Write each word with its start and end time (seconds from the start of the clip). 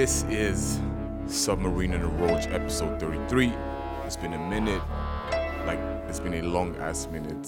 This 0.00 0.24
is 0.30 0.80
Submarine 1.26 1.92
and 1.92 2.02
a 2.02 2.06
Roach 2.06 2.46
episode 2.46 2.98
33. 2.98 3.52
It's 4.06 4.16
been 4.16 4.32
a 4.32 4.38
minute, 4.38 4.80
like 5.66 5.78
it's 6.08 6.18
been 6.18 6.32
a 6.32 6.42
long 6.42 6.74
ass 6.76 7.06
minute. 7.08 7.46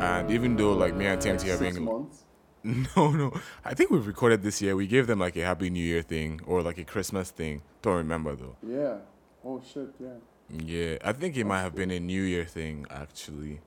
And 0.00 0.30
even 0.30 0.56
though 0.56 0.72
like 0.72 0.94
me 0.94 1.04
and 1.04 1.18
are 1.22 1.38
six 1.38 1.58
being 1.58 1.84
months. 1.84 2.24
no 2.64 3.10
no, 3.10 3.38
I 3.66 3.74
think 3.74 3.90
we've 3.90 4.06
recorded 4.06 4.42
this 4.42 4.62
year. 4.62 4.74
We 4.76 4.86
gave 4.86 5.06
them 5.06 5.18
like 5.18 5.36
a 5.36 5.42
Happy 5.42 5.68
New 5.68 5.84
Year 5.84 6.00
thing 6.00 6.40
or 6.46 6.62
like 6.62 6.78
a 6.78 6.84
Christmas 6.84 7.30
thing. 7.30 7.60
Don't 7.82 7.96
remember 7.96 8.34
though. 8.34 8.56
Yeah. 8.66 8.96
Oh 9.44 9.60
shit. 9.60 9.90
Yeah. 10.00 10.16
Yeah, 10.48 10.96
I 11.04 11.12
think 11.12 11.36
it 11.36 11.44
might 11.44 11.60
have 11.60 11.74
been 11.74 11.90
a 11.90 12.00
New 12.00 12.22
Year 12.22 12.46
thing 12.46 12.86
actually. 12.88 13.60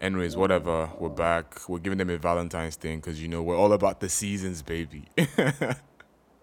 Anyways, 0.00 0.34
whatever. 0.34 0.88
We're 0.98 1.10
back. 1.10 1.68
We're 1.68 1.78
giving 1.80 1.98
them 1.98 2.08
a 2.08 2.16
Valentine's 2.16 2.76
thing 2.76 3.00
because 3.00 3.20
you 3.20 3.28
know 3.28 3.42
we're 3.42 3.58
all 3.58 3.74
about 3.74 4.00
the 4.00 4.08
seasons, 4.08 4.62
baby. 4.62 5.04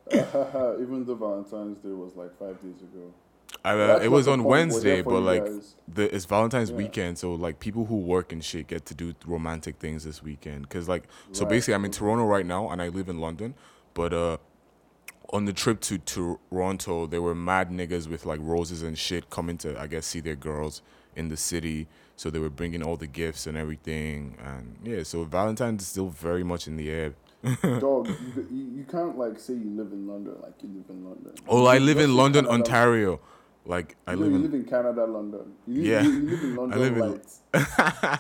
Even 0.82 1.04
though 1.06 1.16
Valentine's 1.16 1.80
Day 1.80 1.90
was 1.90 2.12
like 2.16 2.38
five 2.40 2.62
days 2.62 2.82
ago. 2.82 3.14
Uh, 3.66 4.00
it 4.02 4.10
was 4.10 4.28
on 4.28 4.44
Wednesday, 4.44 5.02
but 5.02 5.22
like 5.22 5.46
the 5.88 6.14
it's 6.14 6.26
Valentine's 6.26 6.70
Yeah. 6.70 6.78
weekend, 6.78 7.18
so 7.18 7.34
like 7.34 7.60
people 7.60 7.86
who 7.86 7.98
work 7.98 8.32
and 8.32 8.44
shit 8.44 8.68
get 8.68 8.86
to 8.86 8.94
do 8.96 9.14
romantic 9.26 9.78
things 9.78 10.04
this 10.04 10.22
weekend. 10.24 10.70
Cause 10.70 10.88
like 10.88 11.04
so 11.32 11.44
Right. 11.44 11.50
basically, 11.52 11.74
I'm 11.74 11.86
in 11.86 11.92
Toronto 11.92 12.26
right 12.26 12.46
now, 12.46 12.70
and 12.70 12.82
I 12.82 12.88
live 12.90 13.10
in 13.10 13.20
London. 13.20 13.56
But 13.94 14.14
uh, 14.14 14.38
on 15.34 15.46
the 15.46 15.54
trip 15.54 15.82
to 15.82 15.98
Toronto, 15.98 17.08
there 17.08 17.22
were 17.22 17.36
mad 17.36 17.70
niggas 17.70 18.08
with 18.08 18.26
like 18.26 18.40
roses 18.42 18.84
and 18.84 18.98
shit 18.98 19.30
coming 19.30 19.58
to 19.60 19.80
I 19.80 19.88
guess 19.88 20.06
see 20.06 20.20
their 20.22 20.36
girls 20.36 20.82
in 21.16 21.30
the 21.30 21.38
city. 21.38 21.88
So 22.16 22.30
they 22.30 22.40
were 22.40 22.50
bringing 22.50 22.82
all 22.82 22.96
the 22.98 23.08
gifts 23.08 23.46
and 23.48 23.58
everything, 23.58 24.38
and 24.44 24.78
yeah. 24.84 25.04
So 25.04 25.24
Valentine's 25.26 25.82
is 25.84 25.88
still 25.90 26.10
very 26.10 26.44
much 26.44 26.68
in 26.68 26.78
the 26.78 26.90
air. 26.90 27.14
Dog, 27.80 28.08
you, 28.08 28.48
you, 28.52 28.64
you 28.78 28.84
can't 28.90 29.18
like 29.18 29.40
say 29.40 29.54
you 29.54 29.70
live 29.76 29.92
in 29.92 30.08
London 30.08 30.36
like 30.42 30.54
you 30.62 30.70
live 30.70 30.90
in 30.90 31.04
London. 31.06 31.34
Oh, 31.48 31.66
I 31.66 31.78
live 31.78 31.98
in 32.00 32.16
London, 32.16 32.46
Canada. 32.46 32.64
Ontario. 32.64 33.20
Like 33.66 33.96
I 34.08 34.16
No, 34.16 34.22
live 34.22 34.30
you 34.32 34.36
in 34.38 34.42
live 34.44 34.54
in 34.54 34.66
Canada, 34.66 35.06
London. 35.06 35.54
You, 35.68 35.82
Yeah. 35.84 36.02
you, 36.04 36.30
live 36.30 36.44
in 36.44 36.56
London. 36.60 36.80
live 36.80 36.98
in-. 36.98 38.20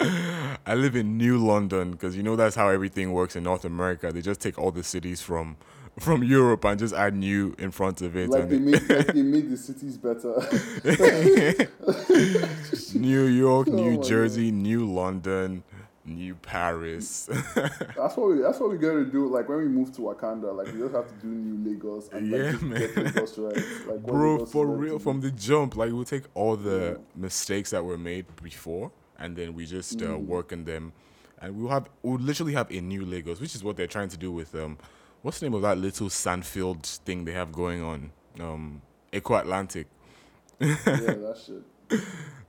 I 0.66 0.74
live 0.74 0.96
in 0.96 1.16
New 1.16 1.38
London 1.38 1.92
because 1.92 2.16
you 2.16 2.22
know 2.22 2.36
that's 2.36 2.54
how 2.56 2.68
everything 2.68 3.12
works 3.12 3.34
in 3.36 3.44
North 3.44 3.64
America. 3.64 4.12
They 4.12 4.20
just 4.20 4.40
take 4.40 4.58
all 4.58 4.70
the 4.70 4.82
cities 4.82 5.22
from 5.22 5.56
from 5.98 6.22
Europe 6.22 6.64
and 6.66 6.78
just 6.78 6.92
add 6.94 7.14
new 7.14 7.54
in 7.58 7.70
front 7.70 8.02
of 8.02 8.14
it. 8.16 8.28
Like 8.28 8.48
they 8.50 8.58
made 8.58 8.82
like 8.88 9.06
they 9.14 9.22
made 9.22 9.50
the 9.50 9.56
cities 9.56 9.96
better. 9.96 10.34
New 12.94 13.24
York, 13.26 13.68
Oh 13.70 13.74
New 13.74 14.02
Jersey, 14.02 14.50
New 14.50 14.84
London, 14.90 15.62
New 16.06 16.34
Paris. 16.36 17.26
that's 17.54 18.16
what 18.16 18.28
we 18.28 18.38
that's 18.40 18.58
what 18.60 18.70
we 18.70 18.76
gotta 18.78 19.04
do. 19.04 19.26
Like 19.26 19.48
when 19.48 19.58
we 19.58 19.68
move 19.68 19.92
to 19.96 20.02
Wakanda, 20.02 20.56
like 20.56 20.72
we 20.72 20.78
just 20.80 20.94
have 20.94 21.08
to 21.08 21.14
do 21.14 21.26
new 21.28 21.70
Lagos 21.70 22.08
and 22.12 22.30
like, 22.30 22.40
Yeah, 22.42 22.50
just 22.52 22.62
man. 22.62 22.78
get 22.80 22.96
Lagos 22.96 23.38
right. 23.38 23.56
Like 23.88 24.02
Bro, 24.02 24.32
Lagos 24.34 24.52
for 24.52 24.66
real, 24.68 24.98
from 24.98 25.20
the 25.20 25.30
jump, 25.30 25.76
like 25.76 25.92
we'll 25.92 26.04
take 26.04 26.24
all 26.34 26.56
the 26.56 26.98
Yeah. 26.98 27.04
mistakes 27.22 27.70
that 27.70 27.84
were 27.84 27.98
made 27.98 28.26
before 28.42 28.92
and 29.18 29.34
then 29.36 29.54
we 29.54 29.66
just 29.66 30.00
uh, 30.00 30.06
Mm. 30.06 30.26
work 30.26 30.52
on 30.52 30.64
them. 30.64 30.92
And 31.40 31.56
we'll 31.56 31.70
have 31.70 31.88
we'll 32.02 32.18
literally 32.20 32.52
have 32.54 32.70
a 32.70 32.80
new 32.80 33.04
Lagos, 33.04 33.40
which 33.40 33.54
is 33.54 33.62
what 33.64 33.76
they're 33.76 33.86
trying 33.86 34.08
to 34.10 34.16
do 34.16 34.30
with 34.32 34.54
um 34.54 34.78
what's 35.22 35.40
the 35.40 35.46
name 35.46 35.54
of 35.54 35.62
that 35.62 35.76
little 35.78 36.08
sandfield 36.08 36.84
thing 37.04 37.24
they 37.24 37.32
have 37.32 37.52
going 37.52 37.82
on? 37.82 38.12
Um 38.40 38.82
Eko 39.12 39.40
Atlantic. 39.40 39.86
yeah, 40.60 40.74
that 40.84 41.36
shit. 41.44 42.00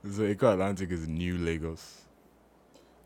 So 0.04 0.22
Eko 0.22 0.52
Atlantic 0.54 0.90
is 0.90 1.06
new 1.08 1.36
Lagos. 1.38 2.02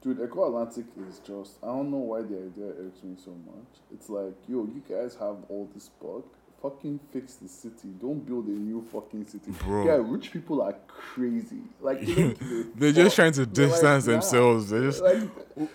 Dude, 0.02 0.18
Eko 0.18 0.48
Atlantic 0.48 0.86
is 1.08 1.20
just 1.20 1.58
I 1.62 1.66
don't 1.66 1.90
know 1.90 1.98
why 1.98 2.22
the 2.22 2.36
idea 2.36 2.66
irks 2.84 3.02
me 3.04 3.16
so 3.22 3.30
much. 3.46 3.80
It's 3.94 4.08
like, 4.08 4.34
yo, 4.48 4.64
you 4.64 4.82
guys 4.88 5.14
have 5.14 5.36
all 5.48 5.68
this 5.74 5.88
bug. 5.88 6.24
Fucking 6.60 7.00
fix 7.12 7.34
the 7.34 7.48
city. 7.48 7.88
Don't 8.00 8.24
build 8.24 8.46
a 8.46 8.50
new 8.50 8.84
fucking 8.92 9.24
city. 9.26 9.50
Bro. 9.50 9.84
Yeah, 9.86 9.98
rich 10.00 10.30
people 10.32 10.62
are 10.62 10.74
crazy. 10.86 11.58
Like 11.80 12.00
they 12.00 12.14
don't 12.14 12.38
give 12.38 12.50
a 12.50 12.64
They're 12.76 12.92
just 12.92 13.16
trying 13.16 13.32
to 13.32 13.40
like, 13.40 13.52
distance 13.52 14.06
nah. 14.06 14.12
themselves. 14.12 14.70
They're 14.70 14.82
just 14.82 15.02
Like, 15.02 15.22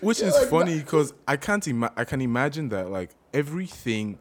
which 0.00 0.20
is 0.20 0.34
like 0.34 0.48
funny 0.48 0.78
because 0.78 1.12
I 1.26 1.36
can't 1.36 1.66
ima- 1.68 1.92
I 1.96 2.04
can 2.04 2.20
imagine 2.22 2.70
that 2.70 2.90
like 2.90 3.10
everything 3.34 4.18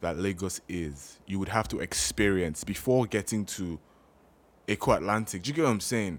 that 0.00 0.18
Lagos 0.18 0.60
is, 0.68 1.18
you 1.26 1.38
would 1.38 1.48
have 1.48 1.68
to 1.68 1.80
experience 1.80 2.64
before 2.64 3.06
getting 3.06 3.44
to 3.46 3.78
Eko 4.68 4.96
Atlantic. 4.96 5.42
Do 5.42 5.48
you 5.48 5.54
get 5.54 5.64
what 5.64 5.70
I'm 5.70 5.80
saying? 5.80 6.18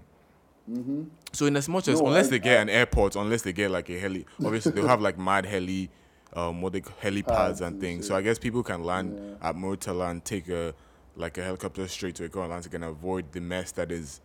Mm-hmm. 0.68 1.04
So 1.32 1.46
in 1.46 1.56
as 1.56 1.68
much 1.68 1.88
as 1.88 2.00
No, 2.00 2.08
unless 2.08 2.26
I- 2.26 2.30
they 2.30 2.38
get 2.38 2.58
I- 2.58 2.62
an 2.62 2.68
airport, 2.68 3.16
unless 3.16 3.42
they 3.42 3.52
get 3.52 3.70
like 3.70 3.88
a 3.90 3.98
heli, 3.98 4.26
obviously 4.44 4.72
they'll 4.72 4.88
have 4.88 5.00
like 5.00 5.18
mad 5.18 5.46
heli, 5.46 5.90
um, 6.34 6.60
what 6.62 6.72
they 6.74 6.80
helipads 6.82 7.26
Pads 7.26 7.60
and 7.62 7.80
things. 7.80 8.06
So. 8.06 8.14
I 8.16 8.22
guess 8.22 8.38
people 8.38 8.62
can 8.62 8.84
land 8.84 9.18
Yeah. 9.40 9.48
at 9.48 9.56
Murtala 9.56 10.10
and 10.10 10.24
take 10.24 10.48
a 10.48 10.74
like 11.16 11.36
a 11.38 11.42
helicopter 11.42 11.88
straight 11.88 12.14
to 12.16 12.28
Eko 12.28 12.44
Atlantic 12.44 12.74
and 12.74 12.84
avoid 12.84 13.32
the 13.32 13.40
mess 13.40 13.72
that 13.72 13.90
is 13.90 14.20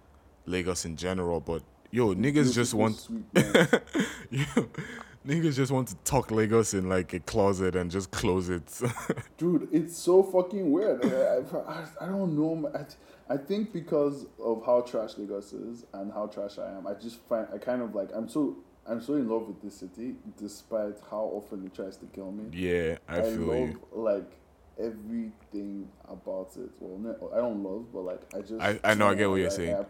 Lagos 0.45 0.85
in 0.85 0.95
general. 0.95 1.39
But 1.39 1.63
yo, 1.91 2.13
niggas 2.13 2.53
just 2.53 2.73
want 2.73 2.97
Sweet. 2.99 3.23
Yo, 4.29 4.45
niggas 5.25 5.55
just 5.55 5.71
want 5.71 5.87
to 5.87 5.95
talk 6.03 6.29
Lagos 6.31 6.73
in 6.73 6.89
like 6.89 7.13
a 7.13 7.19
closet 7.21 7.75
and 7.75 7.89
just 7.89 8.11
close 8.21 8.49
it. 8.49 8.81
Dude, 9.37 9.69
it's 9.71 9.97
so 9.97 10.21
fucking 10.23 10.71
weird. 10.71 11.03
I, 11.05 11.85
I 12.01 12.05
don't 12.07 12.35
know. 12.37 12.69
I, 13.29 13.33
I 13.33 13.37
think 13.37 13.73
because 13.73 14.25
of 14.43 14.63
how 14.65 14.81
trash 14.81 15.17
Lagos 15.17 15.53
is 15.53 15.85
and 15.93 16.11
how 16.11 16.27
trash 16.27 16.57
I 16.57 16.71
am, 16.77 16.87
I 16.87 16.93
just 16.93 17.19
find 17.27 17.47
I 17.53 17.57
kind 17.57 17.81
of 17.81 17.95
like 17.95 18.09
I'm 18.15 18.27
so 18.29 18.57
I'm 18.85 19.01
so 19.01 19.13
in 19.13 19.29
love 19.29 19.47
with 19.47 19.61
this 19.61 19.75
city, 19.75 20.15
despite 20.37 20.95
how 21.09 21.23
often 21.33 21.65
it 21.65 21.73
tries 21.73 21.95
to 21.97 22.05
kill 22.07 22.31
me. 22.31 22.45
yeah, 22.51 22.97
I 23.07 23.21
feel 23.21 23.39
love 23.41 23.57
you. 23.69 23.81
like 23.93 24.31
everything 24.79 25.87
about 26.07 26.51
it. 26.57 26.69
Well, 26.79 27.31
I 27.33 27.37
don't 27.37 27.63
love, 27.63 27.91
but 27.93 28.01
like 28.01 28.21
I 28.35 28.39
just 28.39 28.61
I- 28.61 28.79
I 28.83 28.93
know, 28.93 29.07
I 29.07 29.15
get 29.15 29.29
what 29.29 29.35
you're 29.37 29.47
I- 29.47 29.53
saying. 29.53 29.75
I- 29.75 29.85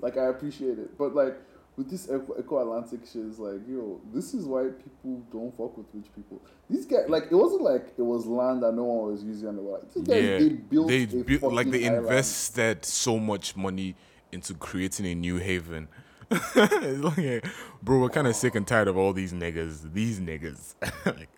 like 0.00 0.16
I 0.18 0.26
appreciate 0.26 0.78
it, 0.78 0.96
but 0.98 1.14
like 1.14 1.36
with 1.76 1.90
this 1.90 2.06
Eko, 2.06 2.40
Eko 2.42 2.62
Atlantic 2.62 3.00
shit, 3.06 3.22
is 3.22 3.38
like 3.38 3.60
yo, 3.68 4.00
this 4.12 4.32
is 4.34 4.46
why 4.46 4.64
people 4.64 5.22
don't 5.32 5.56
fuck 5.56 5.76
with 5.76 5.86
rich 5.94 6.06
people. 6.14 6.40
These 6.70 6.86
guys, 6.86 7.08
like 7.08 7.24
it 7.30 7.34
wasn't 7.34 7.62
like 7.62 7.92
it 7.98 8.02
was 8.02 8.26
land 8.26 8.62
that 8.62 8.72
no 8.72 8.84
one 8.84 9.12
was 9.12 9.22
using, 9.22 9.48
and 9.48 9.58
they 9.58 9.62
were 9.62 9.72
like, 9.78 9.92
these 9.92 10.04
guys, 10.04 10.22
Yeah, 10.22 10.38
they 10.38 10.48
built 10.50 10.88
they 10.88 11.04
built 11.06 11.52
like 11.52 11.70
they 11.70 11.86
island. 11.86 12.04
invested 12.04 12.84
so 12.84 13.18
much 13.18 13.56
money 13.56 13.94
into 14.32 14.54
creating 14.54 15.06
a 15.06 15.14
new 15.14 15.36
haven. 15.36 15.88
like, 16.56 17.46
bro, 17.82 18.00
we're 18.00 18.08
kind 18.08 18.26
of 18.26 18.34
sick 18.34 18.54
and 18.56 18.66
tired 18.66 18.88
of 18.88 18.96
all 18.96 19.12
these 19.12 19.32
niggas. 19.32 19.92
These 19.92 20.18
niggas, 20.20 20.74
like, 21.06 21.28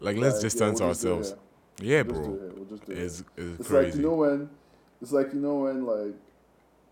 like, 0.00 0.16
let's 0.18 0.36
Like, 0.36 0.42
just 0.42 0.58
yeah, 0.60 0.70
distance 0.70 0.80
we'll 0.80 0.90
just 0.90 1.04
ourselves. 1.06 1.34
Yeah, 1.80 2.02
We'll 2.02 2.22
bro, 2.22 2.34
it. 2.46 2.56
We'll 2.56 2.64
just 2.66 2.84
do 2.86 2.92
it 2.92 2.98
it's, 2.98 3.24
it's 3.36 3.60
It's 3.60 3.68
crazy. 3.68 3.86
like 3.86 3.94
you 3.96 4.02
know 4.02 4.14
when, 4.14 4.50
it's 5.00 5.12
like 5.12 5.32
you 5.32 5.40
know 5.40 5.56
when 5.60 5.86
like, 5.86 6.14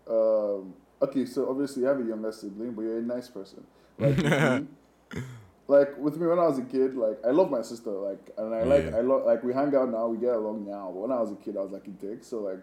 um, 0.09 0.73
okay, 1.09 1.25
so 1.25 1.49
obviously 1.49 1.81
you 1.83 1.87
have 1.87 1.99
a 1.99 2.03
younger 2.03 2.31
sibling, 2.31 2.73
but 2.73 2.81
you're 2.83 2.99
a 2.99 3.01
nice 3.01 3.27
person. 3.29 3.63
Like, 3.97 4.17
with 4.17 4.27
me, 4.27 5.23
like 5.67 5.97
with 5.97 6.17
me 6.17 6.27
when 6.27 6.37
I 6.39 6.47
was 6.47 6.59
a 6.59 6.63
kid, 6.63 6.95
like 6.95 7.17
I 7.25 7.31
love 7.31 7.49
my 7.49 7.61
sister, 7.61 7.89
like, 7.91 8.29
and 8.37 8.53
I 8.53 8.63
like 8.63 8.85
Yeah. 8.85 8.97
I 8.97 9.01
love 9.01 9.25
like 9.25 9.43
we 9.43 9.53
hang 9.53 9.73
out 9.75 9.89
now, 9.89 10.07
we 10.07 10.17
get 10.17 10.35
along 10.35 10.65
now. 10.67 10.91
But 10.93 10.99
when 10.99 11.11
I 11.11 11.19
was 11.21 11.31
a 11.31 11.35
kid, 11.35 11.57
I 11.57 11.61
was 11.61 11.71
like 11.71 11.87
a 11.87 11.91
dick, 11.91 12.23
so 12.23 12.39
like, 12.39 12.59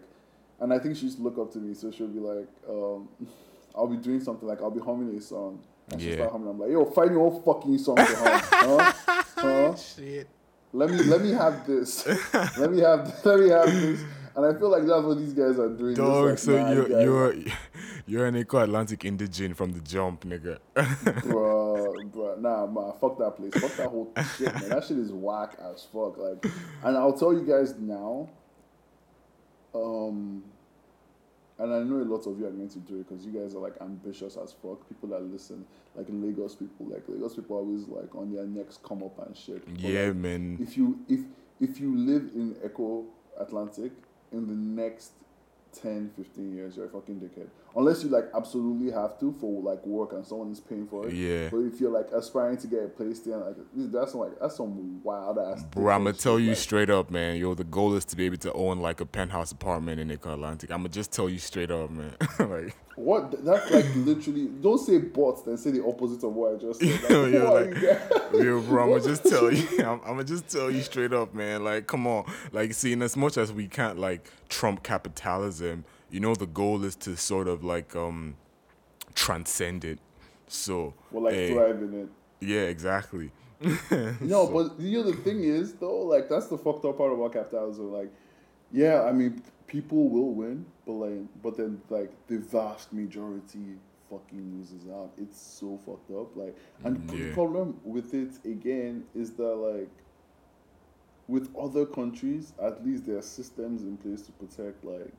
and 0.59 0.71
I 0.73 0.79
think 0.79 0.95
she 0.95 1.05
used 1.05 1.17
to 1.17 1.23
look 1.23 1.37
up 1.37 1.51
to 1.53 1.59
me, 1.59 1.73
so 1.73 1.91
she'll 1.91 2.07
be 2.07 2.19
like, 2.19 2.47
um, 2.69 3.09
I'll 3.75 3.87
be 3.87 3.97
doing 3.97 4.21
something 4.21 4.47
like 4.47 4.61
I'll 4.61 4.71
be 4.71 4.79
humming 4.79 5.15
a 5.17 5.21
song. 5.21 5.59
And 5.91 5.99
she'll 5.99 6.11
Yeah. 6.11 6.15
start 6.17 6.31
humming. 6.33 6.47
I'm 6.49 6.59
like, 6.59 6.69
yo, 6.71 6.85
find 6.85 7.11
your 7.11 7.25
own 7.29 7.41
fucking 7.43 7.77
song 7.79 7.97
to 7.97 8.03
hum. 8.03 8.41
huh? 8.43 8.93
Huh? 9.43 9.75
Shit. 9.75 10.27
let 10.71 10.89
me 10.89 10.97
let 11.03 11.19
me 11.21 11.31
have 11.31 11.67
this. 11.67 12.05
let 12.57 12.71
me 12.71 12.79
have 12.79 13.01
let 13.25 13.39
me 13.39 13.49
have 13.49 13.65
this. 13.65 13.99
And 14.35 14.45
I 14.45 14.53
feel 14.57 14.69
like 14.69 14.85
that's 14.87 15.03
what 15.03 15.17
these 15.17 15.33
guys 15.33 15.59
are 15.59 15.69
doing. 15.69 15.95
Dog, 15.95 16.29
like, 16.29 16.37
so 16.39 16.57
nah, 16.57 16.71
you're 16.71 16.87
guys, 16.87 17.03
you're 17.03 17.33
you're 18.05 18.25
an 18.25 18.35
Eko 18.35 18.63
Atlantic 18.63 19.01
indigene 19.01 19.55
from 19.55 19.71
the 19.71 19.79
jump, 19.79 20.23
nigga. 20.25 20.59
bro, 21.23 21.93
bro, 22.13 22.35
nah, 22.39 22.65
man, 22.65 22.93
fuck 22.99 23.17
that 23.19 23.35
place, 23.37 23.53
fuck 23.53 23.75
that 23.77 23.89
whole 23.89 24.11
shit, 24.37 24.53
man. 24.53 24.69
That 24.69 24.83
shit 24.83 24.97
is 24.97 25.11
whack 25.11 25.55
as 25.59 25.87
fuck. 25.91 26.17
Like, 26.17 26.45
and 26.83 26.97
I'll 26.97 27.17
tell 27.17 27.33
you 27.33 27.45
guys 27.45 27.75
now. 27.77 28.29
Um, 29.73 30.43
and 31.59 31.73
I 31.73 31.79
know 31.79 31.97
a 31.97 32.03
lot 32.03 32.27
of 32.27 32.39
you 32.39 32.45
are 32.45 32.51
going 32.51 32.69
to 32.69 32.79
do 32.79 32.99
it 32.99 33.07
because 33.07 33.25
you 33.25 33.31
guys 33.31 33.55
are 33.55 33.59
like 33.59 33.75
ambitious 33.79 34.37
as 34.37 34.53
fuck. 34.53 34.87
People 34.89 35.09
that 35.09 35.21
listen, 35.23 35.65
like 35.95 36.07
Lagos 36.09 36.55
people, 36.55 36.87
like 36.87 37.03
Lagos 37.07 37.35
people 37.35 37.57
always 37.57 37.87
like 37.87 38.13
on 38.15 38.33
their 38.33 38.45
necks 38.45 38.79
come 38.83 39.03
up 39.03 39.25
and 39.25 39.35
shit. 39.35 39.65
But, 39.65 39.79
yeah, 39.79 40.07
like, 40.07 40.15
man. 40.15 40.57
if 40.61 40.75
you 40.75 40.99
if 41.07 41.21
if 41.61 41.79
you 41.79 41.95
live 41.95 42.31
in 42.33 42.55
Eko 42.65 43.05
Atlantic 43.39 43.91
in 44.31 44.47
the 44.47 44.81
next 44.81 45.11
10 45.73 46.11
15 46.15 46.53
years 46.55 46.77
you're 46.77 46.85
a 46.85 46.89
fucking 46.89 47.19
dickhead 47.19 47.47
unless 47.75 48.03
you 48.03 48.09
like 48.09 48.25
absolutely 48.35 48.91
have 48.91 49.19
to 49.19 49.33
for 49.39 49.61
like 49.61 49.83
work 49.85 50.13
and 50.13 50.25
someone 50.25 50.51
is 50.51 50.59
paying 50.59 50.87
for 50.87 51.07
it 51.07 51.13
Yeah. 51.13 51.49
but 51.49 51.59
if 51.59 51.79
you're 51.81 51.91
like 51.91 52.11
aspiring 52.11 52.57
to 52.57 52.67
get 52.67 52.83
a 52.83 52.87
place 52.87 53.19
there 53.21 53.37
like 53.37 53.55
that's 53.75 54.11
some, 54.11 54.21
like 54.21 54.39
that's 54.39 54.57
some 54.57 55.01
wild 55.03 55.39
ass 55.39 55.63
Bro, 55.71 55.93
I'm 55.93 56.03
gonna 56.03 56.13
tell 56.15 56.37
shit, 56.37 56.43
you 56.43 56.49
like, 56.49 56.57
straight 56.57 56.89
up, 56.89 57.09
man. 57.09 57.37
Yo, 57.37 57.53
the 57.55 57.63
goal 57.63 57.95
is 57.95 58.05
to 58.05 58.15
be 58.15 58.25
able 58.25 58.37
to 58.37 58.53
own 58.53 58.79
like 58.79 59.01
a 59.01 59.05
penthouse 59.05 59.51
apartment 59.51 59.99
in 59.99 60.09
Eko 60.09 60.33
Atlantic. 60.33 60.69
I'm 60.71 60.79
gonna 60.79 60.89
just 60.89 61.11
tell 61.11 61.27
you 61.29 61.39
straight 61.39 61.71
up, 61.71 61.89
man. 61.89 62.13
like, 62.39 62.75
What? 62.95 63.43
That's 63.43 63.71
like 63.71 63.85
literally. 63.95 64.47
Don't 64.61 64.77
say 64.77 64.99
bots, 64.99 65.41
then 65.43 65.57
say 65.57 65.71
the 65.71 65.83
opposite 65.83 66.23
of 66.25 66.33
what 66.33 66.53
I 66.53 66.57
just 66.57 66.79
said. 66.79 67.01
Like, 67.01 67.09
Yo, 67.09 67.25
who 67.25 67.31
yo, 67.31 67.55
are 67.55 67.65
like-? 67.65 68.43
Yo, 68.43 68.61
bro, 68.61 68.83
I'm 68.83 68.89
gonna 68.89 69.01
just 69.15 69.25
tell 69.25 69.51
you. 69.51 69.67
I'm, 69.79 69.99
I'm 70.01 70.07
gonna 70.17 70.23
just 70.25 70.47
tell 70.47 70.69
you 70.69 70.81
straight 70.81 71.13
up, 71.13 71.33
man. 71.33 71.63
Like, 71.63 71.87
come 71.87 72.05
on. 72.07 72.31
Like, 72.51 72.73
seeing 72.73 73.01
as 73.01 73.17
much 73.17 73.37
as 73.37 73.51
we 73.51 73.67
can't 73.67 73.97
like 73.97 74.29
trump 74.57 74.83
capitalism, 74.83 75.83
you 76.13 76.19
know, 76.19 76.35
the 76.35 76.45
goal 76.61 76.83
is 76.83 76.95
to 77.05 77.15
sort 77.17 77.47
of 77.47 77.63
like 77.63 77.95
um 77.95 78.35
transcend 79.15 79.83
it. 79.83 79.99
So, 80.47 80.93
Well, 81.11 81.23
like 81.23 81.33
eh, 81.35 81.49
thrive 81.53 81.81
in 81.81 81.93
it. 82.01 82.09
yeah, 82.53 82.65
exactly. 82.75 83.31
No, 84.33 84.39
but 84.55 84.79
you 84.79 84.97
know 84.97 85.09
the 85.11 85.17
thing 85.27 85.43
is 85.43 85.73
though, 85.73 86.01
like 86.13 86.29
that's 86.29 86.47
the 86.47 86.57
fucked 86.57 86.85
up 86.85 86.97
part 86.97 87.13
about 87.13 87.33
capitalism. 87.33 87.91
Like, 87.99 88.11
yeah, 88.71 89.01
I 89.03 89.11
mean, 89.11 89.41
people 89.67 90.09
will 90.09 90.33
win, 90.41 90.65
but 90.85 90.93
like, 91.05 91.21
but 91.41 91.57
then 91.57 91.81
like 91.89 92.11
the 92.27 92.37
vast 92.37 92.91
majority 92.93 93.65
fucking 94.09 94.43
loses 94.57 94.83
out. 94.89 95.11
It's 95.17 95.39
so 95.59 95.79
fucked 95.85 96.11
up. 96.11 96.35
Like, 96.35 96.55
and 96.83 97.09
the 97.09 97.31
problem 97.33 97.79
with 97.83 98.13
it 98.13 98.33
again 98.45 99.05
is 99.15 99.31
that 99.39 99.55
like, 99.55 99.89
with 101.27 101.49
other 101.55 101.85
countries, 101.85 102.53
at 102.61 102.85
least 102.85 103.05
there 103.05 103.17
are 103.17 103.21
systems 103.21 103.83
in 103.83 103.97
place 103.97 104.21
to 104.23 104.31
protect 104.33 104.83
like 104.83 105.11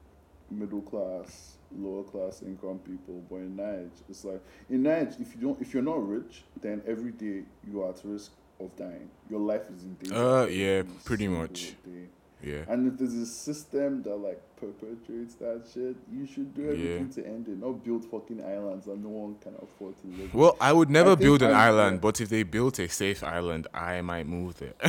middle 0.50 0.82
class, 0.82 1.56
lower 1.76 2.02
class 2.02 2.42
income 2.42 2.78
people. 2.80 3.22
But 3.30 3.36
in 3.36 3.56
Niger, 3.56 3.90
it's 4.08 4.24
like 4.24 4.42
in 4.68 4.82
Niger, 4.82 5.16
if 5.20 5.34
you 5.34 5.40
don't, 5.40 5.60
if 5.60 5.72
you're 5.72 5.82
not 5.82 6.06
rich, 6.06 6.44
then 6.60 6.82
every 6.86 7.12
day 7.12 7.42
you 7.66 7.82
are 7.82 7.90
at 7.90 8.00
risk 8.04 8.32
of 8.60 8.74
dying. 8.76 9.10
Your 9.30 9.40
life 9.40 9.62
is 9.74 9.84
in 9.84 9.94
danger. 9.94 10.14
Uh, 10.16 10.46
yeah, 10.46 10.82
pretty 11.04 11.28
much. 11.28 11.74
day. 11.84 12.08
Yeah. 12.44 12.64
And 12.68 12.92
if 12.92 12.98
there's 12.98 13.14
a 13.14 13.26
system 13.26 14.02
that 14.02 14.16
like 14.16 14.40
perpetuates 14.56 15.34
that 15.36 15.62
shit, 15.72 15.96
you 16.12 16.26
should 16.26 16.54
do 16.54 16.70
everything 16.70 17.08
to 17.14 17.26
end 17.26 17.48
it. 17.48 17.58
Not 17.58 17.82
build 17.84 18.04
fucking 18.04 18.42
islands 18.44 18.86
that 18.86 18.98
no 18.98 19.08
one 19.08 19.36
can 19.40 19.54
afford 19.62 19.94
to 20.02 20.06
live. 20.08 20.32
in. 20.34 20.38
Well, 20.38 20.56
I 20.60 20.72
would 20.72 20.90
never 20.90 21.10
think 21.10 21.20
build 21.20 21.42
an 21.42 21.52
I- 21.52 21.66
island, 21.68 21.96
yeah. 21.96 22.00
but 22.00 22.20
if 22.20 22.28
they 22.28 22.42
built 22.42 22.78
a 22.78 22.88
safe 22.88 23.22
island, 23.24 23.66
I 23.72 24.00
might 24.02 24.26
move 24.26 24.56
there. 24.58 24.74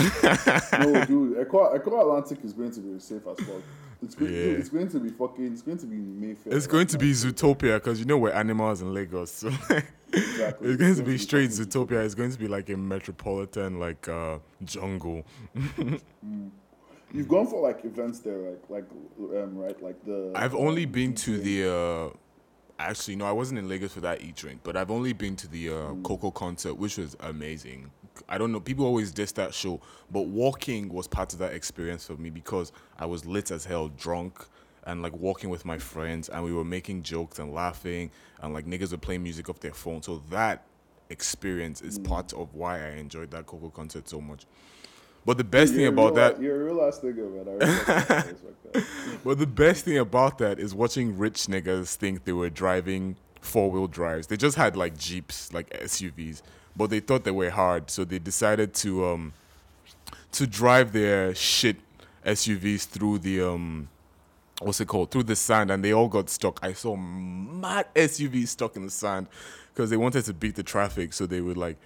no, 0.79 1.05
dude, 1.05 1.37
Eko 1.47 1.75
Atlantic 1.75 2.39
is 2.43 2.53
going 2.53 2.71
to 2.71 2.79
be 2.81 2.99
safe 2.99 3.21
as 3.27 3.37
fuck. 3.45 3.61
It's 4.03 4.13
going, 4.13 4.31
Yeah. 4.33 4.41
dude, 4.43 4.59
it's 4.59 4.69
going 4.69 4.89
to 4.89 4.99
be 4.99 5.09
fucking. 5.09 5.53
It's 5.53 5.61
going 5.61 5.77
to 5.77 5.85
be 5.85 5.95
Mayfair. 5.95 6.53
it's 6.55 6.67
going 6.67 6.87
to 6.87 6.97
be 6.97 7.11
Zootopia 7.11 7.75
because 7.75 7.97
you 7.99 8.05
know 8.05 8.17
we're 8.17 8.31
animals 8.31 8.81
in 8.81 8.93
Lagos. 8.93 9.31
So 9.31 9.47
Exactly. 10.13 10.69
it's 10.69 10.77
going 10.81 10.95
to 10.95 11.03
be 11.03 11.17
straight 11.17 11.49
Zootopia. 11.49 12.03
It's 12.05 12.13
going 12.13 12.31
to 12.31 12.37
be 12.37 12.47
like 12.47 12.69
a 12.69 12.77
metropolitan 12.77 13.79
like 13.79 14.07
uh 14.07 14.37
jungle. 14.63 15.25
You've 17.15 17.29
gone 17.29 17.47
for 17.47 17.61
like 17.61 17.85
events 17.85 18.19
there, 18.19 18.37
like 18.37 18.69
like 18.69 18.85
um, 19.19 19.57
right, 19.57 19.81
like 19.81 20.03
the. 20.03 20.33
I've 20.35 20.53
only 20.53 20.85
been 20.85 21.13
to 21.15 21.37
the 21.37 21.71
uh 21.71 22.17
actually 22.77 23.15
no, 23.15 23.25
I 23.25 23.31
wasn't 23.31 23.59
in 23.59 23.69
Lagos 23.69 23.93
for 23.93 24.01
that 24.01 24.21
eat 24.21 24.35
drink, 24.35 24.59
but 24.63 24.75
I've 24.75 24.91
only 24.91 25.13
been 25.13 25.37
to 25.37 25.47
the 25.47 25.69
uh 25.69 25.93
Coco 26.03 26.29
concert, 26.29 26.73
which 26.73 26.97
was 26.97 27.15
amazing. 27.21 27.89
I 28.27 28.37
don't 28.37 28.51
know, 28.51 28.59
people 28.59 28.85
always 28.85 29.11
diss 29.11 29.31
that 29.33 29.53
show, 29.53 29.79
but 30.11 30.21
walking 30.21 30.89
was 30.89 31.07
part 31.07 31.31
of 31.31 31.39
that 31.39 31.53
experience 31.53 32.05
for 32.05 32.17
me 32.17 32.29
because 32.29 32.73
I 32.99 33.05
was 33.05 33.25
lit 33.25 33.49
as 33.49 33.63
hell, 33.63 33.87
drunk, 33.89 34.45
and 34.83 35.01
like 35.01 35.13
walking 35.13 35.49
with 35.49 35.63
my 35.63 35.77
friends, 35.77 36.27
and 36.27 36.43
we 36.43 36.51
were 36.51 36.65
making 36.65 37.03
jokes 37.03 37.39
and 37.39 37.53
laughing, 37.53 38.11
and 38.41 38.53
like 38.53 38.65
niggas 38.65 38.91
were 38.91 38.97
playing 38.97 39.23
music 39.23 39.49
off 39.49 39.61
their 39.61 39.73
phone. 39.73 40.01
So 40.01 40.21
that 40.31 40.65
experience 41.09 41.81
is 41.81 41.97
part 41.97 42.33
of 42.33 42.53
why 42.55 42.85
I 42.85 42.91
enjoyed 42.95 43.31
that 43.31 43.45
Coco 43.45 43.69
concert 43.69 44.09
so 44.09 44.19
much. 44.19 44.45
But 45.25 45.37
the 45.37 45.43
best 45.43 45.73
thing 45.73 45.81
You're 45.81 45.89
about 45.89 46.13
real, 46.13 46.15
that, 46.15 46.41
you're 46.41 46.61
a 46.61 46.65
real 46.65 46.81
ass 46.81 46.99
nigga, 46.99 47.45
man. 47.45 47.47
I 47.47 47.65
respect 47.65 47.87
that. 47.87 48.09
I 48.09 48.29
respect 48.29 48.73
that. 48.73 48.85
But 49.23 49.39
the 49.39 49.47
best 49.47 49.85
thing 49.85 49.97
about 49.97 50.37
that 50.37 50.59
is 50.59 50.75
watching 50.75 51.17
rich 51.17 51.47
niggas 51.47 51.95
think 51.95 52.25
they 52.25 52.33
were 52.33 52.49
driving 52.49 53.15
four 53.41 53.71
wheel 53.71 53.87
drives. 53.87 54.27
They 54.27 54.37
just 54.37 54.55
had 54.55 54.75
like 54.75 54.97
Jeeps, 54.97 55.51
like 55.51 55.69
SUVs, 55.71 56.41
but 56.75 56.89
they 56.91 56.99
thought 56.99 57.23
they 57.23 57.31
were 57.31 57.49
hard, 57.49 57.89
so 57.89 58.03
they 58.03 58.19
decided 58.19 58.73
to 58.75 59.05
um 59.05 59.33
to 60.33 60.45
drive 60.45 60.91
their 60.91 61.33
shit 61.33 61.77
SUVs 62.25 62.85
through 62.85 63.19
the 63.19 63.41
um 63.41 63.87
what's 64.61 64.79
it 64.81 64.87
called 64.87 65.11
through 65.11 65.23
the 65.23 65.35
sand, 65.35 65.71
and 65.71 65.83
they 65.83 65.93
all 65.93 66.07
got 66.07 66.29
stuck. 66.29 66.59
I 66.61 66.73
saw 66.73 66.95
mad 66.95 67.87
SUVs 67.95 68.49
stuck 68.49 68.75
in 68.75 68.83
the 68.83 68.91
sand 68.91 69.27
because 69.73 69.89
they 69.89 69.97
wanted 69.97 70.25
to 70.25 70.33
beat 70.33 70.55
the 70.55 70.63
traffic, 70.63 71.13
so 71.13 71.25
they 71.25 71.41
would 71.41 71.57
like 71.57 71.77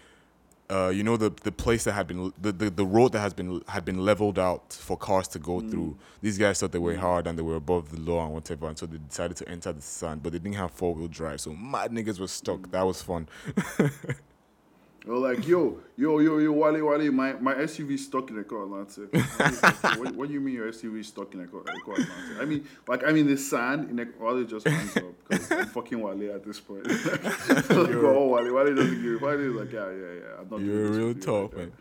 uh, 0.69 0.89
you 0.89 1.03
know 1.03 1.17
the 1.17 1.31
the 1.43 1.51
place 1.51 1.83
that 1.83 1.93
had 1.93 2.07
been 2.07 2.31
the, 2.39 2.51
the, 2.51 2.69
the 2.69 2.85
road 2.85 3.11
that 3.13 3.19
has 3.19 3.33
been 3.33 3.61
had 3.67 3.83
been 3.83 4.05
leveled 4.05 4.37
out 4.37 4.73
for 4.73 4.95
cars 4.95 5.27
to 5.29 5.39
go 5.39 5.59
through. 5.61 5.91
Mm. 5.91 6.21
These 6.21 6.37
guys 6.37 6.59
thought 6.59 6.71
they 6.71 6.79
were 6.79 6.93
mm. 6.93 6.99
hard 6.99 7.27
and 7.27 7.37
they 7.37 7.41
were 7.41 7.55
above 7.55 7.89
the 7.89 7.99
law 7.99 8.25
and 8.25 8.33
whatever, 8.33 8.67
and 8.67 8.77
so 8.77 8.85
they 8.85 8.97
decided 8.97 9.37
to 9.37 9.49
enter 9.49 9.73
the 9.73 9.81
sand, 9.81 10.21
but 10.21 10.31
they 10.31 10.39
didn't 10.39 10.55
have 10.55 10.71
four 10.71 10.93
wheel 10.93 11.07
drive, 11.07 11.41
so 11.41 11.53
mad 11.53 11.91
niggas 11.91 12.19
were 12.19 12.27
stuck. 12.27 12.59
Mm. 12.59 12.71
That 12.71 12.85
was 12.85 13.01
fun. 13.01 13.27
Or 15.09 15.17
like, 15.17 15.47
yo, 15.47 15.79
yo, 15.97 16.19
yo, 16.19 16.37
yo, 16.37 16.51
Wale, 16.51 16.83
Wale, 16.85 17.11
my, 17.11 17.33
my 17.33 17.55
SUV 17.55 17.93
is 17.93 18.05
stuck 18.05 18.29
in 18.29 18.35
the 18.35 18.43
car 18.43 18.61
Atlantic. 18.63 19.11
what, 19.97 20.15
what 20.15 20.27
do 20.27 20.33
you 20.35 20.39
mean 20.39 20.53
your 20.53 20.71
SUV 20.71 20.99
is 20.99 21.07
stuck 21.07 21.33
in 21.33 21.41
the 21.41 21.47
car 21.47 21.61
Atlantic? 21.61 22.07
I 22.39 22.45
mean, 22.45 22.67
like, 22.87 23.03
I 23.03 23.11
mean, 23.11 23.25
the 23.25 23.35
sand 23.35 23.89
in 23.89 23.95
the 23.95 24.07
Wale 24.19 24.43
just 24.43 24.67
runs 24.67 24.97
up 24.97 25.03
because 25.27 25.51
I'm 25.51 25.65
fucking 25.65 25.99
Wale 25.99 26.35
at 26.35 26.45
this 26.45 26.59
point. 26.59 26.85
like, 27.49 27.71
oh, 27.71 28.27
Wale, 28.27 28.53
Wale 28.53 28.75
doesn't 28.75 29.01
give. 29.01 29.19
Wale 29.19 29.39
is 29.39 29.55
like, 29.55 29.71
yeah, 29.71 29.89
yeah, 29.89 30.13
yeah. 30.13 30.41
I'm 30.41 30.49
not. 30.49 30.59
You're 30.59 30.87
doing 30.89 31.05
real 31.05 31.13
talk, 31.15 31.53
right 31.53 31.61
man. 31.63 31.71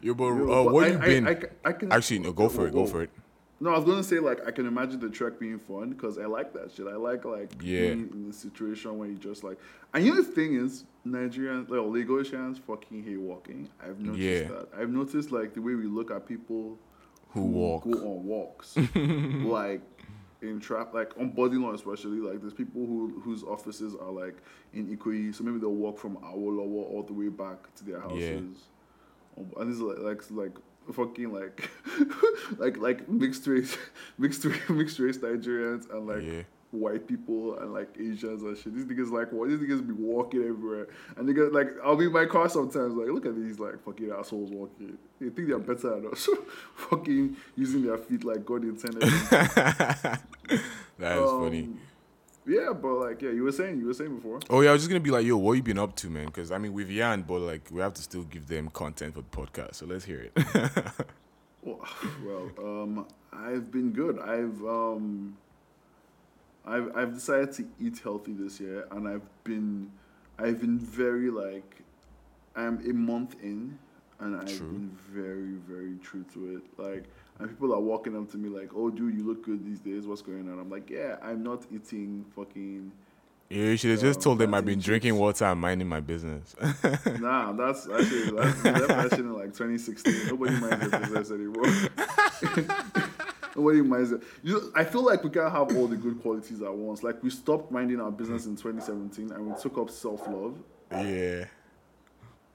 Yo, 0.00 0.14
but 0.14 0.24
Yo, 0.26 0.44
uh, 0.44 0.64
but 0.64 0.72
what 0.72 0.84
I- 0.84 0.88
you 0.88 0.98
I- 0.98 1.06
been? 1.06 1.26
I 1.26 1.30
I 1.64 1.72
can- 1.72 1.92
Actually, 1.92 2.18
no, 2.20 2.32
go 2.32 2.48
for 2.48 2.68
it. 2.68 2.72
Go 2.72 2.86
for 2.86 3.02
it. 3.02 3.10
No, 3.58 3.70
I 3.70 3.76
was 3.76 3.84
gonna 3.86 4.02
say 4.02 4.18
like 4.18 4.46
I 4.46 4.50
can 4.50 4.66
imagine 4.66 5.00
the 5.00 5.08
trek 5.08 5.38
being 5.38 5.58
fun 5.58 5.90
because 5.90 6.18
I 6.18 6.26
like 6.26 6.52
that 6.52 6.72
shit. 6.72 6.86
I 6.86 6.96
like 6.96 7.24
like 7.24 7.52
Yeah. 7.62 7.80
being 7.94 8.10
in 8.12 8.26
a 8.28 8.32
situation 8.32 8.98
where 8.98 9.08
you 9.08 9.16
just 9.16 9.42
like. 9.44 9.58
And 9.94 10.04
you 10.04 10.14
know 10.14 10.22
the 10.22 10.28
thing 10.30 10.54
is, 10.56 10.84
Nigerians, 11.06 11.70
like 11.70 11.80
Lagosians, 11.80 12.58
fucking 12.60 13.02
hate 13.02 13.16
walking. 13.20 13.68
I've 13.82 13.98
noticed 13.98 14.20
Yeah. 14.22 14.42
that. 14.48 14.68
I've 14.78 14.90
noticed 14.90 15.32
like 15.32 15.54
the 15.54 15.62
way 15.62 15.74
we 15.74 15.86
look 15.86 16.10
at 16.10 16.26
people 16.26 16.78
Who 17.30 17.42
walk? 17.46 17.84
go 17.84 17.92
on 17.92 18.24
walks, 18.26 18.76
like 19.44 19.80
in 20.42 20.60
trap, 20.60 20.92
like 20.92 21.16
on 21.18 21.30
Bourdillon 21.30 21.74
especially. 21.74 22.18
Like 22.18 22.42
there's 22.42 22.52
people 22.52 22.84
who 22.84 23.20
whose 23.24 23.42
offices 23.42 23.94
are 23.94 24.10
like 24.12 24.36
in 24.74 24.94
Ikoyi, 24.94 25.34
so 25.34 25.44
maybe 25.44 25.58
they'll 25.58 25.70
walk 25.72 25.98
from 25.98 26.16
Awolowo 26.18 26.90
all 26.92 27.02
the 27.06 27.14
way 27.14 27.28
back 27.28 27.74
to 27.76 27.84
their 27.84 28.00
houses. 28.00 28.58
Yeah. 29.38 29.44
And 29.60 29.70
is 29.70 29.80
like 29.80 29.98
like 29.98 30.30
like 30.30 30.56
fucking 30.92 31.32
like 31.32 31.68
like 32.58 32.76
like 32.78 33.08
mixed 33.08 33.46
race 33.46 33.76
mixed 34.18 34.44
race 34.44 34.60
mixed 34.68 34.98
race 34.98 35.18
Nigerians 35.18 35.90
and 35.90 36.06
like 36.06 36.22
Yeah. 36.22 36.42
white 36.70 37.06
people 37.08 37.58
and 37.58 37.72
like 37.72 37.88
Asians 37.98 38.42
and 38.42 38.56
shit. 38.58 38.74
These 38.74 38.84
niggas 38.86 39.10
like 39.10 39.32
what 39.32 39.48
these 39.48 39.58
niggas 39.58 39.86
be 39.86 39.92
walking 39.94 40.40
everywhere. 40.42 40.88
And 41.16 41.28
niggas 41.28 41.52
like 41.52 41.68
I'll 41.84 41.96
be 41.96 42.06
in 42.06 42.12
my 42.12 42.26
car 42.26 42.48
sometimes 42.48 42.94
like 42.94 43.08
look 43.08 43.26
at 43.26 43.34
these 43.36 43.58
like 43.58 43.82
fucking 43.84 44.10
assholes 44.10 44.50
walking. 44.50 44.98
They 45.20 45.30
think 45.30 45.48
they're 45.48 45.58
better 45.58 46.00
than 46.00 46.08
us. 46.12 46.28
fucking 46.74 47.36
using 47.56 47.82
their 47.86 47.98
feet 47.98 48.24
like 48.24 48.44
God 48.44 48.64
intended. 48.64 49.02
that 49.02 50.20
is 51.00 51.30
funny. 51.30 51.62
Um, 51.64 51.80
Yeah, 52.46 52.72
but 52.72 52.94
like 52.94 53.22
yeah, 53.22 53.30
you 53.30 53.42
were 53.42 53.52
saying 53.52 53.78
you 53.78 53.86
were 53.86 53.94
saying 53.94 54.16
before. 54.16 54.40
Oh 54.50 54.60
yeah, 54.60 54.70
I 54.70 54.72
was 54.72 54.82
just 54.82 54.88
gonna 54.88 55.00
be 55.00 55.10
like, 55.10 55.26
yo, 55.26 55.36
what 55.36 55.54
you 55.54 55.62
been 55.62 55.78
up 55.78 55.96
to, 55.96 56.08
man? 56.08 56.26
Because 56.26 56.52
I 56.52 56.58
mean, 56.58 56.72
we've 56.72 56.90
yawned, 56.90 57.26
but 57.26 57.40
like, 57.40 57.68
we 57.70 57.80
have 57.80 57.94
to 57.94 58.02
still 58.02 58.22
give 58.22 58.46
them 58.46 58.68
content 58.70 59.14
for 59.14 59.22
the 59.22 59.28
podcast. 59.28 59.76
So 59.76 59.86
let's 59.86 60.04
hear 60.04 60.30
it. 60.34 60.44
Well, 61.62 61.80
well, 62.24 62.50
um, 62.60 63.06
I've 63.32 63.72
been 63.72 63.90
good. 63.90 64.20
I've 64.20 64.62
um, 64.64 65.36
I've 66.64 66.96
I've 66.96 67.12
decided 67.14 67.50
to 67.54 67.66
eat 67.80 67.98
healthy 67.98 68.34
this 68.34 68.60
year, 68.60 68.86
and 68.92 69.08
I've 69.08 69.22
been 69.42 69.90
I've 70.38 70.60
been 70.60 70.78
very 70.78 71.28
like 71.28 71.82
I'm 72.54 72.78
a 72.88 72.92
month 72.92 73.34
in, 73.42 73.80
and 74.20 74.36
I've 74.36 74.46
True. 74.56 74.68
been 74.68 74.96
very 75.10 75.54
very 75.68 75.96
true 76.04 76.24
to 76.34 76.56
it. 76.56 76.62
Like, 76.78 77.04
and 77.38 77.48
people 77.48 77.72
are 77.74 77.80
walking 77.80 78.16
up 78.16 78.30
to 78.32 78.38
me 78.38 78.48
like, 78.48 78.70
"Oh, 78.74 78.90
dude, 78.90 79.14
you 79.14 79.26
look 79.26 79.44
good 79.44 79.64
these 79.64 79.80
days. 79.80 80.06
What's 80.06 80.22
going 80.22 80.48
on?" 80.50 80.58
I'm 80.58 80.70
like, 80.70 80.88
"Yeah, 80.90 81.16
I'm 81.22 81.42
not 81.42 81.64
eating 81.72 82.24
fucking." 82.34 82.92
yeah, 83.48 83.62
you 83.64 83.76
should 83.76 83.90
have 83.92 84.00
just 84.00 84.18
Um, 84.18 84.22
told 84.24 84.38
them 84.40 84.54
I've 84.54 84.64
been 84.64 84.80
drinking 84.80 85.12
chips. 85.12 85.20
water 85.20 85.44
and 85.44 85.60
minding 85.60 85.88
my 85.88 86.00
business. 86.00 86.54
Nah, 87.20 87.52
that's 87.52 87.88
actually 87.88 88.30
that's, 88.36 88.64
actually 88.90 89.20
in 89.20 89.32
like 89.34 89.52
2016. 89.54 90.26
Nobody 90.28 90.58
minds 90.58 90.90
their 90.90 91.00
business 91.00 91.30
anymore. 91.30 91.66
Nobody 93.56 93.80
minds 93.82 94.12
it. 94.12 94.22
You 94.42 94.72
I 94.74 94.84
feel 94.84 95.02
like 95.02 95.24
we 95.24 95.30
can't 95.30 95.50
have 95.52 95.74
all 95.76 95.86
the 95.86 95.96
good 95.96 96.20
qualities 96.20 96.60
at 96.60 96.74
once. 96.74 97.02
Like 97.02 97.22
we 97.22 97.30
stopped 97.30 97.70
minding 97.72 98.00
our 98.00 98.10
business 98.10 98.46
in 98.46 98.56
2017 98.56 99.30
and 99.32 99.46
we 99.46 99.54
took 99.60 99.78
up 99.78 99.88
self 99.90 100.26
love. 100.28 100.56
yeah. 100.92 101.44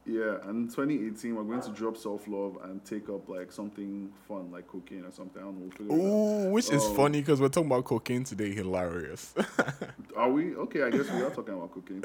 Yeah, 0.04 0.38
and 0.46 0.68
in 0.68 0.68
2018 0.68 1.36
we're 1.36 1.44
going 1.44 1.62
to 1.62 1.70
drop 1.70 1.96
self 1.96 2.28
love 2.28 2.58
and 2.64 2.84
take 2.84 3.08
up 3.08 3.30
like 3.30 3.52
something 3.52 4.12
fun, 4.28 4.52
like 4.52 4.68
cocaine 4.68 5.06
or 5.06 5.12
something. 5.12 5.40
I 5.42 5.46
don't 5.46 5.60
know. 5.60 5.62
We'll 5.62 5.72
figure 5.72 5.96
it 5.96 6.02
out. 6.02 6.48
Ooh, 6.48 6.52
which 6.52 6.72
is 6.72 6.82
Oh. 6.84 6.94
funny 6.96 7.22
because 7.22 7.40
we're 7.40 7.50
talking 7.50 7.70
about 7.70 7.86
cocaine 7.86 8.24
today. 8.24 8.52
Hilarious. 8.52 9.36
Are 10.18 10.30
we 10.32 10.56
okay? 10.56 10.82
I 10.84 10.90
guess 10.90 11.10
we 11.12 11.22
are 11.22 11.30
talking 11.30 11.54
about 11.54 11.72
cocaine. 11.72 12.04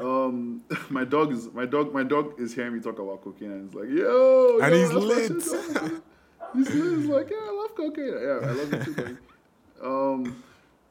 um, 0.00 0.62
my 0.90 1.04
dog 1.04 1.32
is 1.32 1.52
my 1.52 1.66
dog. 1.66 1.92
My 1.92 2.02
dog 2.02 2.40
is 2.40 2.54
hearing 2.54 2.74
me 2.74 2.80
talk 2.80 2.98
about 2.98 3.22
cocaine, 3.22 3.52
and 3.52 3.64
he's 3.66 3.74
like, 3.78 3.90
"Yo!" 3.90 4.58
And 4.62 4.74
yo, 4.74 4.80
he's 4.80 4.92
lit. 4.92 5.32
he's 6.54 6.70
lit. 6.74 6.98
He's 6.98 7.06
like, 7.06 7.28
"Yeah, 7.30 7.36
I 7.42 7.52
love 7.52 7.74
cocaine. 7.76 8.06
Yeah, 8.06 8.38
I 8.48 8.52
love 8.52 8.72
it 8.72 8.84
too, 8.84 8.94
buddy." 8.94 9.16
Um, 9.82 10.42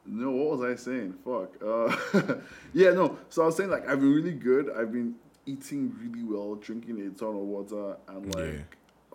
No, 0.06 0.30
what 0.30 0.58
was 0.58 0.70
I 0.70 0.76
saying? 0.76 1.14
Fuck. 1.24 1.50
Uh, 1.64 2.34
yeah, 2.74 2.90
no. 2.92 3.18
So 3.28 3.42
I 3.42 3.46
was 3.46 3.56
saying 3.56 3.70
like 3.70 3.88
I've 3.88 3.98
been 4.00 4.12
really 4.14 4.32
good. 4.34 4.70
I've 4.70 4.92
been 4.92 5.14
eating 5.46 5.94
really 6.00 6.22
well, 6.24 6.54
drinking 6.56 7.00
a 7.06 7.10
ton 7.10 7.28
of 7.28 7.34
water, 7.36 7.96
and 8.08 8.34
like, 8.34 8.44
Yeah. 8.54 8.60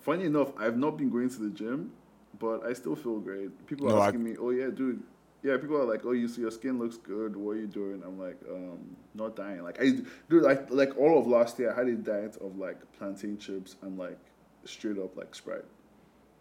funny 0.01 0.25
enough, 0.25 0.51
I've 0.57 0.77
not 0.77 0.97
been 0.97 1.09
going 1.09 1.29
to 1.29 1.39
the 1.39 1.49
gym, 1.49 1.91
but 2.39 2.65
I 2.65 2.73
still 2.73 2.95
feel 2.95 3.19
great. 3.19 3.65
People 3.67 3.87
No, 3.87 3.95
are 3.95 4.01
I- 4.01 4.05
asking 4.07 4.23
me, 4.23 4.35
"Oh 4.39 4.49
yeah, 4.51 4.67
dude." 4.69 5.01
Yeah, 5.41 5.55
people 5.57 5.77
are 5.77 5.85
like, 5.85 6.05
"Oh, 6.05 6.11
you 6.11 6.27
see, 6.27 6.41
your 6.41 6.51
skin 6.51 6.77
looks 6.79 6.97
good. 6.97 7.35
What 7.35 7.51
are 7.51 7.59
you 7.61 7.67
doing?" 7.67 8.03
I'm 8.05 8.19
like, 8.19 8.37
um, 8.51 8.79
not 9.15 9.35
dying. 9.37 9.63
Like 9.63 9.81
I, 9.81 9.99
dude, 10.29 10.43
like 10.43 10.69
like 10.69 10.97
all 10.97 11.17
of 11.17 11.27
last 11.27 11.57
year, 11.59 11.71
I 11.71 11.75
had 11.75 11.87
a 11.87 11.95
diet 11.95 12.35
of 12.41 12.57
like 12.57 12.77
plantain 12.97 13.37
chips 13.37 13.75
and 13.81 13.97
like 13.97 14.19
straight 14.65 14.97
up 14.99 15.15
like 15.15 15.33
Sprite, 15.33 15.63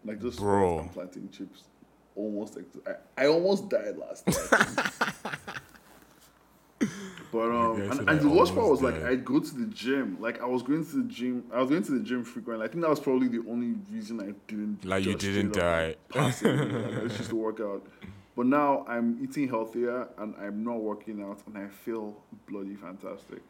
like 0.05 0.19
just 0.21 0.39
Bro. 0.39 0.89
plantain 0.93 1.29
chips. 1.31 1.63
Almost, 2.15 2.57
ex- 2.57 2.77
I, 3.17 3.23
I 3.23 3.27
almost 3.27 3.69
died 3.69 3.95
last 3.97 4.27
year. 4.27 5.33
But 7.31 7.51
um, 7.51 7.81
and, 7.91 8.09
and 8.09 8.21
the 8.21 8.29
worst 8.29 8.55
part 8.55 8.69
was 8.69 8.81
like. 8.81 8.95
I'd 9.03 9.23
go 9.23 9.39
to 9.39 9.55
the 9.55 9.65
gym. 9.67 10.17
Like 10.19 10.41
I 10.41 10.45
was 10.45 10.63
going 10.63 10.85
to 10.85 11.03
the 11.03 11.07
gym. 11.09 11.43
I 11.53 11.59
was 11.61 11.69
going 11.69 11.83
to 11.83 11.91
the 11.91 12.03
gym 12.03 12.23
frequently. 12.23 12.65
I 12.65 12.69
think 12.69 12.81
that 12.81 12.89
was 12.89 12.99
probably 12.99 13.27
the 13.27 13.43
only 13.49 13.75
reason 13.91 14.19
I 14.19 14.33
didn't. 14.47 14.83
Like, 14.85 15.05
you 15.05 15.15
didn't 15.15 15.53
die. 15.53 15.87
like, 15.87 16.09
pass 16.09 16.41
it. 16.41 16.55
Like, 16.55 17.03
I 17.03 17.07
just 17.07 17.29
to 17.29 17.35
work 17.35 17.59
out. 17.59 17.85
But 18.35 18.45
now 18.45 18.85
I'm 18.87 19.19
eating 19.21 19.47
healthier 19.49 20.07
and 20.17 20.33
I'm 20.39 20.63
not 20.63 20.79
working 20.81 21.21
out, 21.21 21.39
and 21.45 21.57
I 21.57 21.67
feel 21.67 22.15
bloody 22.49 22.75
fantastic. 22.75 23.41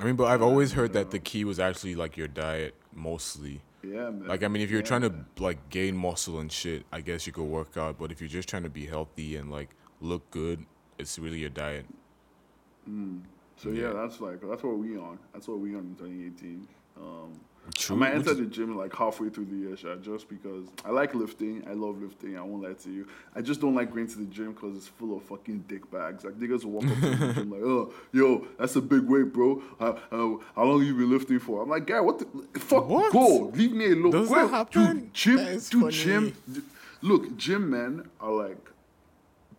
I 0.00 0.04
mean, 0.04 0.16
but 0.16 0.24
I've 0.24 0.42
always 0.42 0.72
heard 0.72 0.92
that 0.92 1.10
the 1.12 1.18
key 1.18 1.44
was 1.44 1.58
actually 1.60 1.94
like 1.94 2.16
your 2.16 2.28
diet 2.28 2.74
mostly. 2.92 3.62
Yeah, 3.82 4.10
man. 4.10 4.26
Like, 4.26 4.42
I 4.42 4.48
mean, 4.48 4.62
if 4.62 4.70
you're 4.70 4.80
Yeah, 4.80 4.86
trying 4.86 5.02
to 5.02 5.10
man. 5.10 5.26
like 5.38 5.70
gain 5.70 5.96
muscle 5.96 6.40
and 6.40 6.50
shit, 6.50 6.84
I 6.92 7.00
guess 7.00 7.26
you 7.26 7.32
could 7.32 7.44
work 7.44 7.76
out. 7.76 7.98
But 7.98 8.10
if 8.12 8.20
you're 8.20 8.28
just 8.28 8.48
trying 8.48 8.64
to 8.64 8.70
be 8.70 8.86
healthy 8.86 9.36
and 9.36 9.50
like 9.50 9.70
look 10.00 10.30
good, 10.30 10.66
it's 10.98 11.18
really 11.18 11.38
your 11.38 11.50
diet. 11.50 11.86
So 13.56 13.70
yeah, 13.70 13.82
Yeah. 13.88 13.92
that's 13.92 14.20
like 14.20 14.40
that's 14.42 14.62
what 14.62 14.78
we 14.78 14.96
on. 14.98 15.18
That's 15.32 15.48
what 15.48 15.58
we 15.58 15.74
on 15.74 15.80
in 15.80 15.94
2018. 15.96 16.68
Um, 16.96 17.40
True. 17.76 17.96
I 17.96 17.98
might 17.98 18.14
enter 18.14 18.34
the 18.34 18.44
gym 18.44 18.76
like 18.76 18.94
halfway 18.94 19.30
through 19.30 19.46
the 19.46 19.56
year, 19.56 19.74
Sha, 19.76 19.96
just 19.96 20.28
because 20.28 20.66
I 20.84 20.90
like 20.90 21.14
lifting. 21.14 21.64
I 21.66 21.72
love 21.72 22.02
lifting. 22.02 22.36
I 22.36 22.42
won't 22.42 22.62
lie 22.62 22.74
to 22.74 22.90
you. 22.90 23.06
I 23.34 23.40
just 23.40 23.60
don't 23.62 23.74
like 23.74 23.90
going 23.94 24.06
to 24.08 24.18
the 24.18 24.26
gym 24.26 24.52
because 24.52 24.76
it's 24.76 24.86
full 24.86 25.16
of 25.16 25.22
fucking 25.22 25.64
dick 25.66 25.90
bags. 25.90 26.24
Like 26.24 26.34
niggas 26.34 26.64
will 26.64 26.72
walk 26.72 26.84
up 26.84 26.94
to 27.00 27.00
the 27.16 27.32
gym 27.32 27.50
like, 27.50 27.62
oh, 27.62 27.94
yo, 28.12 28.46
that's 28.58 28.76
a 28.76 28.82
big 28.82 29.04
weight, 29.04 29.32
bro. 29.32 29.62
Uh, 29.80 29.84
uh, 30.12 30.36
how 30.54 30.64
long 30.64 30.84
you 30.84 30.94
been 30.94 31.10
lifting 31.10 31.38
for? 31.38 31.62
I'm 31.62 31.70
like, 31.70 31.86
guy, 31.86 32.00
what 32.00 32.18
the 32.18 32.60
fuck? 32.60 32.86
What? 32.86 33.10
Go, 33.14 33.50
leave 33.54 33.72
me 33.72 33.92
alone. 33.92 34.10
Does 34.10 34.28
Go, 34.28 34.34
that 34.34 34.50
happen? 34.50 34.94
Dude, 34.98 35.14
gym, 35.14 35.36
That 35.36 35.68
dude, 35.70 35.80
funny. 35.80 35.92
gym. 35.92 36.36
Look, 37.00 37.36
gym 37.38 37.70
men 37.70 38.10
are 38.20 38.30
like 38.32 38.58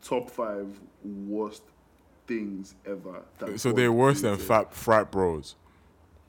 top 0.03 0.29
five 0.29 0.67
worst 1.03 1.63
things 2.27 2.75
ever. 2.85 3.21
that 3.39 3.59
So 3.59 3.71
they're 3.71 3.91
worse 3.91 4.21
than 4.21 4.37
fat 4.37 4.73
frat 4.73 5.11
bros. 5.11 5.55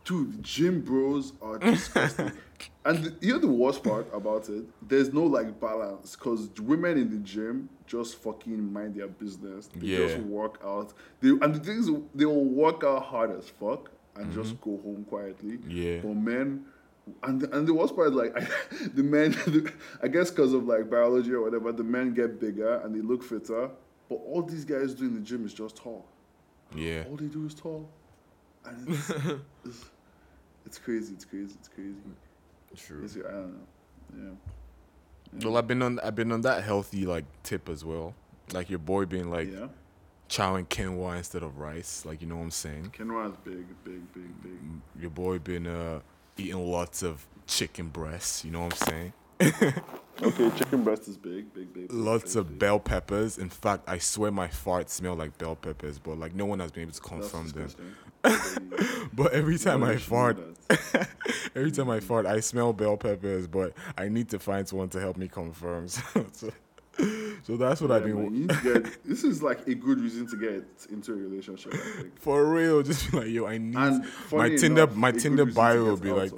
Dude, 0.04 0.40
gym 0.42 0.82
bros 0.82 1.32
are 1.42 1.58
disgusting. 1.58 2.30
and 2.84 3.04
the, 3.04 3.14
you 3.26 3.32
know 3.32 3.38
the 3.40 3.48
worst 3.48 3.82
part 3.82 4.06
about 4.12 4.48
it? 4.48 4.64
There's 4.86 5.12
no 5.12 5.24
like 5.24 5.58
balance 5.60 6.14
because 6.14 6.48
women 6.60 6.96
in 6.96 7.10
the 7.10 7.18
gym 7.18 7.68
just 7.88 8.16
fucking 8.22 8.72
mind 8.72 8.94
their 8.94 9.08
business. 9.08 9.68
They 9.74 9.88
Yeah. 9.88 9.98
just 10.06 10.18
work 10.18 10.60
out. 10.64 10.92
They, 11.20 11.30
and 11.30 11.52
the 11.54 11.58
thing 11.58 11.78
is, 11.78 11.90
they 12.14 12.24
will 12.24 12.44
work 12.44 12.84
out 12.84 13.02
hard 13.04 13.32
as 13.36 13.48
fuck 13.48 13.90
and 14.14 14.26
Mm-hmm. 14.26 14.40
just 14.42 14.60
go 14.60 14.78
home 14.78 15.04
quietly. 15.08 15.58
Yeah. 15.68 15.98
But 16.02 16.14
men, 16.14 16.66
and 17.24 17.42
and 17.42 17.66
the 17.66 17.74
worst 17.74 17.96
part 17.96 18.08
is 18.08 18.14
like 18.14 18.32
the 18.94 19.02
men, 19.02 19.34
I 20.02 20.06
guess 20.08 20.30
because 20.30 20.52
of 20.52 20.66
like 20.66 20.88
biology 20.88 21.32
or 21.32 21.42
whatever, 21.42 21.72
the 21.72 21.84
men 21.84 22.14
get 22.14 22.38
bigger 22.40 22.76
and 22.84 22.94
they 22.94 23.00
look 23.00 23.24
fitter. 23.24 23.70
But 24.08 24.16
all 24.16 24.42
these 24.42 24.64
guys 24.64 24.94
do 24.94 25.04
in 25.04 25.14
the 25.14 25.20
gym 25.20 25.44
is 25.44 25.52
just 25.54 25.76
tall 25.76 26.04
Yeah. 26.75 27.04
all 27.08 27.16
they 27.16 27.26
do 27.26 27.46
is 27.46 27.54
tall, 27.54 27.88
and 28.64 28.88
it's, 28.94 29.10
it's, 29.64 29.84
it's 30.64 30.78
crazy. 30.78 31.14
It's 31.14 31.25
crazy. 31.25 31.54
It's 31.58 31.68
crazy. 31.68 31.94
True. 32.76 33.04
It's, 33.04 33.16
I 33.16 33.20
don't 33.30 33.54
know. 33.54 33.66
Yeah. 34.16 35.44
Well, 35.44 35.56
I've 35.56 35.66
been 35.66 35.82
on 35.82 35.98
I've 36.00 36.14
been 36.14 36.30
on 36.32 36.42
that 36.42 36.62
healthy 36.62 37.06
like 37.06 37.25
tip 37.42 37.68
as 37.68 37.84
well. 37.84 38.14
Like 38.52 38.70
your 38.70 38.78
boy 38.78 39.06
being 39.06 39.30
like 39.30 39.50
yeah. 39.52 39.66
chowing 40.28 40.66
quinoa 40.68 41.16
instead 41.18 41.42
of 41.42 41.58
rice. 41.58 42.04
Like 42.04 42.20
you 42.20 42.26
know 42.28 42.36
what 42.36 42.44
I'm 42.44 42.50
saying. 42.50 42.92
Kenra 42.96 43.30
is 43.30 43.36
big, 43.44 43.66
big, 43.84 44.12
big, 44.12 44.42
big. 44.42 44.58
Your 45.00 45.10
boy 45.10 45.38
been 45.38 45.66
uh 45.66 46.00
eating 46.36 46.58
lots 46.70 47.02
of 47.02 47.26
chicken 47.46 47.88
breasts. 47.88 48.44
You 48.44 48.50
know 48.52 48.60
what 48.62 48.80
I'm 48.80 48.88
saying. 48.88 49.12
Okay, 50.23 50.50
chicken 50.57 50.83
breast 50.83 51.09
is 51.09 51.19
big, 51.19 51.52
big, 51.52 51.75
big. 51.75 51.88
big 51.88 51.93
Lots 51.93 52.33
big, 52.35 52.40
of 52.40 52.49
big. 52.49 52.59
bell 52.59 52.78
peppers. 52.81 53.37
In 53.37 53.50
fact, 53.50 53.87
I 53.87 53.99
swear 53.99 54.31
my 54.31 54.49
farts 54.49 54.88
smell 54.90 55.14
like 55.14 55.37
bell 55.37 55.55
peppers, 55.57 55.99
but 55.99 56.19
like 56.19 56.35
no 56.35 56.47
one 56.47 56.59
has 56.61 56.73
been 56.73 56.85
able 56.85 56.93
to 56.93 57.00
confirm 57.02 57.49
them. 57.49 57.64
disgusting. 57.66 57.95
But 59.12 59.33
every 59.33 59.59
time 59.59 59.85
I 59.85 59.95
Nobody 59.95 59.99
should 60.00 60.12
know 60.12 60.16
fart, 60.19 61.09
every 61.55 61.71
time 61.71 61.90
I 61.90 62.00
fart, 62.00 62.25
I 62.26 62.40
smell 62.40 62.73
bell 62.73 62.97
peppers. 62.97 63.47
But 63.47 63.75
I 63.99 64.09
need 64.09 64.31
to 64.31 64.38
find 64.38 64.66
someone 64.66 64.88
to 64.90 65.00
help 65.00 65.16
me 65.16 65.28
confirm. 65.28 65.87
So, 66.33 66.50
so 67.43 67.57
that's 67.59 67.83
what 67.83 67.90
Yeah, 67.90 67.97
I've 67.97 68.05
been. 68.05 68.47
man, 68.47 68.61
get, 68.62 69.05
this 69.05 69.23
is 69.23 69.43
like 69.43 69.66
a 69.69 69.75
good 69.75 70.00
reason 70.00 70.26
to 70.28 70.37
get 70.38 70.64
into 70.90 71.12
a 71.12 71.16
relationship. 71.16 71.75
I 71.75 72.00
think. 72.00 72.19
For 72.19 72.47
real, 72.47 72.83
just 72.83 73.11
be 73.11 73.19
like, 73.19 73.28
yo, 73.28 73.45
I 73.47 73.59
need 73.59 73.76
And 73.76 74.07
my 74.33 74.49
Tinder. 74.49 74.85
enough, 74.85 74.97
my 74.97 75.12
Tinder 75.12 75.45
bio 75.45 75.90
would 75.93 76.00
be 76.00 76.11
like. 76.11 76.33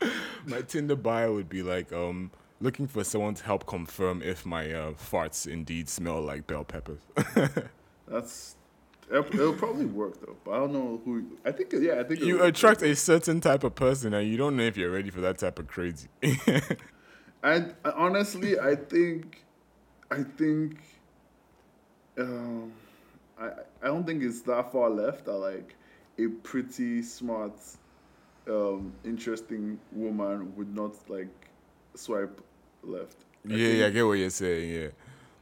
my 0.46 0.62
Tinder 0.62 0.96
bio 0.96 1.34
would 1.34 1.48
be 1.48 1.62
like, 1.62 1.92
um, 1.92 2.30
looking 2.60 2.86
for 2.86 3.04
someone 3.04 3.34
to 3.34 3.44
help 3.44 3.66
confirm 3.66 4.22
if 4.22 4.44
my 4.44 4.72
uh, 4.72 4.92
farts 4.92 5.46
indeed 5.46 5.88
smell 5.88 6.20
like 6.20 6.46
bell 6.46 6.64
peppers. 6.64 7.00
That's 8.08 8.56
it'll, 9.10 9.26
it'll 9.26 9.54
probably 9.54 9.86
work 9.86 10.20
though, 10.20 10.36
but 10.44 10.52
I 10.52 10.56
don't 10.58 10.72
know 10.72 11.00
who. 11.04 11.24
I 11.44 11.52
think 11.52 11.72
yeah, 11.72 12.00
I 12.00 12.04
think 12.04 12.20
you 12.20 12.42
attract 12.42 12.82
a 12.82 12.94
certain 12.96 13.40
type 13.40 13.64
of 13.64 13.74
person, 13.74 14.14
and 14.14 14.28
you 14.28 14.36
don't 14.36 14.56
know 14.56 14.64
if 14.64 14.76
you're 14.76 14.90
ready 14.90 15.10
for 15.10 15.20
that 15.20 15.38
type 15.38 15.58
of 15.58 15.68
crazy. 15.68 16.08
And 17.42 17.74
uh, 17.84 17.92
honestly, 17.96 18.58
I 18.58 18.74
think, 18.74 19.44
I 20.10 20.22
think, 20.22 20.78
um, 22.18 22.72
I 23.38 23.48
I 23.82 23.86
don't 23.86 24.04
think 24.04 24.22
it's 24.22 24.42
that 24.42 24.72
far 24.72 24.90
left. 24.90 25.28
I 25.28 25.32
like 25.32 25.74
a 26.18 26.26
pretty 26.28 27.02
smart, 27.02 27.54
um, 28.50 28.92
interesting 29.04 29.78
woman 29.92 30.54
would 30.56 30.74
not 30.74 30.92
like 31.08 31.28
swipe 31.94 32.40
left. 32.82 33.16
I 33.48 33.54
yeah, 33.54 33.68
yeah, 33.68 33.86
I 33.86 33.90
get 33.90 34.06
what 34.06 34.12
you're 34.14 34.30
saying. 34.30 34.70
Yeah, 34.74 34.88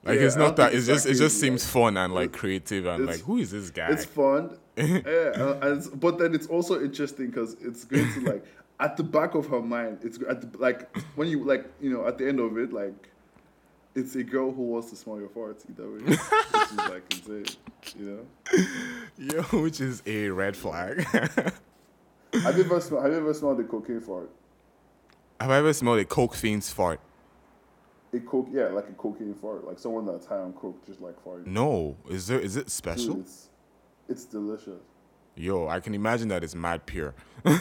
like 0.05 0.19
Yeah, 0.21 0.27
it's 0.27 0.37
not 0.37 0.57
that. 0.57 0.73
It's 0.75 0.87
it's 0.89 1.05
just 1.05 1.07
it 1.07 1.15
just 1.15 1.41
seems 1.41 1.65
like, 1.65 1.73
fun 1.73 1.97
and 1.97 2.15
like 2.15 2.33
creative 2.33 2.87
and 2.87 3.07
like 3.07 3.21
who 3.21 3.39
is 3.39 3.51
this 3.51 3.71
guy? 3.71 3.89
It's 3.91 4.05
fun, 4.05 4.57
yeah, 4.77 4.85
uh, 4.85 5.59
and 5.63 5.79
it's- 5.79 5.89
but 5.89 6.19
then 6.19 6.35
it's 6.35 6.47
also 6.47 6.81
interesting 6.83 7.27
because 7.27 7.55
it's 7.61 7.85
going 7.85 8.13
to 8.15 8.21
like 8.21 8.45
at 8.81 8.97
the 8.97 9.03
back 9.03 9.35
of 9.35 9.47
her 9.49 9.61
mind. 9.61 9.99
It's 10.03 10.19
at 10.29 10.53
the, 10.53 10.59
like 10.59 10.89
when 11.17 11.29
you 11.29 11.45
like 11.45 11.67
you 11.81 11.91
know 11.93 12.07
at 12.07 12.19
the 12.19 12.29
end 12.29 12.41
of 12.41 12.57
it 12.59 12.73
like. 12.73 13.11
It's 13.95 14.15
a 14.15 14.23
girl 14.23 14.53
who 14.53 14.63
wants 14.63 14.91
to 14.91 14.97
smell 14.97 15.19
your 15.19 15.31
farts 15.31 15.69
either 15.69 15.91
way, 15.91 15.99
which 15.99 16.21
is 16.71 16.77
like 16.77 17.13
insane, 17.13 17.47
you 17.99 18.05
know. 19.19 19.43
Yo, 19.53 19.63
which 19.63 19.81
is 19.81 20.05
a 20.07 20.29
red 20.29 20.57
flag. 20.57 21.05
Have 22.33 22.57
you 22.59 22.65
ever 22.65 22.81
smelled, 22.81 23.05
have 23.05 23.13
you 23.13 23.19
ever 23.19 23.35
smelled 23.35 23.61
a 23.61 23.65
cocaine 23.65 24.01
fart? 24.01 24.31
Have 25.41 25.51
I 25.51 25.59
ever 25.59 25.73
smelled 25.73 25.99
a 26.01 26.05
coke 26.05 26.35
fiend's 26.35 26.71
fart? 26.71 27.01
A 28.13 28.21
coke, 28.21 28.49
yeah, 28.53 28.67
like 28.69 28.89
a 28.89 28.93
cocaine 28.93 29.35
fart, 29.35 29.67
like 29.67 29.79
someone 29.79 30.07
that's 30.07 30.27
high 30.27 30.39
on 30.39 30.53
coke, 30.55 30.85
just 30.87 31.01
like 31.01 31.23
farting. 31.25 31.47
No, 31.47 31.97
is 32.09 32.27
there? 32.27 32.41
Is 32.41 32.57
it 32.57 32.61
Dude, 32.65 32.71
special? 32.71 33.21
it's, 33.21 33.51
it's 34.09 34.25
delicious. 34.25 34.81
Yo, 35.37 35.69
I 35.69 35.81
can 35.81 35.95
imagine 35.95 36.29
that 36.29 36.43
it's 36.43 36.55
mad 36.55 36.85
pure. 36.87 37.15
Yeah, 37.45 37.59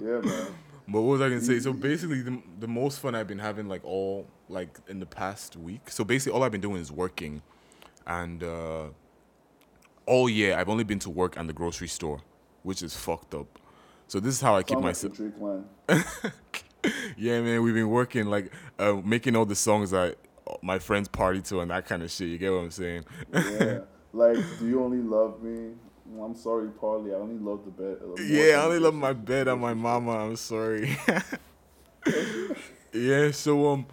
man. 0.00 0.46
But 0.88 1.02
what 1.02 1.12
was 1.12 1.20
I 1.20 1.28
gonna 1.28 1.40
say? 1.40 1.60
So 1.60 1.72
basically, 1.72 2.22
the, 2.22 2.42
the 2.58 2.66
most 2.66 2.98
fun 2.98 3.14
I've 3.14 3.28
been 3.28 3.38
having 3.38 3.68
like 3.68 3.84
all 3.84 4.26
like 4.48 4.78
in 4.88 4.98
the 4.98 5.06
past 5.06 5.56
week. 5.56 5.88
So 5.88 6.02
basically, 6.04 6.36
all 6.36 6.42
I've 6.42 6.50
been 6.50 6.60
doing 6.60 6.82
is 6.82 6.90
working, 6.90 7.40
and 8.04 8.42
uh, 8.42 8.86
all 10.06 10.28
year 10.28 10.56
I've 10.56 10.68
only 10.68 10.82
been 10.82 10.98
to 10.98 11.08
work 11.08 11.36
and 11.36 11.48
the 11.48 11.52
grocery 11.52 11.86
store, 11.86 12.20
which 12.64 12.82
is 12.82 12.96
fucked 12.96 13.32
up. 13.32 13.60
So 14.12 14.20
this 14.20 14.34
is 14.34 14.42
how 14.42 14.56
I 14.56 14.62
keep 14.62 14.74
Sound 14.74 14.84
myself. 14.84 15.18
Yeah, 17.16 17.40
man, 17.40 17.62
we've 17.62 17.72
been 17.72 17.88
working 17.88 18.26
like 18.26 18.52
uh, 18.78 19.00
making 19.02 19.36
all 19.36 19.46
the 19.46 19.54
songs 19.54 19.92
that 19.92 20.18
my 20.60 20.78
friends 20.78 21.08
party 21.08 21.40
to 21.42 21.60
and 21.60 21.70
that 21.70 21.86
kind 21.86 22.02
of 22.02 22.10
shit. 22.10 22.28
You 22.28 22.36
get 22.36 22.52
what 22.52 22.58
I'm 22.58 22.70
saying? 22.70 23.04
Yeah. 23.32 23.78
like, 24.12 24.36
do 24.58 24.68
you 24.68 24.84
only 24.84 24.98
love 24.98 25.42
me? 25.42 25.70
I'm 26.22 26.34
sorry, 26.34 26.68
Polly. 26.68 27.12
I 27.12 27.14
only 27.14 27.38
love 27.38 27.64
the 27.64 27.70
bed. 27.70 28.00
uh, 28.02 28.22
Yeah, 28.22 28.60
I 28.60 28.64
only 28.66 28.80
love 28.80 28.92
my 28.92 29.14
bed 29.14 29.48
and 29.48 29.62
my 29.62 29.72
mama. 29.72 30.10
I'm 30.10 30.36
sorry. 30.36 30.94
yeah, 32.92 33.30
so 33.30 33.66
um, 33.68 33.86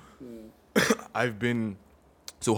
I've 1.15 1.39
been 1.39 1.77
so 2.41 2.55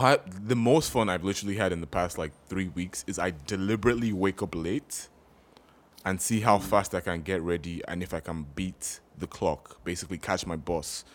the 0.48 0.56
most 0.56 0.90
fun 0.90 1.10
I've 1.10 1.24
literally 1.24 1.58
had 1.58 1.72
in 1.72 1.82
the 1.82 1.88
past 1.88 2.18
like 2.18 2.32
three 2.48 2.70
weeks 2.70 3.06
is 3.06 3.20
I 3.20 3.34
deliberately 3.46 4.14
wake 4.14 4.42
up 4.42 4.56
late 4.56 5.10
and 6.06 6.20
see 6.22 6.40
how 6.42 6.58
fast 6.60 6.96
I 6.96 7.00
can 7.02 7.22
get 7.22 7.42
ready 7.42 7.82
and 7.88 8.02
if 8.02 8.14
I 8.14 8.20
can 8.20 8.46
beat 8.56 9.00
the 9.18 9.28
clock, 9.28 9.84
basically 9.84 10.18
catch 10.18 10.46
my 10.46 10.56
boss. 10.56 11.06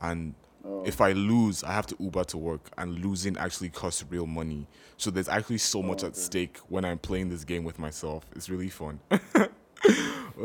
And 0.00 0.34
Oh. 0.66 0.82
If 0.86 1.02
I 1.02 1.12
lose, 1.12 1.62
I 1.62 1.72
have 1.72 1.86
to 1.88 1.96
Uber 2.00 2.24
to 2.24 2.38
work, 2.38 2.70
and 2.78 3.04
losing 3.04 3.36
actually 3.36 3.68
costs 3.68 4.02
real 4.08 4.26
money. 4.26 4.66
So 4.96 5.10
there's 5.10 5.28
actually 5.28 5.58
so 5.58 5.80
oh, 5.80 5.82
much 5.82 6.02
Oh, 6.02 6.06
at 6.06 6.12
okay. 6.12 6.20
stake 6.20 6.58
when 6.68 6.86
I'm 6.86 6.98
playing 6.98 7.28
this 7.28 7.44
game 7.44 7.64
with 7.64 7.78
myself. 7.78 8.24
It's 8.34 8.48
really 8.48 8.70
fun. 8.70 8.98
well, 9.10 9.20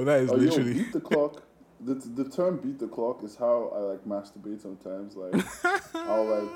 that 0.05 0.19
is 0.19 0.29
Oh, 0.29 0.35
yo, 0.35 0.41
literally. 0.41 0.73
beat 0.73 0.91
the 0.91 0.99
clock. 0.99 1.43
The, 1.79 1.93
the 1.93 2.25
term 2.29 2.57
"beat 2.57 2.79
the 2.79 2.87
clock" 2.89 3.23
is 3.23 3.37
how 3.37 3.71
I 3.73 3.79
like 3.79 4.03
masturbate 4.05 4.61
sometimes. 4.61 5.15
Like, 5.15 5.41
I'll 5.95 6.25
like, 6.25 6.49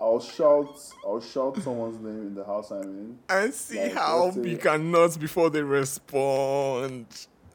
I'll 0.00 0.20
shout, 0.20 0.76
I'll 1.06 1.20
shout 1.20 1.56
someone's 1.62 2.00
name 2.00 2.26
in 2.28 2.34
the 2.34 2.44
house 2.44 2.70
I'm 2.70 2.82
in 2.82 3.18
and 3.28 3.54
see 3.54 3.80
Like, 3.80 3.92
how 3.94 4.32
you 4.32 4.56
can 4.58 4.90
nuts 4.90 5.16
before 5.16 5.50
they 5.50 5.62
respond. 5.62 7.06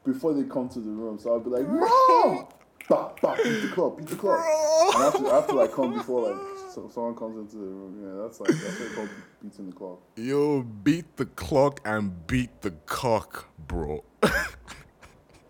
before 0.06 0.34
they 0.34 0.44
come 0.44 0.70
to 0.70 0.80
the 0.80 0.90
room. 0.90 1.20
So 1.20 1.34
I'll 1.34 1.40
be 1.42 1.50
like, 1.50 1.68
"Mom, 1.68 2.48
bah, 2.88 3.12
bah, 3.22 3.36
beat 3.44 3.62
the 3.62 3.68
clock, 3.74 3.98
beat 3.98 4.08
the 4.08 4.16
clock." 4.16 4.40
And 4.40 5.04
I 5.04 5.06
have 5.06 5.18
to, 5.18 5.28
I 5.30 5.36
have 5.36 5.48
to 5.48 5.54
like 5.56 5.74
come 5.74 5.94
before 5.94 6.30
like 6.32 6.42
so, 6.74 6.90
someone 6.94 7.16
comes 7.16 7.38
into 7.38 7.58
the 7.58 7.70
room. 7.72 7.94
Yeah, 8.02 8.24
that's 8.24 8.40
like 8.40 8.50
that's 8.52 8.80
what 8.80 8.90
they 8.90 8.96
call 8.96 9.08
beating 9.44 9.66
the 9.68 9.74
clock. 9.76 10.00
Yo, 10.16 10.62
beat 10.64 11.18
the 11.18 11.26
clock 11.26 11.82
and 11.86 12.26
beat 12.26 12.62
the 12.62 12.72
cock, 12.86 13.48
bro. 13.68 14.04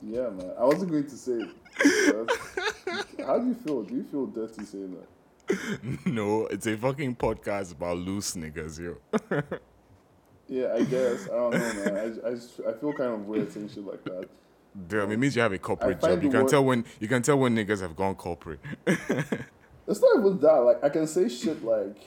Yeah, 0.02 0.30
man. 0.30 0.52
I 0.58 0.64
wasn't 0.64 0.92
going 0.92 1.04
to 1.08 1.18
say 1.18 1.34
it. 1.34 1.50
How 3.26 3.38
do 3.38 3.48
you 3.48 3.54
feel? 3.54 3.84
Do 3.84 3.96
you 3.96 4.04
feel 4.04 4.26
dirty 4.28 4.66
saying 4.66 4.92
that? 4.96 5.08
no, 6.06 6.48
it's 6.48 6.68
a 6.68 6.78
fucking 6.78 7.16
podcast 7.16 7.72
about 7.74 7.98
loose 7.98 8.36
niggas, 8.36 8.80
yo. 8.80 9.42
Yeah, 10.52 10.74
I 10.74 10.84
guess. 10.84 11.26
I 11.26 11.36
don't 11.36 11.52
know, 11.54 11.60
man. 11.60 11.96
I, 12.26 12.30
I, 12.30 12.32
just, 12.34 12.60
I 12.68 12.74
feel 12.74 12.92
kind 12.94 13.12
of 13.14 13.28
weird 13.28 13.54
saying 13.54 13.70
shit 13.70 13.86
like 13.86 14.04
that. 14.06 14.28
Damn, 14.88 15.12
it 15.12 15.18
means 15.18 15.36
you 15.36 15.44
have 15.44 15.54
a 15.54 15.60
corporate 15.60 16.02
job. 16.02 16.24
You 16.24 16.30
can 16.32 16.42
word- 16.42 16.50
tell 16.50 16.66
when 16.66 16.86
you 17.00 17.08
can 17.08 17.22
tell 17.22 17.38
when 17.38 17.56
niggas 17.56 17.82
have 17.82 17.96
gone 17.96 18.16
corporate. 18.16 18.60
It's 19.88 20.02
not 20.02 20.20
even 20.20 20.40
that. 20.40 20.54
Like, 20.54 20.84
I 20.84 20.90
can 20.90 21.08
say 21.08 21.28
shit 21.28 21.64
like, 21.64 21.98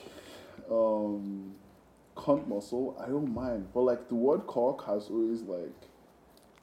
um, 0.71 1.53
cunt 2.17 2.47
muscle. 2.47 2.97
I 3.01 3.09
don't 3.09 3.35
mind. 3.35 3.69
But, 3.75 3.81
like, 3.81 4.09
the 4.09 4.15
word 4.15 4.47
cock 4.47 4.87
has 4.87 5.09
always, 5.09 5.43
like, 5.43 5.75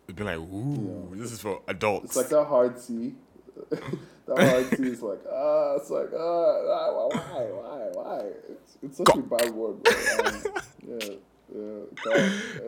It'd 0.05 0.15
be 0.15 0.23
like, 0.23 0.37
ooh, 0.37 1.11
this 1.13 1.33
is 1.33 1.41
for 1.41 1.61
adults. 1.67 2.05
it's 2.05 2.15
like 2.15 2.29
that 2.29 2.45
hard 2.45 2.75
T. 2.81 3.15
that 4.35 4.49
hard 4.49 4.69
T 4.77 4.83
is 4.87 5.01
like, 5.01 5.19
ah, 5.31 5.75
it's 5.75 5.89
like, 5.89 6.09
ah, 6.13 6.19
ah, 6.19 7.07
why, 7.07 7.43
why, 7.43 7.89
why? 7.93 8.19
It's, 8.49 8.77
it's 8.83 8.97
such 8.97 9.15
a 9.15 9.21
bad 9.21 9.51
word. 9.53 9.75
Um, 9.87 10.43
yeah. 10.87 11.15
Yeah. 11.51 11.81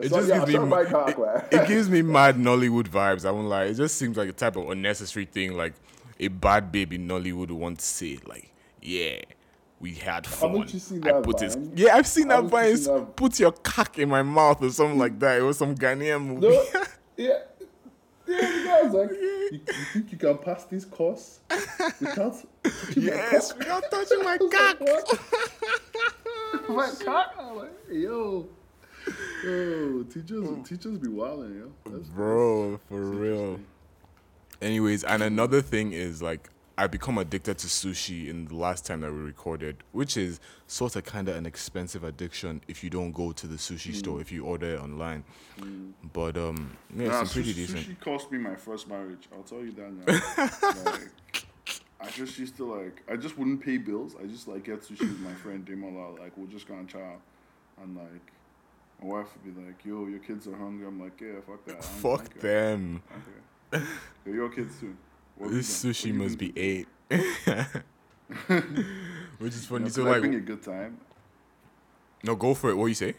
It 0.00 0.08
So, 0.10 0.16
just 0.16 0.28
yeah, 0.28 0.38
gives 0.40 0.46
me 0.48 0.52
shout 0.54 0.68
ma- 0.68 0.76
my 0.76 0.84
cock, 0.84 1.16
man. 1.18 1.44
it 1.52 1.68
gives 1.68 1.88
me 1.88 2.02
mad 2.18 2.36
Nollywood 2.36 2.88
vibes. 2.88 3.24
I 3.24 3.30
won't 3.30 3.46
lie. 3.46 3.64
It 3.66 3.74
just 3.74 3.96
seems 3.96 4.16
like 4.16 4.28
a 4.28 4.32
type 4.32 4.56
of 4.56 4.68
unnecessary 4.70 5.24
thing, 5.26 5.56
like 5.56 5.74
a 6.18 6.26
bad 6.28 6.72
baby 6.72 6.98
Nollywood 6.98 7.36
would 7.36 7.50
want 7.52 7.78
to 7.78 7.84
say, 7.84 8.18
like, 8.26 8.52
yeah, 8.80 9.20
we 9.78 9.94
had 9.94 10.26
fun. 10.26 10.50
Haven't 10.50 10.74
you 10.74 10.80
seen 10.80 11.06
I 11.06 11.20
put 11.20 11.40
his 11.40 11.56
yeah, 11.76 11.94
I've 11.94 12.06
seen 12.08 12.26
that 12.28 12.34
Haven't 12.36 12.50
vine. 12.50 12.64
seen 12.66 12.74
It's 12.74 12.86
that- 12.86 13.16
Put 13.16 13.38
your 13.38 13.52
cock 13.52 13.98
in 13.98 14.08
my 14.08 14.22
mouth 14.22 14.60
or 14.62 14.70
something 14.70 14.98
like 14.98 15.18
that. 15.20 15.38
It 15.38 15.42
was 15.42 15.58
some 15.58 15.76
Ghanaian 15.76 16.24
movie. 16.24 16.48
No, 16.48 16.64
yeah. 17.16 17.38
Yeah, 18.32 18.50
the 18.50 18.64
guy 18.64 18.82
was 18.82 18.94
like, 18.94 19.10
you, 19.10 19.48
you 19.52 19.58
think 19.92 20.12
you 20.12 20.18
can 20.18 20.38
pass 20.38 20.64
this 20.64 20.84
course 20.84 21.40
without 22.00 22.34
touching 22.64 23.02
yes, 23.02 23.52
my 23.52 23.58
without 23.58 23.90
touching 23.90 24.22
my 24.22 24.38
cock? 24.52 24.78
cock. 24.78 26.68
my 26.68 26.90
cock? 27.04 27.34
I'm 27.38 27.56
like, 27.56 27.70
yo. 27.90 28.48
Yo, 29.44 30.04
teachers, 30.04 30.48
hmm. 30.48 30.62
teachers 30.62 30.96
be 30.98 31.08
wilding, 31.08 31.56
yo. 31.56 31.90
That's, 31.90 32.08
Bro, 32.08 32.80
for 32.88 33.00
that's 33.00 33.16
real. 33.16 33.60
Anyways, 34.62 35.04
and 35.04 35.22
another 35.22 35.60
thing 35.60 35.92
is 35.92 36.22
like 36.22 36.48
I 36.78 36.86
become 36.86 37.18
addicted 37.18 37.58
to 37.58 37.66
sushi 37.66 38.28
in 38.28 38.46
the 38.46 38.54
last 38.56 38.86
time 38.86 39.00
that 39.02 39.12
we 39.12 39.18
recorded, 39.18 39.76
which 39.92 40.16
is 40.16 40.40
sort 40.66 40.96
of 40.96 41.04
kind 41.04 41.28
of 41.28 41.36
an 41.36 41.44
expensive 41.46 42.02
addiction 42.02 42.62
if 42.66 42.82
you 42.82 42.88
don't 42.90 43.12
go 43.12 43.32
to 43.32 43.46
the 43.46 43.56
sushi 43.56 43.94
store 43.94 44.20
if 44.20 44.32
you 44.32 44.44
order 44.44 44.74
it 44.74 44.80
online. 44.80 45.24
But 46.12 46.36
um, 46.36 46.76
yeah, 46.96 47.08
Nah, 47.08 47.20
it's 47.22 47.32
pretty 47.34 47.52
sushi, 47.52 47.56
decent. 47.56 47.78
sushi 47.86 48.00
cost 48.00 48.32
me 48.32 48.38
my 48.38 48.56
first 48.56 48.88
marriage. 48.88 49.28
I'll 49.34 49.42
tell 49.42 49.60
you 49.60 49.72
that 49.72 49.92
now. 49.92 50.90
like, 50.92 51.10
I 52.00 52.08
just 52.10 52.38
used 52.38 52.56
to 52.56 52.64
like, 52.64 53.02
I 53.08 53.16
just 53.16 53.36
wouldn't 53.38 53.62
pay 53.62 53.76
bills. 53.76 54.16
I 54.22 54.26
just 54.26 54.48
like 54.48 54.64
get 54.64 54.80
sushi 54.82 55.00
with 55.00 55.20
my 55.20 55.34
friend 55.34 55.64
Demola. 55.66 56.18
Like, 56.18 56.36
we'll 56.36 56.46
just 56.48 56.66
go 56.66 56.74
and 56.74 56.88
chow. 56.88 57.16
And 57.82 57.96
like, 57.96 58.32
my 59.02 59.08
wife 59.08 59.26
would 59.44 59.54
be 59.54 59.60
like, 59.66 59.84
yo, 59.84 60.06
your 60.06 60.20
kids 60.20 60.46
are 60.46 60.56
hungry. 60.56 60.86
I'm 60.86 61.00
like, 61.00 61.20
yeah, 61.20 61.32
fuck 61.46 61.64
that. 61.66 61.72
I 61.72 61.74
don't- 61.74 61.84
Fuck 61.84 62.34
them. 62.40 63.02
Okay. 63.74 63.84
Yo, 64.26 64.32
your 64.32 64.48
kids 64.48 64.80
too. 64.80 64.96
You 65.42 65.50
This 65.50 65.84
sushi 65.84 66.06
you 66.06 66.14
must 66.14 66.38
be 66.38 66.52
eight. 66.56 66.86
Which 69.38 69.54
is 69.54 69.62
You 69.62 69.68
funny. 69.68 69.84
know, 69.84 69.90
So 69.90 70.04
'cause 70.04 70.16
I 70.16 70.20
bring 70.20 70.34
a 70.36 70.40
good 70.40 70.62
time. 70.62 70.98
no, 72.24 72.34
go 72.36 72.54
for 72.54 72.70
it. 72.70 72.76
What 72.76 72.86
you 72.86 72.94
say? 72.94 73.14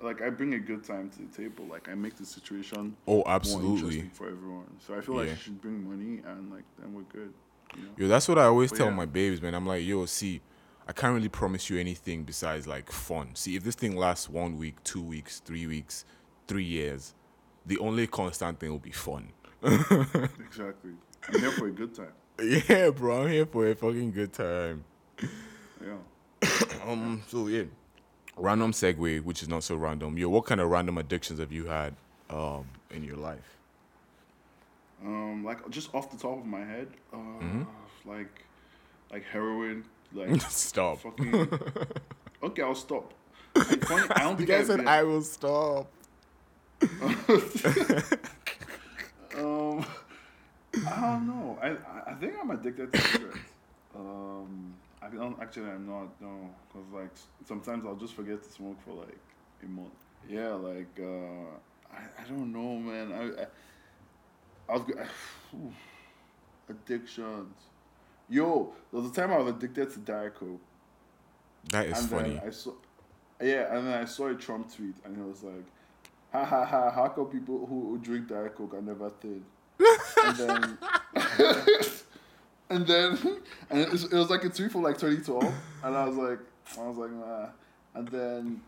Like 0.00 0.20
I 0.20 0.30
bring 0.30 0.54
a 0.54 0.58
good 0.58 0.82
time 0.84 1.10
to 1.10 1.18
the 1.22 1.32
table. 1.36 1.64
Like 1.66 1.88
I 1.88 1.94
make 1.94 2.16
the 2.16 2.26
situation 2.26 2.96
Oh, 3.06 3.22
absolutely. 3.26 4.10
for 4.12 4.26
everyone. 4.28 4.66
So 4.80 4.94
I 4.96 5.00
feel 5.00 5.14
like 5.14 5.26
Yeah. 5.26 5.32
you 5.34 5.38
should 5.38 5.60
bring 5.60 5.88
money 5.88 6.22
and 6.26 6.50
like 6.50 6.64
then 6.78 6.92
we're 6.92 7.02
good. 7.02 7.32
You 7.76 7.82
know? 7.82 7.88
Yo, 7.96 8.08
that's 8.08 8.26
what 8.28 8.38
I 8.38 8.44
always 8.44 8.70
But 8.70 8.78
tell 8.78 8.88
yeah. 8.88 8.94
my 8.94 9.06
babes, 9.06 9.40
man. 9.40 9.54
I'm 9.54 9.66
like, 9.66 9.84
yo, 9.84 10.04
see, 10.06 10.40
I 10.88 10.92
can't 10.92 11.14
really 11.14 11.28
promise 11.28 11.70
you 11.70 11.78
anything 11.78 12.24
besides 12.24 12.66
like 12.66 12.90
fun. 12.90 13.34
See, 13.36 13.54
if 13.54 13.62
this 13.62 13.76
thing 13.76 13.96
lasts 13.96 14.28
one 14.28 14.58
week, 14.58 14.82
two 14.82 15.00
weeks, 15.02 15.38
three 15.40 15.66
weeks, 15.68 16.04
three 16.48 16.64
years, 16.64 17.14
the 17.64 17.78
only 17.78 18.08
constant 18.08 18.58
thing 18.58 18.70
will 18.70 18.78
be 18.80 18.90
fun. 18.90 19.28
Exactly. 19.62 20.90
I'm 21.28 21.40
here 21.40 21.50
for 21.52 21.66
a 21.68 21.70
good 21.70 21.94
time. 21.94 22.12
yeah, 22.68 22.90
bro, 22.90 23.22
I'm 23.22 23.28
here 23.30 23.46
for 23.46 23.68
a 23.68 23.74
fucking 23.74 24.12
good 24.12 24.32
time. 24.32 24.84
Yeah. 25.80 25.96
Um, 26.86 27.22
so 27.28 27.46
yeah, 27.46 27.62
random 28.36 28.72
segue, 28.72 29.22
which 29.22 29.40
is 29.42 29.48
not 29.48 29.62
so 29.62 29.76
random. 29.76 30.18
Yo, 30.18 30.28
what 30.28 30.44
kind 30.46 30.60
of 30.60 30.68
random 30.68 30.98
addictions 30.98 31.38
have 31.38 31.52
you 31.52 31.66
had 31.66 31.94
um 32.28 32.64
in 32.90 33.04
your 33.04 33.16
life? 33.16 33.56
Um, 35.04 35.44
like 35.44 35.68
just 35.70 35.94
off 35.94 36.10
the 36.10 36.16
top 36.16 36.38
of 36.38 36.46
my 36.46 36.64
head, 36.64 36.88
uh, 37.12 37.16
Mm-hmm. 37.16 37.62
like 38.04 38.44
like 39.12 39.24
heroin, 39.24 39.84
like 40.12 40.40
Stop. 40.50 40.98
fucking. 41.02 41.48
okay, 42.42 42.62
I'll 42.62 42.74
stop. 42.74 43.12
Funny, 43.54 44.06
I 44.10 44.22
don't 44.24 44.36
think 44.36 44.50
I've 44.50 44.66
said, 44.66 44.78
been- 44.78 44.88
"I 44.88 45.02
will 45.04 45.22
stop." 45.22 45.88
Um, 49.36 49.84
I 50.86 51.00
don't 51.00 51.26
know. 51.26 51.58
I 51.62 51.76
I- 52.10 52.14
think 52.14 52.34
I'm 52.40 52.50
addicted 52.50 52.92
to 52.92 53.00
cigarettes. 53.00 53.38
Um, 53.94 54.74
I 55.02 55.08
don't 55.08 55.40
actually. 55.40 55.70
I'm 55.70 55.86
not. 55.86 56.20
No, 56.20 56.50
because 56.68 56.88
like 56.92 57.10
sometimes 57.46 57.84
I'll 57.86 57.96
just 57.96 58.14
forget 58.14 58.42
to 58.42 58.50
smoke 58.50 58.78
for 58.84 58.94
like 58.94 59.18
a 59.62 59.66
month. 59.66 59.94
Yeah, 60.28 60.54
like 60.54 60.98
uh, 61.00 61.56
I 61.92 62.00
I 62.22 62.28
don't 62.28 62.52
know, 62.52 62.76
man. 62.78 63.12
I 63.12 63.42
I, 63.42 63.46
I 64.74 64.76
was 64.76 64.82
addictions. 66.68 67.54
Yo, 68.28 68.72
there 68.92 69.00
was 69.00 69.10
a 69.10 69.14
time 69.14 69.32
I 69.32 69.38
was 69.38 69.54
addicted 69.54 69.90
to 69.92 69.98
Diet 70.00 70.34
Coke. 70.34 70.60
That 71.70 71.86
is 71.86 71.98
and 72.00 72.08
funny. 72.10 72.30
then 72.34 72.42
I 72.46 72.50
saw, 72.50 72.72
yeah, 73.40 73.76
and 73.76 73.86
then 73.86 74.00
I 74.00 74.04
saw 74.04 74.28
a 74.28 74.34
Trump 74.34 74.74
tweet, 74.74 74.94
and 75.04 75.16
it 75.16 75.24
was 75.24 75.42
like, 75.42 75.64
"Ha 76.32 76.44
ha 76.44 76.64
ha! 76.64 76.90
How 76.90 77.08
come 77.08 77.26
people 77.26 77.66
who, 77.66 77.90
who 77.90 77.98
drink 77.98 78.28
Diet 78.28 78.54
Coke 78.56 78.74
are 78.74 78.82
never 78.82 79.10
thin?" 79.10 79.44
And 80.24 80.36
then, 80.36 80.78
and 82.70 82.86
then, 82.86 83.18
and 83.70 83.80
it 83.80 83.90
was, 83.90 84.04
it 84.04 84.12
was 84.16 84.30
like 84.30 84.44
a 84.44 84.48
tweet 84.48 84.72
from 84.72 84.82
like 84.82 84.96
2012, 84.98 85.52
and 85.84 85.96
I 85.96 86.04
was 86.06 86.16
like, 86.16 86.38
I 86.78 86.86
was 86.86 86.96
like, 86.96 87.10
nah. 87.12 87.46
And 87.94 88.08
then, 88.08 88.60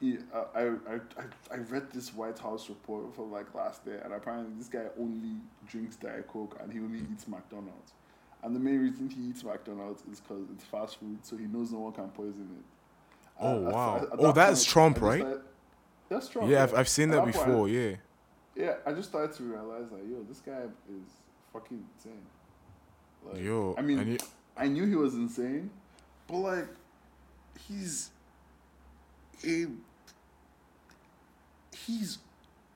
he, 0.00 0.16
uh, 0.34 0.44
I, 0.54 0.60
I 0.62 0.94
I 1.18 1.54
I 1.54 1.56
read 1.68 1.90
this 1.92 2.14
White 2.14 2.38
House 2.38 2.68
report 2.70 3.14
from 3.14 3.30
like 3.30 3.54
last 3.54 3.82
year, 3.86 4.00
and 4.04 4.14
apparently 4.14 4.54
this 4.56 4.68
guy 4.68 4.84
only 4.98 5.36
drinks 5.68 5.96
Diet 5.96 6.26
Coke 6.28 6.56
and 6.62 6.72
he 6.72 6.78
only 6.78 7.00
eats 7.12 7.28
McDonald's. 7.28 7.92
And 8.42 8.56
the 8.56 8.60
main 8.60 8.80
reason 8.80 9.10
he 9.10 9.28
eats 9.28 9.44
McDonald's 9.44 10.02
is 10.10 10.20
because 10.20 10.44
it's 10.54 10.64
fast 10.64 10.98
food, 10.98 11.18
so 11.22 11.36
he 11.36 11.44
knows 11.44 11.70
no 11.72 11.80
one 11.80 11.92
can 11.92 12.08
poison 12.08 12.48
it. 12.58 12.64
Oh, 13.38 13.56
And 13.58 13.66
at- 13.68 13.72
wow. 13.74 13.96
at 13.96 14.08
Oh, 14.18 14.26
that 14.28 14.34
that's 14.34 14.60
point, 14.64 14.72
Trump, 14.72 15.00
right? 15.02 15.20
started- 15.20 15.42
that's 16.08 16.28
Trump. 16.28 16.48
yeah, 16.50 16.62
I've, 16.62 16.74
I've 16.74 16.88
seen 16.88 17.10
At 17.10 17.16
that 17.16 17.22
point, 17.24 17.34
before. 17.34 17.68
Yeah. 17.68 17.96
Yeah, 18.56 18.74
I 18.86 18.92
just 18.92 19.08
started 19.10 19.34
to 19.36 19.42
realize 19.44 19.90
like, 19.92 20.02
yo, 20.10 20.22
this 20.28 20.40
guy 20.40 20.62
is 20.88 21.08
fucking 21.52 21.84
insane. 21.96 22.22
Like, 23.24 23.42
Yo, 23.42 23.74
I 23.78 23.82
mean, 23.82 24.06
you- 24.12 24.18
I 24.56 24.66
knew 24.66 24.86
he 24.86 24.96
was 24.96 25.14
insane, 25.14 25.70
but 26.26 26.36
like, 26.38 26.68
he's 27.68 28.10
a 29.46 29.66
he's 31.86 32.18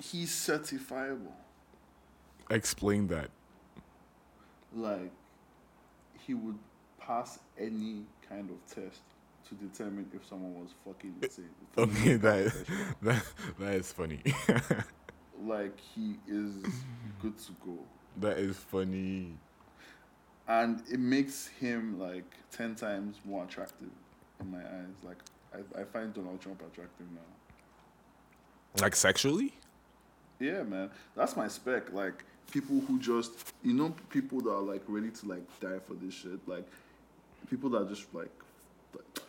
he's 0.00 0.30
certifiable. 0.30 1.32
Explain 2.50 3.06
that. 3.08 3.30
Like, 4.74 5.12
he 6.26 6.34
would 6.34 6.58
pass 7.00 7.38
any 7.58 8.04
kind 8.28 8.50
of 8.50 8.74
test 8.74 9.00
to 9.48 9.54
determine 9.54 10.06
if 10.14 10.26
someone 10.26 10.54
was 10.54 10.70
fucking 10.84 11.14
eh, 11.22 11.26
insane. 11.26 11.50
From 11.72 11.90
Okay, 11.90 12.14
that, 12.16 12.52
professional. 12.52 12.78
that 13.02 13.24
that 13.58 13.74
is 13.74 13.92
funny. 13.92 14.20
like 15.42 15.78
he 15.94 16.16
is 16.28 16.54
good 17.20 17.36
to 17.38 17.52
go. 17.64 17.78
That 18.20 18.38
is 18.38 18.56
funny. 18.56 19.38
and 20.48 20.82
it 20.92 21.00
makes 21.00 21.46
him 21.46 21.98
like 21.98 22.30
10 22.52 22.74
times 22.74 23.16
more 23.24 23.44
attractive 23.44 23.88
in 24.40 24.50
my 24.50 24.58
eyes 24.58 24.96
like 25.02 25.16
i, 25.54 25.80
I 25.80 25.84
find 25.84 26.12
donald 26.12 26.40
trump 26.42 26.60
attractive 26.60 27.06
now 27.14 28.82
Like 28.82 28.94
sexually? 28.94 29.54
yeah 30.38 30.62
man 30.64 30.90
that's 31.16 31.34
my 31.36 31.48
spec 31.48 31.92
like 31.92 32.24
people 32.50 32.80
who 32.86 32.98
just 32.98 33.54
you 33.62 33.72
know 33.72 33.94
people 34.10 34.40
that 34.42 34.50
are 34.50 34.60
like 34.62 34.82
ready 34.86 35.10
to 35.10 35.26
like 35.28 35.46
die 35.60 35.78
for 35.86 35.94
this 35.94 36.12
shit 36.14 36.46
like 36.46 36.66
people 37.48 37.70
that 37.70 37.88
just 37.88 38.12
like, 38.14 38.30
like 38.94 39.20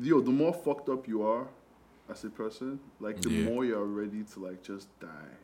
yo 0.00 0.20
the 0.20 0.30
more 0.30 0.52
fucked 0.52 0.88
up 0.88 1.06
you 1.08 1.22
are 1.22 1.46
as 2.10 2.24
a 2.24 2.30
person 2.30 2.80
like 3.00 3.20
the 3.20 3.30
Yeah. 3.30 3.44
more 3.44 3.64
you're 3.64 3.84
ready 3.84 4.22
to 4.32 4.40
like 4.40 4.62
just 4.62 4.88
die 5.00 5.36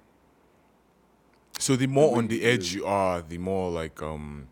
So 1.58 1.76
the 1.76 1.86
more 1.86 2.16
on 2.18 2.28
the 2.28 2.44
edge 2.44 2.60
is. 2.68 2.74
you 2.74 2.86
are, 2.86 3.20
the 3.22 3.38
more 3.38 3.70
like 3.70 4.00
um 4.02 4.48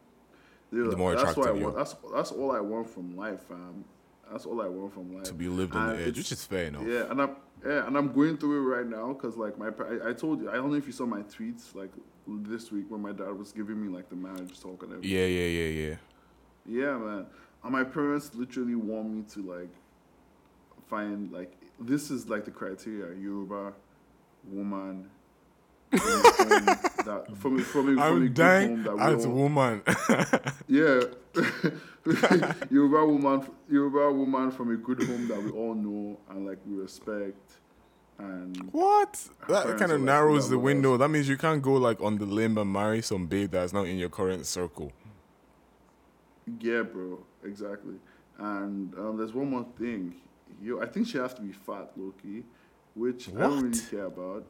Yeah, 0.72 0.88
The 0.90 0.96
more 0.96 1.14
that's 1.14 1.36
what 1.36 1.46
I 1.46 1.50
attractive 1.50 1.56
you 1.60 1.64
want 1.64 1.76
are. 1.76 1.78
that's 1.78 1.94
that's 2.14 2.32
all 2.32 2.50
i 2.52 2.60
want 2.60 2.90
from 2.90 3.16
life 3.16 3.42
fam 3.48 3.84
that's 4.30 4.44
all 4.44 4.60
i 4.60 4.68
want 4.68 4.92
from 4.92 5.14
life 5.14 5.24
to 5.24 5.34
be 5.34 5.48
lived 5.48 5.74
on 5.76 5.90
And 5.90 5.98
the 5.98 6.02
edge, 6.06 6.16
which 6.18 6.32
is 6.32 6.44
fair 6.44 6.64
enough. 6.66 6.84
Yeah, 6.86 7.10
and 7.10 7.22
I'm 7.22 7.36
yeah, 7.64 7.86
and 7.86 7.96
I'm 7.96 8.12
going 8.12 8.36
through 8.36 8.56
it 8.60 8.76
right 8.76 8.86
now 8.86 9.12
because 9.14 9.36
like 9.36 9.56
my 9.58 9.68
I, 9.68 10.10
I 10.10 10.12
told 10.12 10.40
you 10.42 10.50
I 10.50 10.54
don't 10.54 10.70
know 10.70 10.76
if 10.76 10.86
you 10.86 10.92
saw 10.92 11.06
my 11.06 11.22
tweets 11.22 11.74
like 11.74 11.92
this 12.26 12.70
week 12.72 12.86
when 12.90 13.00
my 13.00 13.12
dad 13.12 13.32
was 13.38 13.52
giving 13.52 13.80
me 13.82 13.88
like 13.96 14.08
the 14.10 14.16
marriage 14.16 14.60
talk 14.60 14.82
and 14.82 14.92
everything. 14.94 15.16
Yeah, 15.16 15.26
yeah, 15.26 15.48
yeah, 15.60 15.70
yeah. 15.88 15.96
Yeah, 16.80 16.98
man. 16.98 17.26
And 17.62 17.72
my 17.72 17.84
parents 17.84 18.32
literally 18.34 18.74
want 18.74 19.08
me 19.10 19.22
to 19.34 19.42
like 19.56 19.70
find 20.88 21.32
like 21.32 21.52
this 21.80 22.10
is 22.10 22.28
like 22.28 22.44
the 22.44 22.50
criteria 22.50 23.14
Yoruba 23.18 23.72
woman 24.48 25.08
from 25.90 26.00
a 26.00 26.64
that 27.04 27.24
from 27.36 27.58
a, 27.58 27.62
from 27.62 27.88
a, 27.88 27.94
from 27.94 27.98
a 27.98 28.02
I'm 28.02 28.18
good 28.20 28.34
dying 28.34 28.68
home 28.68 28.82
that 28.84 28.96
we 28.96 29.14
as 29.14 29.24
a 29.24 29.28
all- 29.28 29.34
woman. 29.34 29.82
yeah, 30.68 31.00
Yoruba 32.70 33.06
woman, 33.06 33.46
Yoruba 33.70 34.12
woman 34.12 34.50
from 34.50 34.72
a 34.72 34.76
good 34.76 35.02
home 35.02 35.28
that 35.28 35.42
we 35.42 35.50
all 35.50 35.74
know 35.74 36.18
and 36.30 36.46
like 36.46 36.58
we 36.66 36.76
respect, 36.76 37.52
and 38.18 38.56
what? 38.72 39.28
That 39.48 39.78
kind 39.78 39.92
of 39.92 40.00
narrows 40.00 40.44
"Yeah, 40.46 40.50
the 40.50 40.58
window. 40.58 40.96
That 40.96 41.08
means 41.08 41.28
you 41.28 41.36
can't 41.36 41.62
go 41.62 41.74
like 41.74 42.00
on 42.00 42.18
the 42.18 42.26
limb 42.26 42.58
and 42.58 42.72
marry 42.72 43.02
some 43.02 43.26
babe 43.26 43.50
that's 43.52 43.72
not 43.72 43.86
in 43.86 43.96
your 43.98 44.08
current 44.08 44.46
circle. 44.46 44.92
yeah, 46.60 46.82
bro, 46.82 47.18
exactly. 47.44 47.94
And 48.38 48.94
um, 48.94 49.16
there's 49.16 49.32
one 49.32 49.50
more 49.50 49.66
thing, 49.78 50.14
yo, 50.62 50.80
I 50.80 50.86
think 50.86 51.08
she 51.08 51.18
has 51.18 51.34
to 51.34 51.42
be 51.42 51.52
fat, 51.52 51.90
Loki, 51.96 52.44
which 52.94 53.28
I 53.28 53.40
don't 53.40 53.62
really 53.62 53.80
care 53.90 54.06
about. 54.06 54.44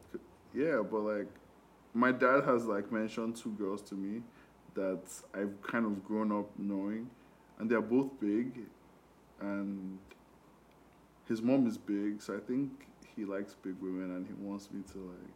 Yeah, 0.53 0.81
but 0.89 1.01
like, 1.01 1.27
my 1.93 2.11
dad 2.11 2.43
has 2.45 2.65
like 2.65 2.91
mentioned 2.91 3.35
two 3.35 3.51
girls 3.51 3.81
to 3.83 3.95
me 3.95 4.21
that 4.75 5.01
I've 5.33 5.61
kind 5.61 5.85
of 5.85 6.03
grown 6.05 6.31
up 6.31 6.49
knowing, 6.57 7.09
and 7.59 7.69
they're 7.69 7.81
both 7.81 8.09
big, 8.19 8.59
and 9.41 9.97
his 11.27 11.41
mom 11.41 11.67
is 11.67 11.77
big, 11.77 12.21
so 12.21 12.35
I 12.35 12.39
think 12.39 12.71
he 13.15 13.25
likes 13.25 13.55
big 13.55 13.75
women 13.81 14.15
and 14.15 14.27
he 14.27 14.33
wants 14.33 14.69
me 14.71 14.81
to 14.93 14.97
like 14.99 15.33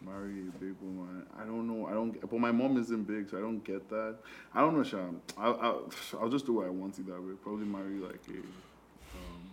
marry 0.00 0.42
a 0.42 0.58
big 0.58 0.74
woman. 0.82 1.24
I 1.38 1.44
don't 1.44 1.66
know. 1.66 1.86
I 1.86 1.92
don't. 1.92 2.12
Get, 2.12 2.30
but 2.30 2.38
my 2.38 2.52
mom 2.52 2.76
isn't 2.76 3.04
big, 3.04 3.30
so 3.30 3.38
I 3.38 3.40
don't 3.40 3.64
get 3.64 3.88
that. 3.88 4.16
I 4.54 4.60
don't 4.60 4.76
know, 4.76 4.84
Sham. 4.84 5.20
I'll, 5.38 5.58
I'll, 5.60 5.90
I'll 6.20 6.28
just 6.28 6.46
do 6.46 6.54
what 6.54 6.66
I 6.66 6.70
want 6.70 6.98
it 6.98 7.06
that 7.06 7.20
way. 7.20 7.32
Probably 7.42 7.66
marry 7.66 7.98
like 7.98 8.20
a, 8.28 8.38
um, 9.16 9.50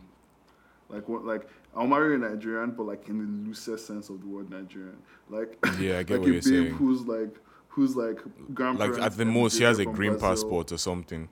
like 0.91 1.07
what, 1.09 1.25
like 1.25 1.47
I'll 1.75 1.87
marry 1.87 2.15
a 2.15 2.17
Nigerian, 2.17 2.71
but 2.71 2.83
like 2.83 3.07
in 3.07 3.17
the 3.19 3.47
loosest 3.47 3.87
sense 3.87 4.09
of 4.09 4.21
the 4.21 4.27
word 4.27 4.49
Nigerian. 4.49 4.97
Like 5.29 5.57
Yeah, 5.79 5.99
I 5.99 6.03
get 6.03 6.09
like 6.19 6.21
what 6.21 6.29
a 6.29 6.31
you're 6.33 6.33
babe 6.33 6.43
saying. 6.43 6.73
who's 6.73 7.01
like 7.07 7.35
who's 7.69 7.95
like 7.95 8.19
grandparents. 8.53 8.97
Like 8.99 9.05
at 9.11 9.17
the 9.17 9.25
most, 9.25 9.57
she 9.57 9.63
has 9.63 9.79
a 9.79 9.85
green 9.85 10.11
Brazil. 10.11 10.29
passport 10.29 10.71
or 10.71 10.77
something. 10.77 11.29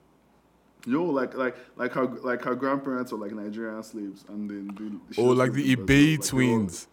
Yo, 0.85 1.03
like 1.03 1.35
like 1.35 1.57
like 1.75 1.91
her 1.91 2.05
like 2.05 2.41
her 2.43 2.55
grandparents 2.55 3.11
are 3.11 3.17
like 3.17 3.31
Nigerian 3.33 3.83
slaves, 3.83 4.23
and 4.29 4.49
then 4.49 4.99
they, 5.15 5.21
Oh, 5.21 5.25
like 5.25 5.51
the 5.53 5.75
Brazil. 5.75 6.17
Like, 6.19 6.27
twins. 6.27 6.87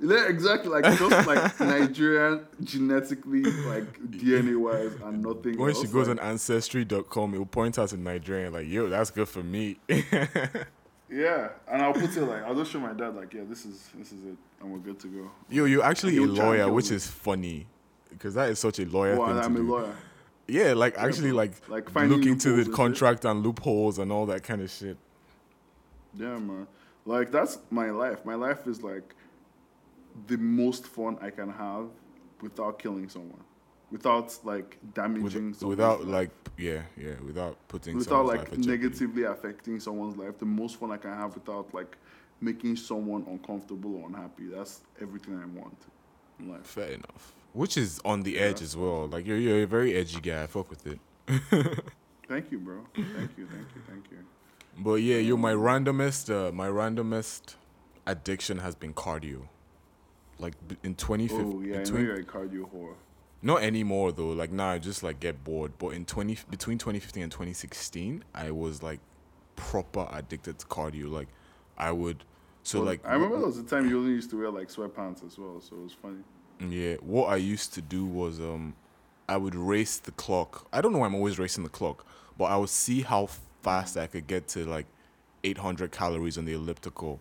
Yeah, 0.00 0.28
exactly. 0.28 0.70
Like 0.70 0.84
just 0.98 1.26
like 1.26 1.58
Nigerian 1.60 2.46
genetically, 2.62 3.42
like 3.42 3.98
DNA 4.10 4.56
wise, 4.56 4.92
and 5.02 5.22
nothing. 5.22 5.58
When 5.58 5.70
else. 5.70 5.80
she 5.80 5.88
goes 5.88 6.06
like, 6.08 6.20
on 6.22 6.24
ancestry.com, 6.30 7.34
it 7.34 7.38
will 7.38 7.46
point 7.46 7.78
out 7.78 7.88
to 7.88 7.96
Nigerian 7.96 8.52
like, 8.52 8.68
yo, 8.68 8.88
that's 8.88 9.10
good 9.10 9.28
for 9.28 9.42
me. 9.42 9.78
yeah, 11.10 11.48
and 11.70 11.82
I'll 11.82 11.92
put 11.92 12.16
it 12.16 12.22
like 12.22 12.42
I'll 12.44 12.54
just 12.54 12.70
show 12.72 12.80
my 12.80 12.92
dad 12.92 13.14
like, 13.16 13.32
yeah, 13.34 13.42
this 13.48 13.64
is 13.64 13.88
this 13.96 14.12
is 14.12 14.24
it, 14.24 14.36
and 14.60 14.70
we're 14.72 14.78
good 14.78 14.98
to 15.00 15.06
go. 15.08 15.30
yo, 15.48 15.64
you're 15.64 15.84
actually 15.84 16.16
a 16.16 16.20
He'll 16.20 16.34
try 16.36 16.56
and 16.56 16.58
lawyer, 16.64 16.72
which 16.72 16.90
me. 16.90 16.96
is 16.96 17.06
funny. 17.06 17.66
Because 18.10 18.34
that 18.34 18.48
is 18.48 18.58
such 18.58 18.78
a 18.78 18.84
lawyer 18.86 19.16
Well, 19.16 19.28
thing 19.28 19.38
I'm 19.44 19.54
to 19.54 19.60
a 19.60 19.64
do. 19.64 19.70
lawyer. 19.70 19.94
Yeah, 20.48 20.72
like 20.72 20.96
actually, 20.96 21.30
like, 21.32 21.52
Like 21.68 21.90
finding 21.90 22.18
look 22.18 22.26
into 22.26 22.64
the 22.64 22.70
contract 22.72 23.24
and 23.26 23.42
loopholes 23.44 23.98
and 23.98 24.10
all 24.10 24.24
that 24.26 24.42
kind 24.42 24.62
of 24.62 24.70
shit. 24.70 24.96
Yeah, 26.14 26.38
man. 26.38 26.66
Like 27.04 27.30
that's 27.30 27.58
my 27.70 27.90
life. 27.90 28.24
My 28.24 28.34
life 28.34 28.66
is 28.66 28.82
like 28.82 29.14
the 30.26 30.36
most 30.38 30.86
fun 30.86 31.18
I 31.20 31.30
can 31.30 31.50
have 31.50 31.86
without 32.40 32.78
killing 32.78 33.08
someone, 33.08 33.40
without 33.90 34.38
like 34.44 34.76
damaging 34.94 35.50
With, 35.50 35.62
without 35.62 36.00
life. 36.04 36.08
like, 36.08 36.30
yeah, 36.56 36.82
yeah, 36.96 37.14
without 37.24 37.56
putting 37.68 37.96
without 37.96 38.26
like 38.26 38.38
life 38.40 38.48
at 38.52 38.60
jeopardy. 38.60 38.68
negatively 38.68 39.22
affecting 39.24 39.80
someone's 39.80 40.16
life. 40.16 40.38
The 40.38 40.46
most 40.46 40.76
fun 40.78 40.90
I 40.90 40.96
can 40.96 41.12
have 41.14 41.34
without 41.34 41.72
like 41.74 41.96
making 42.40 42.76
someone 42.76 43.24
uncomfortable 43.28 43.96
or 43.96 44.06
unhappy. 44.08 44.46
That's 44.46 44.80
everything 45.00 45.38
I 45.40 45.46
want 45.58 45.76
in 46.38 46.48
life. 46.50 46.66
Fair 46.66 46.90
enough. 46.90 47.34
Which 47.52 47.76
is 47.76 48.00
on 48.04 48.22
the 48.22 48.38
edge 48.38 48.60
Yeah. 48.60 48.64
as 48.64 48.76
well. 48.76 49.06
Like 49.08 49.26
you're 49.26 49.38
you're 49.38 49.62
a 49.62 49.66
very 49.66 49.94
edgy 49.94 50.20
guy. 50.20 50.42
I 50.42 50.46
fuck 50.46 50.68
with 50.70 50.86
it. 50.86 51.00
Thank 52.28 52.52
you, 52.52 52.58
bro. 52.58 52.84
Thank 52.94 53.06
you, 53.38 53.46
thank 53.46 53.68
you, 53.74 53.82
thank 53.88 54.04
you. 54.10 54.18
But 54.78 54.96
yeah, 54.96 55.16
you're 55.16 55.38
my 55.38 55.52
randomest, 55.54 56.28
uh, 56.30 56.52
my 56.52 56.68
randomest 56.68 57.54
addiction 58.06 58.58
has 58.58 58.74
been 58.74 58.92
cardio. 58.92 59.48
Like 60.38 60.54
in 60.84 60.94
2015, 60.94 61.52
Oh 61.52 61.60
yeah, 61.62 61.74
I 61.74 61.78
know 61.78 61.82
between, 61.84 62.04
you're 62.04 62.14
a 62.16 62.22
cardio 62.22 62.70
whore. 62.70 62.94
Not 63.42 63.62
anymore 63.62 64.12
though. 64.12 64.30
Like 64.30 64.50
now, 64.50 64.70
I 64.70 64.78
just 64.78 65.02
like 65.02 65.20
get 65.20 65.44
bored. 65.44 65.72
But 65.78 65.88
in 65.90 66.04
20 66.04 66.38
between 66.50 66.78
2015 66.78 67.22
and 67.22 67.32
2016, 67.32 68.24
I 68.34 68.50
was 68.50 68.82
like 68.82 69.00
proper 69.56 70.08
addicted 70.12 70.58
to 70.58 70.66
cardio. 70.66 71.10
Like 71.10 71.28
I 71.76 71.92
would, 71.92 72.24
so 72.62 72.78
Well, 72.78 72.86
like 72.86 73.06
I 73.06 73.14
remember 73.14 73.38
there 73.38 73.46
was 73.46 73.58
a 73.58 73.62
time 73.62 73.88
you 73.88 73.98
only 73.98 74.12
used 74.12 74.30
to 74.30 74.38
wear 74.38 74.50
like 74.50 74.68
sweatpants 74.68 75.24
as 75.26 75.38
well, 75.38 75.60
so 75.60 75.76
it 75.76 75.82
was 75.82 75.92
funny. 75.92 76.22
Yeah, 76.68 76.96
what 76.96 77.26
I 77.26 77.36
used 77.36 77.74
to 77.74 77.82
do 77.82 78.04
was 78.04 78.40
um 78.40 78.74
I 79.28 79.36
would 79.36 79.54
race 79.54 79.98
the 79.98 80.12
clock. 80.12 80.66
I 80.72 80.80
don't 80.80 80.92
know 80.92 80.98
why 80.98 81.06
I'm 81.06 81.14
always 81.14 81.38
racing 81.38 81.62
the 81.62 81.70
clock, 81.70 82.04
but 82.36 82.46
I 82.46 82.56
would 82.56 82.70
see 82.70 83.02
how 83.02 83.28
fast 83.62 83.96
I 83.96 84.06
could 84.06 84.26
get 84.26 84.48
to 84.48 84.64
like 84.64 84.86
800 85.44 85.92
calories 85.92 86.38
on 86.38 86.46
the 86.46 86.54
elliptical. 86.54 87.20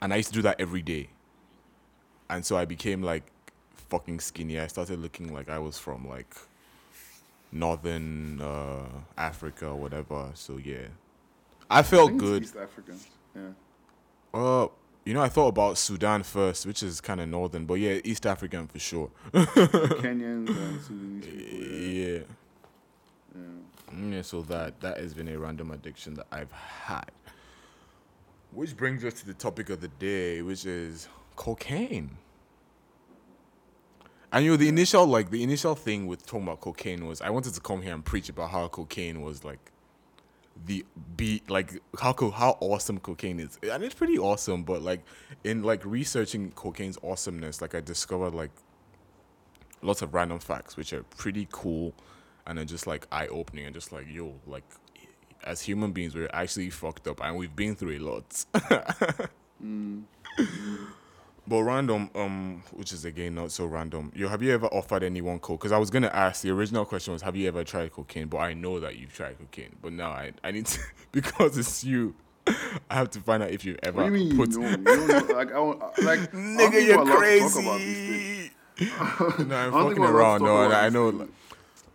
And 0.00 0.12
I 0.12 0.16
used 0.16 0.30
to 0.30 0.34
do 0.34 0.42
that 0.42 0.60
every 0.60 0.82
day. 0.82 1.10
And 2.28 2.44
so 2.44 2.56
I 2.56 2.64
became 2.64 3.02
like 3.02 3.30
fucking 3.90 4.20
skinny. 4.20 4.58
I 4.60 4.66
started 4.66 5.00
looking 5.00 5.32
like 5.32 5.48
I 5.48 5.58
was 5.58 5.78
from 5.78 6.08
like 6.08 6.34
northern 7.52 8.40
uh 8.40 8.86
Africa 9.16 9.68
or 9.68 9.76
whatever. 9.76 10.30
So 10.34 10.58
yeah. 10.58 10.88
I 11.70 11.80
I 11.80 11.82
felt 11.82 12.12
it's 12.12 12.20
good. 12.20 12.42
East 12.42 12.56
African. 12.56 12.98
Yeah. 13.34 13.50
Uh, 14.34 14.68
you 15.04 15.14
know, 15.14 15.22
I 15.22 15.28
thought 15.28 15.48
about 15.48 15.78
Sudan 15.78 16.22
first, 16.22 16.66
which 16.66 16.82
is 16.82 17.00
kind 17.00 17.20
of 17.20 17.28
northern, 17.28 17.64
but 17.66 17.74
yeah, 17.74 18.00
East 18.04 18.26
African 18.26 18.66
for 18.66 18.78
sure. 18.78 19.10
Kenyans 19.32 20.48
and 20.48 20.82
Sudanese 20.82 21.26
people. 21.26 21.58
Yeah. 21.58 22.08
Yeah. 22.08 22.18
yeah. 23.34 23.94
Mm, 23.94 24.12
Yeah, 24.14 24.22
so 24.22 24.42
that 24.42 24.80
that 24.80 24.98
has 24.98 25.14
been 25.14 25.28
a 25.28 25.38
random 25.38 25.70
addiction 25.70 26.14
that 26.14 26.26
I've 26.32 26.52
had. 26.52 27.10
Which 28.52 28.76
brings 28.76 29.04
us 29.04 29.14
to 29.14 29.26
the 29.26 29.34
topic 29.34 29.70
of 29.70 29.80
the 29.80 29.88
day, 29.88 30.42
which 30.42 30.64
is 30.66 31.08
cocaine. 31.36 32.16
And 34.36 34.44
you 34.44 34.50
know, 34.50 34.58
the 34.58 34.68
initial 34.68 35.06
like 35.06 35.30
the 35.30 35.42
initial 35.42 35.74
thing 35.74 36.06
with 36.06 36.26
talking 36.26 36.42
about 36.42 36.60
cocaine 36.60 37.06
was 37.06 37.22
I 37.22 37.30
wanted 37.30 37.54
to 37.54 37.60
come 37.60 37.80
here 37.80 37.94
and 37.94 38.04
preach 38.04 38.28
about 38.28 38.50
how 38.50 38.68
cocaine 38.68 39.22
was 39.22 39.44
like 39.44 39.72
the 40.66 40.84
be 41.16 41.42
like 41.48 41.80
how 41.98 42.12
co- 42.12 42.32
how 42.32 42.58
awesome 42.60 42.98
cocaine 42.98 43.40
is, 43.40 43.58
and 43.62 43.82
it's 43.82 43.94
pretty 43.94 44.18
awesome. 44.18 44.62
But 44.62 44.82
like 44.82 45.00
in 45.42 45.62
like 45.62 45.82
researching 45.86 46.50
cocaine's 46.50 46.98
awesomeness, 47.02 47.62
like 47.62 47.74
I 47.74 47.80
discovered 47.80 48.34
like 48.34 48.50
lots 49.80 50.02
of 50.02 50.12
random 50.12 50.38
facts 50.38 50.76
which 50.76 50.92
are 50.92 51.02
pretty 51.04 51.48
cool 51.50 51.94
and 52.46 52.58
are 52.58 52.64
just 52.66 52.86
like 52.86 53.06
eye 53.10 53.28
opening 53.28 53.64
and 53.64 53.74
just 53.74 53.90
like 53.90 54.06
yo 54.06 54.34
like 54.46 54.64
as 55.44 55.62
human 55.62 55.92
beings 55.92 56.14
we're 56.14 56.28
actually 56.34 56.68
fucked 56.68 57.08
up 57.08 57.22
and 57.22 57.36
we've 57.38 57.56
been 57.56 57.74
through 57.74 57.96
a 57.96 57.98
lot 57.98 58.28
mm. 59.64 60.02
But 61.48 61.62
random 61.62 62.10
um 62.14 62.62
which 62.72 62.92
is 62.92 63.04
again 63.04 63.34
not 63.34 63.50
so 63.52 63.66
random 63.66 64.10
yo 64.14 64.28
have 64.28 64.42
you 64.42 64.52
ever 64.52 64.66
offered 64.66 65.02
anyone 65.02 65.38
coke 65.38 65.60
because 65.60 65.72
i 65.72 65.78
was 65.78 65.90
gonna 65.90 66.10
ask 66.12 66.42
the 66.42 66.50
original 66.50 66.84
question 66.84 67.12
was 67.12 67.22
have 67.22 67.36
you 67.36 67.46
ever 67.48 67.62
tried 67.64 67.92
cocaine 67.92 68.26
but 68.26 68.38
i 68.38 68.52
know 68.52 68.80
that 68.80 68.96
you've 68.96 69.12
tried 69.12 69.38
cocaine 69.38 69.74
but 69.80 69.92
now 69.92 70.10
i, 70.10 70.32
I 70.42 70.50
need 70.50 70.66
to 70.66 70.80
because 71.12 71.56
it's 71.58 71.84
you 71.84 72.14
I 72.88 72.94
have 72.94 73.10
to 73.10 73.20
find 73.20 73.42
out 73.42 73.50
if 73.50 73.64
you 73.64 73.76
ever 73.82 74.04
What 74.04 74.12
do 74.12 74.18
you 74.18 74.24
mean 74.26 74.36
put. 74.36 74.52
you 74.52 74.60
know? 74.60 74.68
You 74.76 74.84
don't 74.84 75.08
know? 75.28 75.34
Like, 75.34 75.48
I 75.48 75.54
don't, 75.54 75.80
like, 76.04 76.20
Nigga, 76.32 76.86
you're 76.86 77.04
we're 77.04 77.10
allowed 77.10 77.24
to 77.24 77.38
talk 77.40 77.62
about 77.62 77.78
these 77.80 77.96
things. 77.98 78.50
crazy. 78.76 79.44
no, 79.48 79.56
I'm 79.56 79.74
I 79.74 79.78
don't 79.80 79.88
think 79.88 79.98
fucking 79.98 80.04
around. 80.04 80.42
No, 80.42 80.62
and 80.62 80.72
I 80.72 80.88
know, 80.88 81.08
like, 81.08 81.28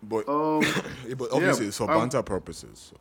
but 0.03 0.27
Um, 0.27 0.61
yeah, 1.07 1.13
but 1.17 1.31
obviously 1.31 1.67
it's 1.67 1.77
for 1.77 1.89
um, 1.89 1.99
banter 1.99 2.21
purposes. 2.21 2.91
So. 2.91 2.97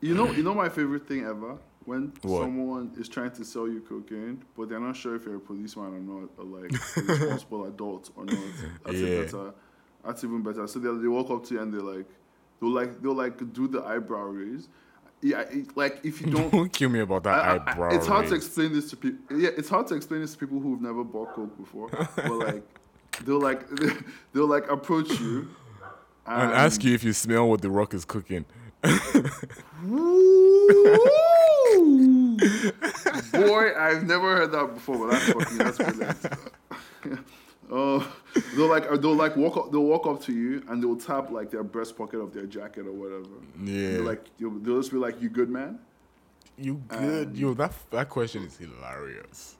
you 0.00 0.14
know, 0.14 0.30
you 0.32 0.42
know 0.42 0.54
my 0.54 0.70
favorite 0.70 1.06
thing 1.06 1.26
ever 1.26 1.58
when 1.86 2.12
What? 2.22 2.42
someone 2.42 2.92
is 2.98 3.08
trying 3.08 3.32
to 3.32 3.44
sell 3.44 3.68
you 3.68 3.80
cocaine, 3.80 4.42
but 4.56 4.68
they're 4.68 4.80
not 4.80 4.96
sure 4.96 5.14
if 5.16 5.24
you're 5.24 5.36
a 5.36 5.40
policeman 5.40 5.94
or 5.94 6.00
not, 6.00 6.30
or 6.38 6.44
like 6.44 6.72
a 6.72 7.00
responsible 7.02 7.64
adult 7.66 8.10
or 8.16 8.24
not. 8.24 8.36
That's 8.84 8.98
Yeah. 8.98 9.06
even 9.06 9.24
better. 9.24 9.54
That's 10.04 10.24
even 10.24 10.42
better. 10.42 10.66
So 10.66 10.78
they 10.78 10.90
they 11.02 11.08
walk 11.08 11.30
up 11.30 11.44
to 11.46 11.54
you 11.54 11.60
and 11.60 11.72
they're 11.72 11.80
like, 11.80 12.06
they'll 12.60 12.70
like 12.70 13.00
they'll 13.02 13.14
like 13.14 13.52
do 13.52 13.68
the 13.68 13.82
eyebrow 13.84 14.24
raise. 14.24 14.68
Yeah, 15.22 15.40
it, 15.40 15.74
like 15.76 16.00
if 16.04 16.20
you 16.20 16.26
don't. 16.30 16.50
Don't 16.52 16.70
kill 16.72 16.90
me 16.90 17.00
about 17.00 17.22
that 17.24 17.34
I- 17.38 17.56
I- 17.56 17.70
eyebrow. 17.72 17.94
it's 17.94 18.06
hard 18.06 18.26
to 18.28 18.34
explain 18.34 18.72
this 18.74 18.90
to 18.90 18.96
people. 18.96 19.38
Yeah, 19.38 19.50
it's 19.56 19.68
hard 19.70 19.86
to 19.88 19.94
explain 19.94 20.20
this 20.20 20.32
to 20.32 20.38
people 20.38 20.60
who've 20.60 20.80
never 20.82 21.02
bought 21.04 21.32
coke 21.34 21.56
before. 21.56 21.88
but 22.16 22.30
like, 22.48 22.62
they'll 23.24 23.40
like 23.40 23.66
they'll 24.32 24.46
like 24.46 24.70
approach 24.70 25.08
you 25.20 25.48
and 26.26 26.52
ask 26.52 26.82
you 26.84 26.94
if 26.94 27.02
you 27.04 27.12
smell 27.14 27.48
what 27.48 27.60
the 27.62 27.70
rock 27.70 27.94
is 27.94 28.04
cooking. 28.04 28.44
Boy, 33.32 33.72
I've 33.78 34.04
never 34.04 34.36
heard 34.36 34.52
that 34.52 34.74
before, 34.74 34.98
but 34.98 35.10
that's 35.12 35.32
fucking 35.32 35.58
that's 35.58 35.78
brilliant. 35.78 36.26
Uh, 37.72 38.04
they'll 38.54 38.68
like 38.68 38.88
they'll 39.00 39.14
like 39.16 39.34
walk 39.36 39.56
up 39.56 39.72
they'll 39.72 39.84
walk 39.84 40.06
up 40.06 40.20
to 40.22 40.32
you 40.34 40.62
and 40.68 40.82
they'll 40.82 40.94
tap 40.98 41.30
like 41.30 41.50
their 41.50 41.64
breast 41.64 41.96
pocket 41.96 42.18
of 42.18 42.32
their 42.34 42.44
jacket 42.44 42.86
or 42.86 42.92
whatever. 42.92 43.34
Yeah. 43.64 44.00
Like 44.00 44.26
they'll, 44.38 44.50
they'll 44.50 44.76
just 44.80 44.92
be 44.92 44.98
like, 44.98 45.20
"You 45.22 45.30
good, 45.30 45.48
man?" 45.48 45.78
You 46.58 46.74
good? 46.88 47.34
Yo, 47.36 47.54
that 47.54 47.72
that 47.90 48.10
question 48.10 48.44
is 48.44 48.58
hilarious. 48.58 49.56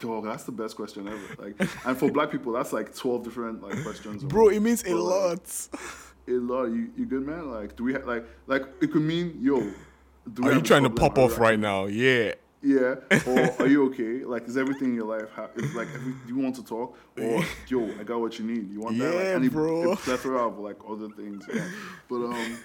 Dog, 0.00 0.24
that's 0.24 0.44
the 0.44 0.52
best 0.52 0.74
question 0.74 1.06
ever. 1.06 1.20
Like, 1.38 1.60
and 1.86 1.96
for 1.96 2.10
black 2.10 2.30
people, 2.30 2.50
that's 2.52 2.72
like 2.72 2.94
twelve 2.96 3.24
different 3.24 3.62
like 3.62 3.80
questions. 3.82 4.24
Bro, 4.24 4.48
it 4.48 4.60
means 4.60 4.82
a 4.82 4.92
But, 4.92 4.96
like, 4.96 5.38
lot. 5.38 5.68
a 6.26 6.32
lot. 6.32 6.64
You 6.64 6.90
you 6.96 7.04
good, 7.04 7.26
man? 7.26 7.50
Like, 7.50 7.76
do 7.76 7.84
we 7.84 7.92
ha- 7.92 8.00
like 8.06 8.24
like 8.46 8.62
it 8.80 8.90
could 8.90 9.02
mean 9.02 9.36
yo. 9.40 9.70
Are 10.42 10.52
you 10.52 10.62
trying 10.62 10.84
to 10.84 10.90
pop 10.90 11.18
off 11.18 11.38
right 11.38 11.58
now? 11.58 11.86
Yeah. 11.86 12.34
Yeah. 12.62 12.94
Or 13.26 13.62
are 13.62 13.66
you 13.66 13.84
okay? 13.90 14.24
Like, 14.24 14.48
is 14.48 14.56
everything 14.56 14.88
in 14.90 14.94
your 14.94 15.04
life? 15.18 15.28
Ha- 15.36 15.48
is 15.56 15.74
like, 15.74 15.88
every, 15.94 16.12
do 16.12 16.28
you 16.34 16.38
want 16.38 16.56
to 16.56 16.64
talk? 16.64 16.96
Or 17.20 17.44
yo, 17.68 17.90
I 18.00 18.04
got 18.04 18.20
what 18.20 18.38
you 18.38 18.46
need. 18.46 18.70
You 18.72 18.80
want 18.80 18.98
that? 18.98 19.14
Like, 19.14 19.24
Yeah, 19.24 19.42
it- 19.42 19.52
bro. 19.52 19.92
A 19.92 19.96
plethora 19.96 20.46
of 20.48 20.58
like 20.58 20.76
other 20.88 21.08
things. 21.10 21.44
Yeah. 21.52 21.66
But 22.08 22.24
um, 22.24 22.58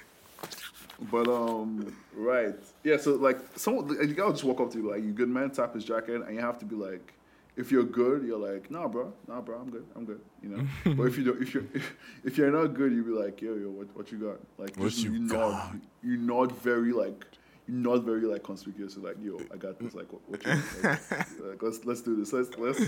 but 1.11 1.27
um, 1.27 1.93
right. 2.15 2.55
Yeah. 2.83 2.97
So 2.97 3.15
like, 3.15 3.39
someone 3.55 3.89
you 3.89 4.13
gotta 4.13 4.31
just 4.31 4.45
walk 4.45 4.61
up 4.61 4.71
to 4.71 4.77
you 4.77 4.89
like, 4.89 5.03
you 5.03 5.11
good 5.11 5.29
man? 5.29 5.49
Tap 5.51 5.75
his 5.75 5.83
jacket, 5.83 6.21
and 6.25 6.33
you 6.35 6.41
have 6.41 6.59
to 6.59 6.65
be 6.65 6.75
like. 6.75 7.13
If 7.57 7.73
you're 7.73 7.83
good, 7.83 8.23
you're 8.23 8.39
like, 8.39 8.71
nah, 8.71 8.87
bro, 8.87 9.11
nah, 9.27 9.41
bro, 9.41 9.57
I'm 9.59 9.69
good, 9.69 9.85
I'm 9.93 10.05
good, 10.05 10.21
you 10.41 10.47
know. 10.47 10.63
but 10.95 11.03
if 11.07 11.17
you 11.17 11.25
don't, 11.25 11.41
if 11.41 11.53
you're, 11.53 11.65
if, 11.73 11.93
if 12.23 12.37
you're 12.37 12.51
not 12.51 12.67
good, 12.73 12.93
you 12.93 13.03
be 13.03 13.11
like, 13.11 13.41
yo, 13.41 13.53
yo, 13.55 13.69
what, 13.69 13.93
what 13.97 14.09
you 14.13 14.17
got? 14.17 14.37
Like, 14.57 14.77
What 14.77 14.95
you 14.97 15.19
nod, 15.19 15.29
got? 15.29 15.73
you, 16.01 16.11
you 16.11 16.17
nod 16.19 16.53
very 16.53 16.93
like, 16.93 17.25
nod 17.69 18.03
very 18.03 18.21
like 18.21 18.43
conspicuous, 18.43 18.97
like, 18.97 19.15
yo, 19.21 19.39
I 19.53 19.57
got 19.57 19.79
this. 19.79 19.93
Like, 19.95 20.11
what, 20.11 20.21
what 20.29 20.45
you 20.45 20.51
like, 20.83 20.99
like, 21.49 21.61
let's 21.63 21.85
let's 21.85 22.01
do 22.01 22.15
this. 22.15 22.33
Let's 22.33 22.57
let's. 22.57 22.79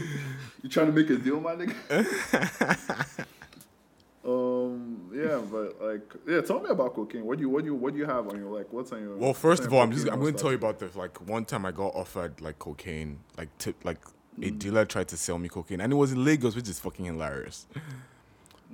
You 0.61 0.69
trying 0.69 0.87
to 0.87 0.91
make 0.93 1.09
a 1.09 1.15
deal, 1.17 1.39
my 1.39 1.55
nigga? 1.55 3.25
um. 4.25 5.09
Yeah, 5.13 5.41
but 5.51 5.81
like, 5.81 6.13
yeah. 6.27 6.41
Tell 6.41 6.59
me 6.61 6.69
about 6.69 6.93
cocaine. 6.95 7.25
What 7.25 7.37
do 7.37 7.41
you 7.43 7.49
what 7.49 7.61
do 7.61 7.65
you 7.67 7.75
what 7.75 7.93
do 7.93 7.99
you 7.99 8.05
have 8.05 8.27
on 8.27 8.37
your 8.37 8.49
like? 8.57 8.71
What's 8.71 8.91
on 8.91 9.01
your? 9.01 9.15
Well, 9.17 9.33
first 9.33 9.63
of 9.65 9.73
all, 9.73 9.81
I'm 9.81 9.91
just 9.91 10.07
I'm 10.09 10.19
going 10.19 10.33
to 10.33 10.39
tell 10.39 10.51
you 10.51 10.57
about 10.57 10.79
this. 10.79 10.95
like 10.95 11.17
one 11.27 11.45
time 11.45 11.65
I 11.65 11.71
got 11.71 11.93
offered 11.95 12.39
like 12.41 12.59
cocaine, 12.59 13.19
like 13.37 13.49
tip 13.57 13.83
like 13.83 13.97
Mm. 14.39 14.47
a 14.47 14.51
dealer 14.51 14.85
tried 14.85 15.09
to 15.09 15.17
sell 15.17 15.37
me 15.37 15.49
cocaine, 15.49 15.81
and 15.81 15.91
it 15.91 15.95
was 15.97 16.13
in 16.13 16.23
Lagos, 16.23 16.55
which 16.55 16.69
is 16.69 16.79
fucking 16.79 17.03
hilarious. 17.03 17.67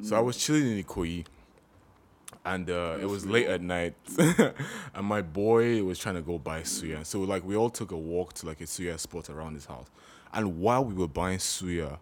So 0.04 0.16
I 0.16 0.20
was 0.20 0.38
chilling 0.38 0.68
in 0.78 0.84
Ikoyi, 0.84 1.26
and 2.46 2.70
uh, 2.70 2.98
it 3.00 3.06
was 3.06 3.26
late 3.26 3.48
at 3.48 3.62
night, 3.62 3.96
and 4.18 5.06
my 5.06 5.22
boy 5.22 5.84
was 5.84 6.00
trying 6.00 6.16
to 6.16 6.22
go 6.22 6.38
buy 6.38 6.62
suya. 6.62 7.06
So 7.06 7.22
like 7.22 7.44
we 7.44 7.56
all 7.56 7.70
took 7.70 7.92
a 7.92 7.98
walk 7.98 8.34
to 8.36 8.46
like 8.46 8.62
a 8.62 8.66
suya 8.66 9.00
spot 9.00 9.30
around 9.30 9.56
his 9.56 9.66
house, 9.66 9.88
and 10.34 10.60
while 10.60 10.84
we 10.84 10.94
were 10.94 11.08
buying 11.08 11.40
suya, 11.40 11.98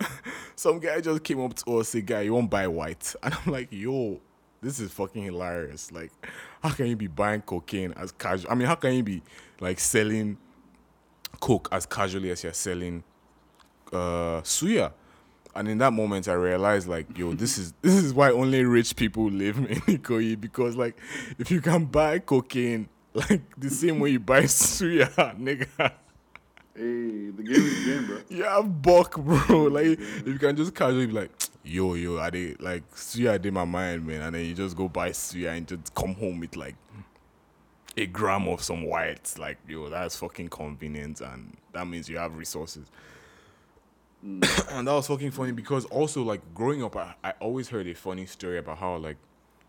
some 0.56 0.78
guy 0.80 1.00
just 1.00 1.22
came 1.22 1.40
up 1.40 1.54
to 1.54 1.78
us, 1.78 1.88
said, 1.90 2.06
"Guy, 2.06 2.22
you 2.22 2.34
won't 2.34 2.50
buy 2.50 2.66
white?" 2.66 3.14
And 3.22 3.34
I'm 3.34 3.52
like, 3.52 3.68
"Yo." 3.70 4.20
This 4.60 4.80
is 4.80 4.90
fucking 4.92 5.22
hilarious. 5.22 5.92
Like, 5.92 6.10
how 6.62 6.70
can 6.70 6.86
you 6.86 6.96
be 6.96 7.06
buying 7.06 7.42
cocaine 7.42 7.92
as 7.98 8.12
casual? 8.12 8.50
I 8.50 8.54
mean, 8.54 8.66
how 8.66 8.76
can 8.76 8.94
you 8.94 9.02
be 9.02 9.22
like 9.60 9.78
selling 9.78 10.38
coke 11.38 11.68
as 11.70 11.84
casually 11.84 12.30
as 12.30 12.42
you're 12.42 12.54
selling 12.54 13.04
uh 13.92 14.40
suya? 14.40 14.92
And 15.56 15.68
in 15.68 15.78
that 15.78 15.92
moment, 15.92 16.26
I 16.28 16.32
realized, 16.32 16.88
like, 16.88 17.16
yo, 17.16 17.32
this 17.34 17.58
is 17.58 17.72
this 17.82 17.94
is 17.94 18.12
why 18.12 18.30
only 18.30 18.64
rich 18.64 18.96
people 18.96 19.30
live 19.30 19.58
in 19.58 19.66
Ikoyi 19.66 20.40
because, 20.40 20.76
like, 20.76 20.96
if 21.38 21.50
you 21.50 21.60
can 21.60 21.84
buy 21.86 22.18
cocaine 22.18 22.88
like 23.14 23.42
the 23.56 23.70
same 23.70 24.00
way 24.00 24.10
you 24.10 24.20
buy 24.20 24.42
suya, 24.42 25.08
nigga, 25.38 25.92
Hey, 26.76 27.30
the 27.30 27.42
game 27.44 27.54
is 27.54 27.84
the 27.84 27.92
game, 27.92 28.06
bro. 28.06 28.18
you 28.28 28.42
have 28.42 28.82
buck, 28.82 29.16
bro. 29.16 29.64
Like, 29.64 29.86
if 29.86 30.26
you 30.26 30.38
can 30.38 30.56
just 30.56 30.74
casually 30.74 31.06
be 31.06 31.12
like, 31.12 31.30
yo, 31.64 31.94
yo, 31.94 32.18
I 32.18 32.30
did 32.30 32.60
like 32.60 32.90
suya 32.96 33.40
did 33.40 33.54
my 33.54 33.64
mind, 33.64 34.04
man, 34.04 34.22
and 34.22 34.34
then 34.34 34.44
you 34.44 34.54
just 34.54 34.76
go 34.76 34.88
buy 34.88 35.10
suya 35.10 35.56
and 35.56 35.68
just 35.68 35.94
come 35.94 36.14
home 36.14 36.40
with 36.40 36.56
like 36.56 36.74
a 37.96 38.06
gram 38.06 38.48
of 38.48 38.60
some 38.60 38.82
whites, 38.84 39.38
like, 39.38 39.58
yo, 39.68 39.88
that's 39.88 40.16
fucking 40.16 40.48
convenient, 40.48 41.20
and 41.20 41.56
that 41.72 41.86
means 41.86 42.08
you 42.08 42.18
have 42.18 42.36
resources. 42.36 42.88
and 44.70 44.88
that 44.88 44.92
was 44.92 45.06
fucking 45.06 45.30
funny 45.32 45.52
because 45.52 45.84
also 45.86 46.22
like 46.22 46.40
growing 46.54 46.82
up, 46.82 46.96
I, 46.96 47.14
I 47.22 47.32
always 47.40 47.68
heard 47.68 47.86
a 47.86 47.94
funny 47.94 48.24
story 48.24 48.58
about 48.58 48.78
how 48.78 48.96
like 48.96 49.18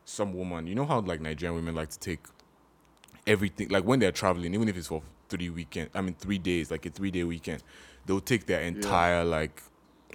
some 0.06 0.34
woman, 0.34 0.66
you 0.68 0.76
know 0.76 0.86
how 0.86 1.02
like 1.02 1.20
Nigerian 1.20 1.56
women 1.56 1.76
like 1.76 1.90
to 1.90 2.00
take 2.00 2.20
everything 3.28 3.68
like 3.70 3.84
when 3.84 4.00
they're 4.00 4.14
traveling, 4.14 4.54
even 4.54 4.70
if 4.70 4.78
it's 4.78 4.88
for 4.88 5.02
three 5.28 5.50
weekend, 5.50 5.90
I 5.94 6.02
mean 6.02 6.16
three 6.16 6.38
days, 6.38 6.72
like 6.72 6.86
a 6.86 6.90
three 6.90 7.12
day 7.12 7.26
weekend, 7.26 7.64
they'll 8.06 8.22
take 8.22 8.46
their 8.46 8.62
entire 8.62 9.26
like 9.26 9.62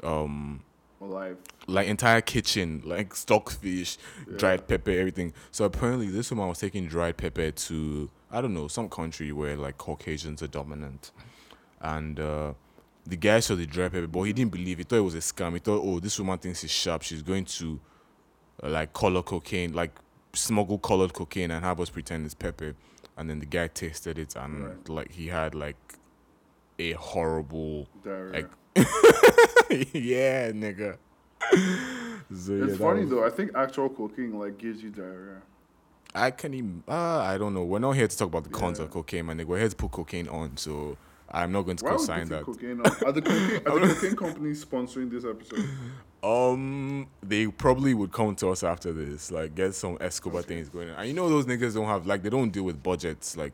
um 0.02 0.62
Alive. 1.02 1.36
like 1.66 1.88
entire 1.88 2.22
kitchen, 2.22 2.82
like 2.84 3.14
stockfish, 3.14 3.98
dried 4.36 4.66
pepper, 4.68 4.90
everything. 4.92 5.34
So 5.50 5.66
apparently 5.66 6.06
this 6.06 6.30
woman 6.30 6.48
was 6.48 6.58
taking 6.60 6.86
dried 6.86 7.18
pepper 7.18 7.50
to 7.50 8.10
I 8.30 8.40
don't 8.40 8.54
know, 8.54 8.68
some 8.68 8.88
country 8.88 9.32
where 9.32 9.56
like 9.56 9.76
Caucasians 9.76 10.42
are 10.42 10.46
dominant. 10.48 11.10
And 11.82 12.18
uh 12.18 12.52
the 13.10 13.16
guy 13.16 13.40
saw 13.40 13.54
the 13.54 13.66
dry 13.66 13.88
pepper, 13.88 14.06
but 14.06 14.22
he 14.22 14.32
didn't 14.32 14.52
believe. 14.52 14.78
He 14.78 14.84
thought 14.84 14.96
it 14.96 15.00
was 15.00 15.14
a 15.14 15.18
scam. 15.18 15.52
He 15.52 15.58
thought, 15.58 15.82
oh, 15.84 16.00
this 16.00 16.18
woman 16.18 16.38
thinks 16.38 16.60
she's 16.60 16.70
sharp. 16.70 17.02
She's 17.02 17.22
going 17.22 17.44
to 17.44 17.78
uh, 18.62 18.68
like 18.70 18.92
color 18.92 19.22
cocaine, 19.22 19.72
like 19.72 19.92
smuggle 20.32 20.78
colored 20.78 21.12
cocaine 21.12 21.50
and 21.50 21.64
have 21.64 21.80
us 21.80 21.90
pretend 21.90 22.24
it's 22.24 22.34
pepper. 22.34 22.74
And 23.16 23.28
then 23.28 23.38
the 23.40 23.46
guy 23.46 23.66
tasted 23.68 24.18
it 24.18 24.34
and 24.36 24.64
Right. 24.66 24.88
like 24.88 25.10
he 25.12 25.26
had 25.26 25.54
like 25.54 25.76
a 26.78 26.92
horrible 26.92 27.88
Diarrhea. 28.02 28.32
like 28.32 28.50
yeah, 29.92 30.50
nigga. 30.52 30.96
So, 32.32 32.52
yeah, 32.52 32.64
it's 32.66 32.76
funny 32.78 33.00
was- 33.00 33.10
though. 33.10 33.26
I 33.26 33.30
think 33.30 33.50
actual 33.56 33.88
cocaine 33.88 34.38
like 34.38 34.56
gives 34.56 34.80
you 34.82 34.90
diarrhea. 34.90 35.42
I 36.14 36.30
can 36.30 36.54
even. 36.54 36.84
Uh, 36.86 37.18
I 37.18 37.38
don't 37.38 37.54
know. 37.54 37.64
We're 37.64 37.80
not 37.80 37.92
here 37.92 38.06
to 38.06 38.16
talk 38.16 38.28
about 38.28 38.44
the 38.44 38.50
cons 38.50 38.78
Yeah. 38.78 38.84
of 38.84 38.92
cocaine, 38.92 39.26
man. 39.26 39.38
Nigga. 39.38 39.46
We're 39.46 39.58
here 39.58 39.68
to 39.68 39.74
put 39.74 39.90
cocaine 39.90 40.28
on. 40.28 40.56
So 40.56 40.96
I'm 41.32 41.52
not 41.52 41.62
going 41.62 41.76
to 41.78 41.84
Why 41.84 41.92
co-sign 41.92 42.28
that. 42.28 42.44
cocaine? 42.44 42.80
Are 42.80 43.12
the 43.12 43.22
cocaine, 43.22 43.66
are 43.66 43.86
the 43.86 43.88
cocaine 43.94 44.16
companies 44.16 44.64
sponsoring 44.64 45.10
this 45.10 45.24
episode? 45.24 45.68
Um, 46.22 47.06
they 47.22 47.46
probably 47.46 47.94
would 47.94 48.12
come 48.12 48.34
to 48.36 48.50
us 48.50 48.62
after 48.64 48.92
this, 48.92 49.30
like 49.30 49.54
get 49.54 49.74
some 49.74 49.96
Escobar 50.00 50.42
things 50.42 50.68
going 50.68 50.90
on. 50.90 50.96
And 50.96 51.08
you 51.08 51.14
know 51.14 51.28
those 51.28 51.46
niggas 51.46 51.74
don't 51.74 51.86
have 51.86 52.06
like 52.06 52.22
they 52.22 52.30
don't 52.30 52.50
deal 52.50 52.64
with 52.64 52.82
budgets. 52.82 53.36
Like 53.36 53.52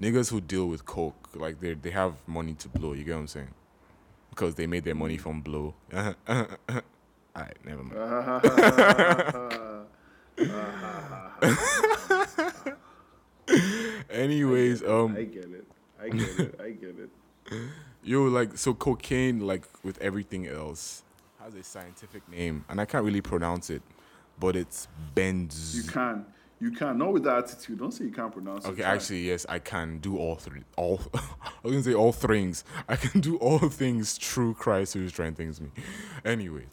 niggas 0.00 0.30
who 0.30 0.40
deal 0.40 0.68
with 0.68 0.86
coke, 0.86 1.28
like 1.34 1.60
they 1.60 1.74
they 1.74 1.90
have 1.90 2.14
money 2.26 2.54
to 2.54 2.68
blow. 2.68 2.92
You 2.92 3.04
get 3.04 3.14
what 3.14 3.20
I'm 3.20 3.26
saying? 3.26 3.54
Because 4.30 4.54
they 4.54 4.66
made 4.66 4.84
their 4.84 4.94
money 4.94 5.16
from 5.16 5.40
blow. 5.40 5.74
Alright, 5.92 7.56
never 7.64 7.82
mind. 7.82 7.98
Anyways, 14.10 14.82
um, 14.84 15.16
I 15.16 15.24
get 15.24 15.44
it. 15.44 15.64
I 16.00 16.08
get 16.08 16.38
it. 16.38 16.60
I 16.60 16.70
get 16.70 16.96
it. 16.98 17.10
Yo, 18.02 18.24
like 18.24 18.56
so 18.56 18.74
cocaine, 18.74 19.40
like 19.40 19.64
with 19.82 20.00
everything 20.00 20.46
else, 20.46 21.02
has 21.42 21.54
a 21.54 21.62
scientific 21.62 22.28
name, 22.28 22.64
and 22.68 22.80
I 22.80 22.84
can't 22.84 23.04
really 23.04 23.20
pronounce 23.20 23.70
it, 23.70 23.82
but 24.38 24.56
it's 24.56 24.88
benz. 25.14 25.76
You 25.76 25.90
can. 25.90 26.26
You 26.60 26.72
can. 26.72 26.98
Not 26.98 27.12
with 27.12 27.22
that 27.24 27.44
attitude. 27.44 27.78
Don't 27.78 27.92
say 27.92 28.04
you 28.04 28.12
can't 28.12 28.32
pronounce 28.32 28.64
it. 28.64 28.70
Okay, 28.70 28.82
actually, 28.82 29.20
yes, 29.20 29.46
I 29.48 29.58
can 29.58 29.98
do 29.98 30.16
all 30.18 30.36
three. 30.36 30.62
All 30.76 31.00
I 31.14 31.20
was 31.62 31.72
gonna 31.72 31.82
say 31.82 31.94
all 31.94 32.12
things. 32.12 32.64
I 32.88 32.96
can 32.96 33.20
do 33.20 33.36
all 33.38 33.68
things 33.68 34.16
through 34.18 34.54
Christ 34.54 34.94
who 34.94 35.08
strengthens 35.08 35.60
me. 35.60 35.70
Anyway, 36.24 36.66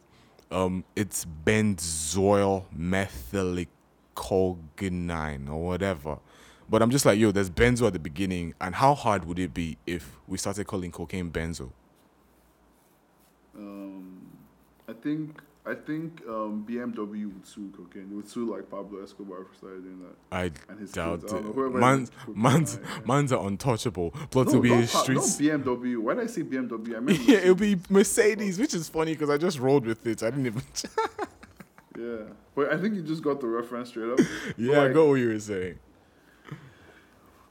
um, 0.52 0.84
it's 0.96 1.26
benzoyl 1.26 2.66
methylecgonine 2.78 5.50
or 5.50 5.66
whatever, 5.66 6.20
But 6.70 6.82
I'm 6.82 6.90
just 6.90 7.06
like, 7.06 7.20
yo, 7.20 7.32
there's 7.32 7.50
benzo 7.50 7.88
at 7.88 7.94
the 7.94 8.00
beginning, 8.00 8.54
and 8.60 8.76
how 8.76 8.96
hard 8.96 9.26
would 9.26 9.40
it 9.40 9.54
be 9.54 9.78
if 9.86 10.16
we 10.28 10.38
started 10.38 10.66
calling 10.66 10.92
cocaine 10.92 11.30
benzo? 11.30 11.72
Um, 13.56 14.22
I 14.90 14.94
think 14.94 15.42
I 15.68 15.74
think 15.74 16.22
um, 16.28 16.64
BMW 16.70 17.26
would 17.34 17.46
sue 17.46 17.72
cocaine. 17.76 18.10
They 18.10 18.16
would 18.16 18.30
sue 18.30 18.52
like 18.54 18.70
Pablo 18.70 19.02
Escobar 19.02 19.46
for 19.46 19.56
starting 19.56 19.82
doing 19.82 20.00
that. 20.02 20.36
I 20.36 20.52
And 20.70 20.80
his 20.80 20.92
doubt 20.92 21.22
kids. 21.22 21.34
I 21.34 21.38
don't 21.38 21.56
know, 21.56 21.64
it. 21.66 21.74
Man's, 21.74 22.12
man's, 22.28 22.80
yeah. 22.82 23.00
man's 23.06 23.32
are 23.32 23.48
untouchable. 23.48 24.12
Plus, 24.30 24.46
No, 24.48 24.52
it'll 24.52 24.62
be 24.62 24.70
not, 24.70 24.82
his 24.82 24.92
Pa- 24.92 24.98
not 24.98 25.04
streets. 25.24 25.38
BMW. 25.38 25.98
Why 25.98 26.14
did 26.14 26.24
I 26.24 26.28
say 26.28 26.44
BMW? 26.44 26.98
I 26.98 27.00
mean 27.00 27.20
yeah, 27.26 27.38
it'll 27.38 27.56
be 27.56 27.76
Mercedes. 27.90 27.90
Mercedes, 27.90 28.60
which 28.60 28.74
is 28.76 28.90
funny 28.90 29.14
because 29.14 29.30
I 29.32 29.38
just 29.38 29.58
rolled 29.58 29.86
with 29.86 30.06
it. 30.06 30.22
I 30.22 30.30
didn't 30.30 30.48
even. 30.48 30.62
Yeah, 31.98 32.24
but 32.54 32.74
I 32.74 32.78
think 32.78 32.96
you 32.96 33.02
just 33.02 33.24
got 33.24 33.40
the 33.40 33.48
reference 33.48 33.88
straight 33.88 34.10
up. 34.12 34.20
yeah, 34.58 34.82
I 34.82 34.90
got 34.90 35.08
what 35.08 35.14
you 35.14 35.30
were 35.30 35.40
saying. 35.40 35.80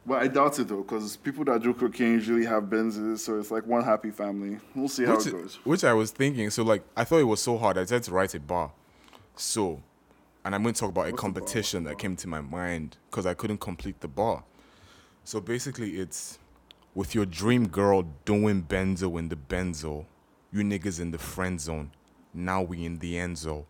But 0.06 0.22
I 0.22 0.28
doubt 0.28 0.58
it 0.58 0.68
though, 0.68 0.82
because 0.82 1.16
people 1.16 1.44
that 1.46 1.62
do 1.62 1.72
cocaine 1.72 2.12
usually 2.12 2.44
have 2.44 2.64
Benzes, 2.64 3.20
so 3.20 3.38
it's 3.38 3.50
like 3.50 3.66
one 3.66 3.82
happy 3.82 4.10
family. 4.10 4.58
We'll 4.74 4.88
see 4.88 5.04
how 5.04 5.16
which, 5.16 5.26
it 5.26 5.32
goes. 5.32 5.58
which 5.64 5.84
I 5.84 5.94
was 5.94 6.10
thinking. 6.10 6.50
So 6.50 6.62
like, 6.62 6.82
I 6.96 7.04
thought 7.04 7.18
it 7.20 7.24
was 7.24 7.40
so 7.40 7.56
hard. 7.56 7.78
I 7.78 7.84
tried 7.84 8.02
to 8.02 8.10
write 8.12 8.34
a 8.34 8.40
bar. 8.40 8.70
So, 9.36 9.82
and 10.44 10.54
I'm 10.54 10.62
going 10.62 10.74
to 10.74 10.80
talk 10.80 10.90
about 10.90 11.08
a 11.08 11.10
What's 11.10 11.22
bar? 11.22 11.32
competition 11.32 11.84
that 11.84 11.98
came 11.98 12.16
to 12.16 12.28
my 12.28 12.42
mind 12.42 12.98
because 13.10 13.24
I 13.24 13.32
couldn't 13.32 13.60
complete 13.60 14.00
the 14.00 14.08
bar. 14.08 14.44
So 15.24 15.40
basically, 15.40 15.92
it's 15.96 16.38
with 16.94 17.14
your 17.14 17.24
dream 17.24 17.66
girl 17.68 18.02
doing 18.26 18.62
benzo 18.62 19.18
in 19.18 19.30
the 19.30 19.36
benzo, 19.36 20.04
you 20.52 20.62
niggas 20.62 21.00
in 21.00 21.12
the 21.12 21.18
friend 21.18 21.58
zone. 21.58 21.92
Now 22.34 22.60
we 22.60 22.84
in 22.84 22.98
the 22.98 23.18
end 23.18 23.38
zone. 23.38 23.64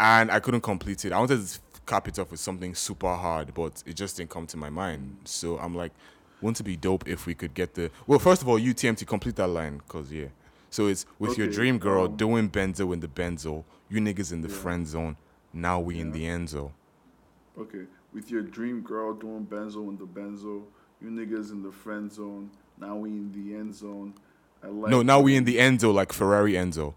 And 0.00 0.30
I 0.30 0.38
couldn't 0.38 0.60
complete 0.60 1.04
it. 1.04 1.12
I 1.12 1.18
wanted 1.18 1.44
to 1.44 1.58
cap 1.88 2.06
it 2.06 2.18
off 2.18 2.30
with 2.30 2.38
something 2.40 2.74
super 2.74 3.14
hard, 3.14 3.52
but 3.54 3.82
it 3.86 3.94
just 3.94 4.16
didn't 4.18 4.30
come 4.30 4.46
to 4.46 4.56
my 4.56 4.70
mind. 4.70 5.16
So 5.24 5.58
I'm 5.58 5.74
like, 5.74 5.92
wouldn't 6.40 6.60
it 6.60 6.64
be 6.64 6.76
dope 6.76 7.08
if 7.08 7.26
we 7.26 7.34
could 7.34 7.54
get 7.54 7.74
the 7.74 7.90
well? 8.06 8.18
First 8.20 8.42
of 8.42 8.48
all, 8.48 8.58
UTM 8.60 8.96
to 8.98 9.04
complete 9.04 9.36
that 9.36 9.48
line, 9.48 9.80
cause 9.88 10.12
yeah. 10.12 10.26
So 10.70 10.86
it's 10.86 11.06
with 11.18 11.38
your 11.38 11.48
dream 11.48 11.78
girl 11.78 12.04
um, 12.04 12.16
doing 12.16 12.50
benzo 12.50 12.92
in 12.92 13.00
the 13.00 13.08
benzo, 13.08 13.64
you 13.88 14.00
niggas 14.00 14.32
in 14.32 14.42
the 14.42 14.48
Yeah. 14.48 14.54
friend 14.62 14.86
zone. 14.86 15.16
Now 15.52 15.80
we 15.80 15.98
in 15.98 16.12
the 16.12 16.26
end 16.26 16.50
zone. 16.50 16.72
Okay, 17.58 17.84
with 18.12 18.30
your 18.30 18.42
dream 18.42 18.82
girl 18.82 19.14
doing 19.14 19.46
benzo 19.46 19.88
in 19.88 19.96
the 19.96 20.06
benzo, 20.06 20.62
you 21.00 21.08
niggas 21.10 21.50
in 21.50 21.62
the 21.62 21.72
friend 21.72 22.12
zone. 22.12 22.50
Now 22.76 22.96
we 22.96 23.10
in 23.10 23.32
the 23.32 23.56
end 23.56 23.74
zone. 23.74 24.14
I 24.62 24.66
like. 24.68 24.90
No, 24.90 25.02
now 25.02 25.20
we 25.20 25.34
in 25.36 25.44
the 25.44 25.56
Enzo 25.56 25.92
like 25.92 26.12
Ferrari 26.12 26.52
Enzo. 26.52 26.94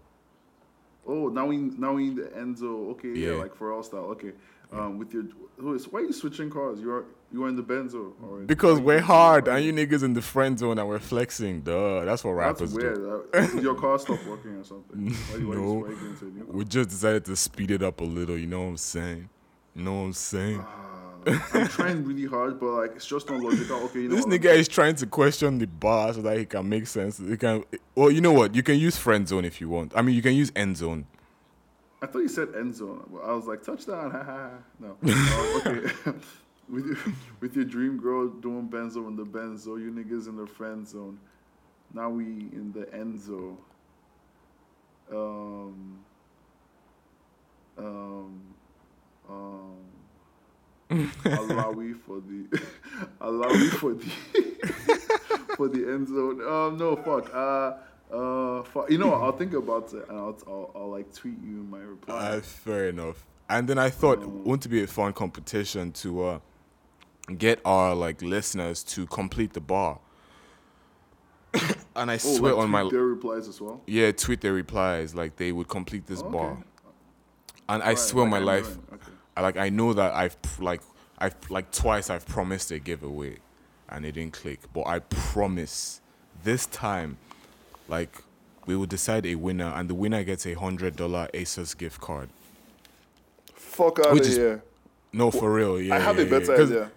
Oh, 1.06 1.28
now 1.28 1.46
we 1.46 1.56
now 1.56 1.94
we 1.94 2.08
in 2.08 2.14
the 2.16 2.22
Enzo. 2.24 2.90
Okay, 2.92 3.08
yeah, 3.14 3.30
Yeah. 3.32 3.36
like 3.38 3.54
for 3.56 3.72
all 3.72 3.82
style. 3.82 4.10
Okay, 4.16 4.32
um, 4.72 4.98
with 4.98 5.12
your 5.12 5.24
who 5.58 5.74
is 5.74 5.86
why 5.86 6.00
are 6.00 6.04
you 6.04 6.12
switching 6.12 6.50
cars? 6.50 6.80
You're 6.80 7.04
you 7.32 7.44
are 7.44 7.48
in 7.48 7.56
the 7.56 7.62
Benzo 7.62 8.12
or 8.22 8.40
in- 8.40 8.46
Because 8.46 8.78
we're 8.80 9.00
hard 9.00 9.48
and 9.48 9.64
you 9.64 9.72
niggas 9.72 10.02
in 10.02 10.12
the 10.14 10.22
friend 10.22 10.58
zone 10.58 10.78
and 10.78 10.88
we're 10.88 10.98
flexing. 10.98 11.62
Duh, 11.62 12.04
that's 12.04 12.24
what 12.24 12.36
That's 12.36 12.60
rappers 12.60 12.74
weird. 12.74 12.96
do. 12.96 13.24
Did 13.54 13.62
your 13.68 13.74
car 13.74 13.98
stopped 13.98 14.26
working 14.26 14.56
or 14.56 14.64
something? 14.64 15.08
Why, 15.12 15.38
why, 15.38 15.54
No. 15.54 15.86
you, 15.86 15.96
you 16.00 16.06
into 16.10 16.26
a 16.26 16.28
new 16.28 16.44
car? 16.44 16.54
We 16.54 16.64
just 16.64 16.90
decided 16.90 17.24
to 17.26 17.36
speed 17.36 17.70
it 17.70 17.82
up 17.82 18.00
a 18.00 18.04
little. 18.04 18.36
You 18.36 18.46
know 18.46 18.62
what 18.62 18.68
I'm 18.68 18.76
saying? 18.76 19.28
You 19.74 19.82
know 19.84 19.92
what 19.94 20.00
I'm 20.00 20.12
saying? 20.12 20.60
Ah, 20.62 21.38
I'm 21.54 21.68
trying 21.68 22.04
really 22.04 22.26
hard, 22.26 22.58
but 22.58 22.66
like 22.72 22.92
it's 22.96 23.06
just 23.06 23.30
not 23.30 23.40
logical. 23.40 23.76
Okay, 23.84 24.00
you 24.02 24.08
know 24.08 24.16
This 24.16 24.26
nigga 24.26 24.52
is 24.54 24.68
trying 24.68 24.96
to 24.96 25.06
question 25.06 25.58
the 25.58 25.66
bar 25.68 26.12
so 26.12 26.20
that 26.22 26.36
he 26.36 26.44
can 26.44 26.68
make 26.68 26.86
sense. 26.86 27.18
He 27.18 27.36
can. 27.36 27.64
Well, 27.94 28.10
you 28.10 28.20
know 28.20 28.32
what? 28.32 28.54
You 28.54 28.62
can 28.62 28.78
use 28.78 28.96
friend 28.98 29.26
zone 29.28 29.44
if 29.44 29.60
you 29.60 29.68
want. 29.68 29.92
I 29.96 30.02
mean, 30.02 30.14
you 30.16 30.22
can 30.22 30.34
use 30.34 30.50
end 30.56 30.76
zone. 30.78 31.06
I 32.02 32.06
thought 32.06 32.18
you 32.18 32.28
said 32.28 32.48
end 32.56 32.74
zone. 32.74 33.08
I 33.24 33.32
was 33.32 33.46
like 33.46 33.62
touchdown. 33.62 34.10
Ha 34.10 34.24
ha. 34.24 34.50
ha. 34.50 34.50
No. 34.80 34.96
Uh, 35.06 35.60
okay. 35.66 36.18
with 36.68 36.86
your, 36.86 36.96
with 37.40 37.54
your 37.54 37.64
dream 37.64 37.96
girl 37.96 38.28
doing 38.28 38.68
benzo 38.68 39.06
in 39.06 39.14
the 39.14 39.24
benzo, 39.24 39.80
you 39.80 39.92
niggas 39.92 40.26
in 40.26 40.36
the 40.36 40.46
friend 40.46 40.86
zone. 40.86 41.18
Now 41.94 42.10
we 42.10 42.24
in 42.24 42.72
the 42.74 42.92
end 42.92 43.20
zone. 43.20 43.56
Um. 45.12 45.98
Um. 47.78 48.40
Um. 49.28 49.76
allow 51.24 51.70
we 51.70 51.92
for 51.92 52.20
the 52.20 52.62
allow 53.20 53.48
we 53.48 53.68
for 53.68 53.94
the 53.94 54.10
for 55.56 55.68
the 55.68 55.88
end 55.88 56.08
zone. 56.08 56.40
Um, 56.42 56.76
no, 56.76 56.96
fuck. 56.96 57.32
Uh, 57.32 57.74
uh, 58.12 58.62
fuck. 58.64 58.90
You 58.90 58.98
know, 58.98 59.08
what, 59.08 59.22
I'll 59.22 59.32
think 59.36 59.54
about 59.54 59.92
it 59.94 60.08
and 60.08 60.18
I'll, 60.18 60.38
I'll, 60.46 60.70
I'll 60.74 60.90
like 60.90 61.12
tweet 61.14 61.38
you 61.42 61.66
my 61.70 61.78
reply. 61.78 62.14
Uh, 62.14 62.40
fair 62.40 62.88
enough. 62.88 63.26
And 63.48 63.68
then 63.68 63.78
I 63.78 63.90
thought, 63.90 64.22
Um, 64.22 64.44
wouldn't 64.44 64.66
it 64.66 64.68
be 64.70 64.82
a 64.82 64.86
fun 64.86 65.12
competition 65.12 65.92
to 65.92 66.24
uh, 66.24 66.38
get 67.38 67.60
our 67.64 67.94
like 67.94 68.22
listeners 68.22 68.82
to 68.84 69.06
complete 69.06 69.52
the 69.52 69.60
bar? 69.60 69.98
and 71.94 72.10
I 72.10 72.14
oh, 72.14 72.18
swear 72.18 72.54
like 72.54 72.64
on 72.64 72.70
my 72.70 72.80
tweet 72.82 72.92
their 72.92 73.02
replies 73.04 73.48
as 73.48 73.60
well. 73.60 73.82
yeah, 73.86 74.10
tweet 74.12 74.40
their 74.40 74.54
replies 74.54 75.14
like 75.14 75.36
they 75.36 75.52
would 75.52 75.68
complete 75.68 76.06
this 76.06 76.22
Oh, 76.22 76.30
bar. 76.30 76.52
okay. 76.52 76.62
And 77.68 77.82
I 77.82 77.88
Right, 77.88 77.98
swear 77.98 78.24
on 78.24 78.30
like 78.30 78.42
my 78.44 78.52
I'm 78.56 78.62
life. 78.62 78.78
Okay. 78.94 79.12
I 79.36 79.40
like 79.42 79.56
I 79.56 79.68
know 79.68 79.92
that 79.92 80.14
I've 80.14 80.36
like 80.58 80.80
I've 81.18 81.36
like 81.50 81.70
twice 81.70 82.08
I've 82.10 82.26
promised 82.26 82.70
a 82.70 82.78
giveaway, 82.78 83.38
and 83.88 84.04
it 84.06 84.12
didn't 84.12 84.32
click. 84.32 84.60
But 84.72 84.86
I 84.86 85.00
promise 85.00 86.00
this 86.42 86.66
time, 86.66 87.18
like 87.92 88.16
we 88.66 88.74
will 88.76 88.86
decide 88.86 89.24
a 89.26 89.34
winner, 89.36 89.70
and 89.76 89.88
the 89.88 89.94
winner 89.94 90.24
gets 90.24 90.46
a 90.46 90.54
hundred 90.54 90.96
dollar 90.96 91.28
ASOS 91.34 91.76
gift 91.76 92.00
card. 92.00 92.28
Fuck 93.54 94.00
out 94.00 94.14
Which 94.14 94.22
of 94.24 94.28
is- 94.30 94.36
here. 94.36 94.62
No, 95.12 95.30
for 95.30 95.52
real. 95.52 95.78
Yeah, 95.80 95.96
I 95.96 95.98
have 95.98 96.16
yeah, 96.16 96.22
a 96.24 96.30
better 96.30 96.56
yeah. 96.56 96.62
idea. 96.64 96.90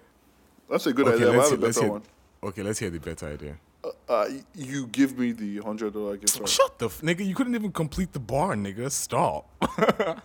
That's 0.69 0.87
a 0.87 0.93
good 0.93 1.07
Okay, 1.07 1.15
idea. 1.17 1.29
I 1.31 1.33
have 1.43 1.51
a 1.51 1.55
let's 1.57 1.77
better 1.77 1.81
hear. 1.81 1.91
one. 1.91 2.03
Okay, 2.41 2.63
let's 2.63 2.79
hear 2.79 2.89
the 2.89 2.99
better 2.99 3.27
idea. 3.27 3.55
Uh, 3.83 3.89
uh, 4.09 4.27
you 4.55 4.87
give 4.87 5.17
me 5.19 5.33
the 5.33 5.57
hundred 5.57 5.93
dollar 5.93 6.15
gift 6.15 6.37
card. 6.37 6.49
Shut 6.49 6.79
the 6.79 6.85
f- 6.85 7.01
nigga! 7.01 7.25
You 7.25 7.35
couldn't 7.35 7.55
even 7.55 7.71
complete 7.73 8.13
the 8.13 8.19
bar, 8.21 8.55
nigga. 8.55 8.89
Stop. 8.89 9.49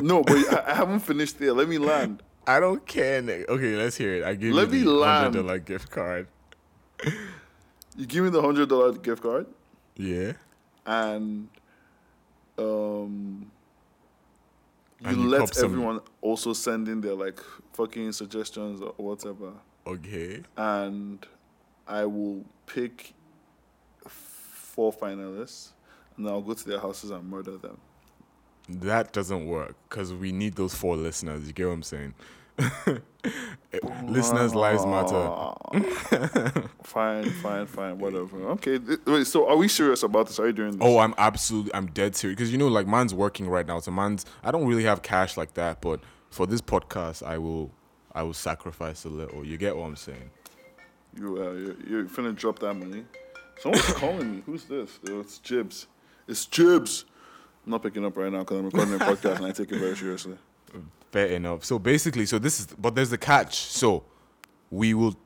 no, 0.00 0.22
but 0.24 0.36
I, 0.52 0.64
I 0.72 0.74
haven't 0.74 1.00
finished 1.00 1.38
there. 1.38 1.52
Let 1.52 1.68
me 1.68 1.76
land. 1.78 2.22
I 2.46 2.58
don't 2.58 2.84
care, 2.86 3.20
nigga. 3.22 3.46
Okay, 3.48 3.76
let's 3.76 3.96
hear 3.96 4.14
it. 4.16 4.24
I 4.24 4.34
give 4.34 4.54
Let 4.54 4.72
you 4.72 4.84
the 4.98 5.04
hundred 5.04 5.42
dollar 5.42 5.58
gift 5.58 5.90
card. 5.90 6.26
You 7.96 8.06
give 8.06 8.24
me 8.24 8.30
the 8.30 8.40
hundred 8.40 8.68
dollar 8.70 8.92
gift 8.92 9.22
card, 9.22 9.46
Yeah. 9.98 10.32
and 10.86 11.48
um, 12.56 13.50
you, 15.00 15.06
And 15.08 15.16
you 15.18 15.28
let 15.28 15.40
cop 15.40 15.54
some- 15.54 15.64
everyone 15.72 16.00
also 16.22 16.52
send 16.54 16.88
in 16.88 17.00
their 17.00 17.14
like 17.14 17.38
fucking 17.74 18.12
suggestions 18.12 18.80
or 18.80 18.94
whatever, 18.96 19.52
Okay. 19.86 20.42
and 20.56 21.24
I 21.86 22.04
will 22.06 22.44
pick 22.66 23.12
four 24.06 24.92
finalists, 24.92 25.70
and 26.16 26.28
I'll 26.28 26.40
go 26.42 26.54
to 26.54 26.64
their 26.68 26.80
houses 26.80 27.10
and 27.10 27.28
murder 27.28 27.56
them. 27.58 27.78
That 28.68 29.12
doesn't 29.12 29.46
work 29.46 29.74
because 29.88 30.12
we 30.12 30.30
need 30.32 30.54
those 30.54 30.74
four 30.74 30.96
listeners. 30.96 31.46
You 31.46 31.52
get 31.52 31.66
what 31.66 31.72
I'm 31.74 31.82
saying? 31.82 32.14
listeners' 34.04 34.54
lives 34.54 34.84
matter. 34.86 36.68
fine, 36.82 37.30
fine, 37.30 37.66
fine, 37.66 37.98
whatever. 37.98 38.42
Okay, 38.50 38.78
wait. 39.06 39.26
So, 39.26 39.48
are 39.48 39.56
we 39.56 39.68
serious 39.68 40.02
about 40.02 40.26
this? 40.26 40.38
Are 40.38 40.46
you 40.46 40.52
doing 40.52 40.72
this? 40.72 40.80
Oh, 40.80 40.98
I'm 40.98 41.14
absolutely, 41.18 41.74
I'm 41.74 41.86
dead 41.86 42.16
serious 42.16 42.36
because 42.36 42.52
you 42.52 42.58
know, 42.58 42.68
like, 42.68 42.86
man's 42.86 43.14
working 43.14 43.48
right 43.48 43.66
now. 43.66 43.78
So, 43.80 43.90
man's, 43.90 44.24
I 44.42 44.50
don't 44.50 44.66
really 44.66 44.84
have 44.84 45.02
cash 45.02 45.36
like 45.36 45.54
that, 45.54 45.80
but 45.80 46.00
for 46.30 46.46
this 46.46 46.60
podcast, 46.60 47.22
I 47.22 47.38
will, 47.38 47.70
I 48.12 48.22
will 48.22 48.34
sacrifice 48.34 49.04
a 49.04 49.08
little. 49.08 49.44
You 49.44 49.56
get 49.56 49.76
what 49.76 49.84
I'm 49.84 49.96
saying? 49.96 50.30
You, 51.16 51.36
uh, 51.36 51.52
you're, 51.52 51.76
you're 51.88 52.04
finna 52.04 52.34
drop 52.34 52.58
that 52.60 52.74
money. 52.74 53.04
Someone's 53.60 53.84
calling 53.94 54.36
me. 54.36 54.42
Who's 54.46 54.64
this? 54.64 54.98
Oh, 55.08 55.20
it's 55.20 55.38
Jibs. 55.38 55.86
It's 56.26 56.46
Jibs. 56.46 57.04
I'm 57.64 57.72
not 57.72 57.82
picking 57.82 58.04
up 58.04 58.16
right 58.16 58.32
now 58.32 58.40
because 58.40 58.58
I'm 58.58 58.64
recording 58.66 58.94
a 58.94 58.98
podcast 58.98 59.36
and 59.36 59.46
I 59.46 59.52
take 59.52 59.72
it 59.72 59.78
very 59.78 59.96
seriously. 59.96 60.38
Fair 61.10 61.26
enough. 61.28 61.64
So 61.64 61.78
basically, 61.78 62.26
so 62.26 62.38
this 62.38 62.60
is, 62.60 62.66
but 62.66 62.94
there's 62.94 63.10
the 63.10 63.18
catch. 63.18 63.56
So 63.56 64.04
we 64.70 64.94
will, 64.94 65.16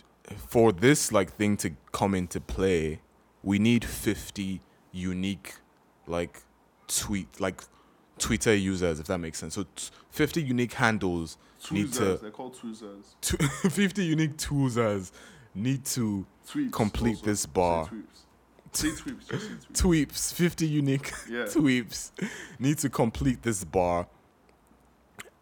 for 0.49 0.73
this 0.73 1.11
like 1.13 1.33
thing 1.35 1.57
to 1.59 1.71
come 1.93 2.15
into 2.15 2.41
play, 2.41 3.01
we 3.43 3.59
need 3.59 3.85
50 3.85 4.61
unique, 4.93 5.55
like 6.07 6.41
tweet, 6.87 7.41
like 7.41 7.63
Twitter 8.19 8.55
users, 8.55 9.01
if 9.01 9.07
that 9.07 9.19
makes 9.19 9.39
sense. 9.39 9.55
So 9.55 9.65
t- 9.75 9.91
50 10.11 10.43
unique 10.43 10.75
handles 10.75 11.37
need 11.71 11.93
to, 11.95 12.17
They're 12.19 12.31
called 12.31 12.55
tweezers. 12.57 13.17
to 13.23 13.37
50 13.39 14.05
unique 14.05 14.33
users 14.51 15.11
need 15.55 15.85
to 15.87 16.25
Tweeps. 16.49 16.73
Complete 16.73 17.17
also. 17.17 17.27
this 17.27 17.47
bar. 17.47 17.87
tweeps. 17.87 18.23
Say 18.73 18.89
tweeps. 18.89 19.25
Say 19.29 19.37
tweeps. 19.37 19.73
tweeps 19.73 20.35
50 20.35 20.67
unique 20.67 21.13
Yeah. 21.31 21.45
tweeps 21.45 22.11
need 22.59 22.79
to 22.79 22.89
complete 22.91 23.43
this 23.43 23.63
bar 23.65 24.07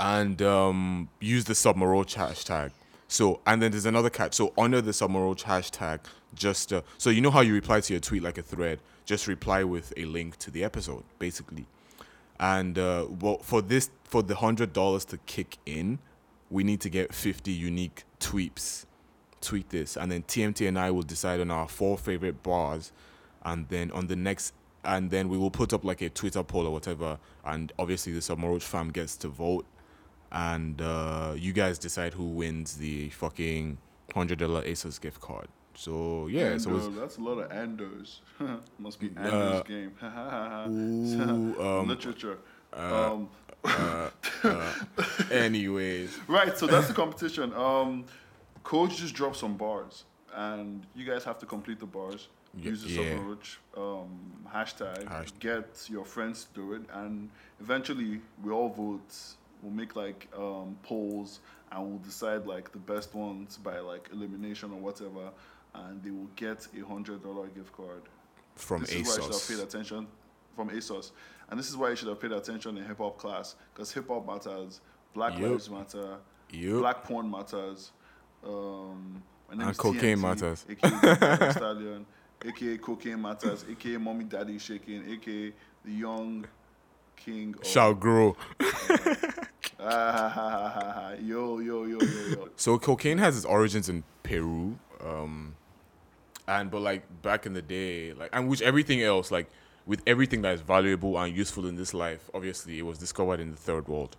and 0.00 0.42
um, 0.42 1.08
use 1.20 1.44
the 1.44 1.52
submaroach 1.52 2.16
hashtag. 2.16 2.72
So 3.06 3.40
and 3.46 3.62
then 3.62 3.70
there's 3.70 3.86
another 3.86 4.10
catch 4.10 4.34
so 4.34 4.52
under 4.58 4.80
the 4.80 4.90
submaroach 4.90 5.44
hashtag. 5.44 6.00
Just 6.34 6.72
uh, 6.72 6.82
so 6.98 7.10
you 7.10 7.20
know 7.20 7.30
how 7.30 7.42
you 7.42 7.54
reply 7.54 7.80
to 7.80 7.92
your 7.92 8.00
tweet 8.00 8.22
like 8.22 8.38
a 8.38 8.42
thread? 8.42 8.80
Just 9.04 9.28
reply 9.28 9.62
with 9.62 9.92
a 9.96 10.04
link 10.06 10.36
to 10.38 10.50
the 10.50 10.64
episode 10.64 11.04
basically. 11.20 11.66
And 12.40 12.78
uh, 12.78 13.06
well, 13.20 13.38
for 13.38 13.62
this 13.62 13.90
for 14.04 14.22
the 14.22 14.34
hundred 14.34 14.72
dollars 14.72 15.04
to 15.06 15.18
kick 15.18 15.58
in 15.66 16.00
we 16.50 16.64
need 16.64 16.80
to 16.80 16.90
get 16.90 17.14
50 17.14 17.50
unique 17.50 18.04
tweets. 18.18 18.84
Tweet 19.40 19.70
this, 19.70 19.96
and 19.96 20.12
then 20.12 20.22
TMT 20.24 20.68
and 20.68 20.78
I 20.78 20.90
will 20.90 21.02
decide 21.02 21.40
on 21.40 21.50
our 21.50 21.66
four 21.66 21.96
favorite 21.96 22.42
bars, 22.42 22.92
and 23.42 23.66
then 23.70 23.90
on 23.92 24.08
the 24.08 24.16
next, 24.16 24.52
and 24.84 25.10
then 25.10 25.30
we 25.30 25.38
will 25.38 25.50
put 25.50 25.72
up 25.72 25.82
like 25.82 26.02
a 26.02 26.10
Twitter 26.10 26.42
poll 26.42 26.66
or 26.66 26.72
whatever, 26.72 27.18
and 27.46 27.72
obviously 27.78 28.12
the 28.12 28.18
Submaroach 28.18 28.62
fam 28.62 28.90
gets 28.90 29.16
to 29.16 29.28
vote, 29.28 29.64
and 30.32 30.80
uh, 30.80 31.34
you 31.36 31.52
guys 31.52 31.78
decide 31.78 32.14
who 32.14 32.24
wins 32.26 32.76
the 32.76 33.08
fucking 33.10 33.78
hundred 34.14 34.38
dollar 34.38 34.62
ASOS 34.62 35.00
gift 35.00 35.20
card. 35.20 35.48
So 35.74 36.26
yeah, 36.26 36.58
so 36.58 36.76
it's, 36.76 36.86
Ando, 36.86 37.00
that's 37.00 37.16
a 37.18 37.20
lot 37.20 37.38
of 37.38 37.50
Andos. 37.50 38.18
Must 38.78 38.98
be 39.00 39.08
Ando's 39.10 39.60
Uh, 39.60 39.62
game. 39.62 39.92
ooh, 40.02 41.62
um, 41.80 41.88
Literature. 41.88 42.38
uh, 42.76 43.12
um, 43.12 43.28
uh, 43.64 44.10
uh, 44.44 44.72
anyways, 45.30 46.18
right, 46.28 46.56
so 46.56 46.66
that's 46.66 46.88
the 46.88 46.94
competition. 46.94 47.52
Um, 47.54 48.04
Koj 48.64 48.90
just 48.96 49.14
drops 49.14 49.38
some 49.40 49.56
bars, 49.56 50.04
and 50.34 50.86
you 50.94 51.04
guys 51.04 51.24
have 51.24 51.38
to 51.40 51.46
complete 51.46 51.78
the 51.80 51.86
bars. 51.86 52.28
Use 52.56 52.82
the 52.82 52.90
yeah. 52.90 53.02
Subroach 53.14 53.58
um, 53.76 54.08
hashtag. 54.52 55.04
Hasht- 55.04 55.38
Get 55.38 55.86
your 55.88 56.04
friends 56.04 56.44
to 56.46 56.60
do 56.60 56.72
it, 56.74 56.82
and 56.92 57.30
eventually 57.60 58.20
we 58.42 58.50
all 58.52 58.68
vote. 58.68 59.14
We'll 59.62 59.72
make 59.72 59.94
like 59.96 60.28
um, 60.36 60.76
polls, 60.82 61.40
and 61.70 61.86
we'll 61.86 61.98
decide 61.98 62.46
like 62.46 62.72
the 62.72 62.78
best 62.78 63.14
ones 63.14 63.56
by 63.58 63.78
like 63.80 64.08
elimination 64.12 64.72
or 64.72 64.80
whatever, 64.80 65.30
and 65.74 66.02
they 66.02 66.10
will 66.10 66.30
get 66.36 66.66
a 66.80 66.86
hundred 66.86 67.22
dollar 67.22 67.46
gift 67.48 67.72
card. 67.72 68.02
from 68.56 68.80
this 68.82 68.92
is 68.92 69.06
why 69.06 69.14
you 69.16 69.22
should 69.22 69.32
have 69.32 69.48
paid 69.48 69.56
ASOS. 69.58 69.62
attention 69.64 70.06
from 70.56 70.70
ASOS, 70.70 71.10
and 71.50 71.58
this 71.60 71.68
is 71.68 71.76
why 71.76 71.90
you 71.90 71.96
should 71.96 72.08
have 72.08 72.20
paid 72.20 72.32
attention 72.32 72.76
in 72.78 72.84
hip 72.84 72.98
hop 72.98 73.18
class 73.18 73.54
because 73.74 73.92
hip 73.92 74.08
hop 74.08 74.26
matters, 74.26 74.80
Black 75.14 75.34
Yup. 75.38 75.50
Lives 75.50 75.68
Matter, 75.70 76.16
Yup. 76.52 76.78
Black 76.80 77.04
porn 77.04 77.30
matters, 77.30 77.92
um, 78.46 79.22
And 79.50 79.76
cocaine 79.76 80.16
TMT, 80.16 80.20
matters. 80.22 80.66
aka 80.70 81.50
Stallion, 81.52 82.06
aka 82.44 82.78
cocaine 82.78 83.20
matters, 83.20 83.64
aka 83.70 83.96
mommy 83.98 84.24
daddy 84.24 84.58
shaking, 84.58 85.06
aka 85.12 85.52
the 85.84 85.92
young 85.92 86.46
king. 87.16 87.54
Of, 87.60 87.66
Shall 87.66 87.94
grow. 87.94 88.36
Ah. 89.82 91.12
Yo 91.22 91.58
yo 91.58 91.84
yo 91.84 91.98
yo 92.00 92.26
yo. 92.36 92.48
So 92.56 92.78
cocaine 92.78 93.18
has 93.18 93.36
its 93.36 93.44
origins 93.46 93.88
in 93.88 94.04
Peru, 94.22 94.78
um, 95.04 95.54
and 96.46 96.70
but 96.70 96.80
like 96.82 97.02
back 97.22 97.46
in 97.46 97.52
the 97.54 97.62
day, 97.62 98.12
like 98.12 98.30
and 98.32 98.48
which 98.48 98.62
everything 98.62 99.02
else, 99.02 99.30
like 99.30 99.48
with 99.86 100.02
everything 100.06 100.42
that 100.42 100.54
is 100.54 100.60
valuable 100.60 101.18
and 101.18 101.36
useful 101.36 101.66
in 101.66 101.76
this 101.76 101.92
life, 101.94 102.30
obviously 102.34 102.78
it 102.78 102.82
was 102.82 102.98
discovered 102.98 103.40
in 103.40 103.50
the 103.50 103.56
third 103.56 103.88
world, 103.88 104.16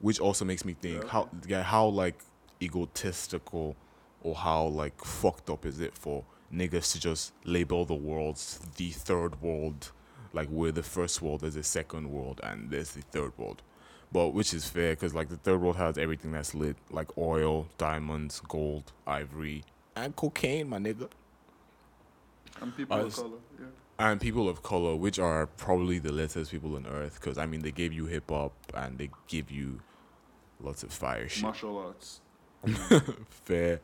which 0.00 0.18
also 0.20 0.44
makes 0.44 0.64
me 0.64 0.74
think 0.74 1.02
Yeah. 1.02 1.08
how 1.08 1.28
yeah, 1.46 1.62
how 1.62 1.86
like 1.86 2.18
egotistical 2.62 3.76
or 4.22 4.34
how 4.34 4.64
like 4.66 5.04
fucked 5.04 5.50
up 5.50 5.64
is 5.66 5.80
it 5.80 5.96
for 5.96 6.24
niggas 6.52 6.92
to 6.92 7.00
just 7.00 7.32
label 7.44 7.84
the 7.84 7.94
world 7.94 8.36
the 8.76 8.90
third 8.90 9.40
world, 9.42 9.90
like 10.32 10.48
we're 10.50 10.72
the 10.72 10.82
first 10.82 11.20
world, 11.22 11.40
there's 11.40 11.56
a 11.56 11.62
second 11.62 12.10
world, 12.10 12.40
and 12.42 12.70
there's 12.70 12.92
the 12.92 13.02
third 13.02 13.32
world 13.38 13.62
but 14.12 14.28
which 14.34 14.52
is 14.54 14.68
fair 14.68 14.92
because 14.92 15.14
like 15.14 15.28
the 15.28 15.36
third 15.36 15.60
world 15.60 15.76
has 15.76 15.96
everything 15.98 16.32
that's 16.32 16.54
lit 16.54 16.76
like 16.90 17.16
oil 17.16 17.66
diamonds 17.78 18.40
gold 18.48 18.92
ivory 19.06 19.64
and 19.96 20.14
cocaine 20.16 20.68
my 20.68 20.78
nigga 20.78 21.08
And 22.60 22.76
people 22.76 22.96
Uh, 22.98 23.04
of 23.06 23.14
color. 23.16 23.38
Yeah. 23.58 23.66
and 23.98 24.20
people 24.20 24.48
of 24.48 24.62
color 24.62 24.94
which 24.96 25.18
are 25.18 25.46
probably 25.46 25.98
the 25.98 26.12
latest 26.12 26.50
people 26.50 26.76
on 26.76 26.86
earth 26.86 27.18
because 27.20 27.38
i 27.38 27.46
mean 27.46 27.62
they 27.62 27.72
gave 27.72 27.92
you 27.92 28.06
hip-hop 28.06 28.52
and 28.74 28.98
they 28.98 29.10
give 29.28 29.50
you 29.50 29.80
lots 30.60 30.82
of 30.82 30.92
fire 30.92 31.28
shit 31.28 31.42
Martial 31.44 31.78
arts. 31.78 32.20
fair 33.30 33.80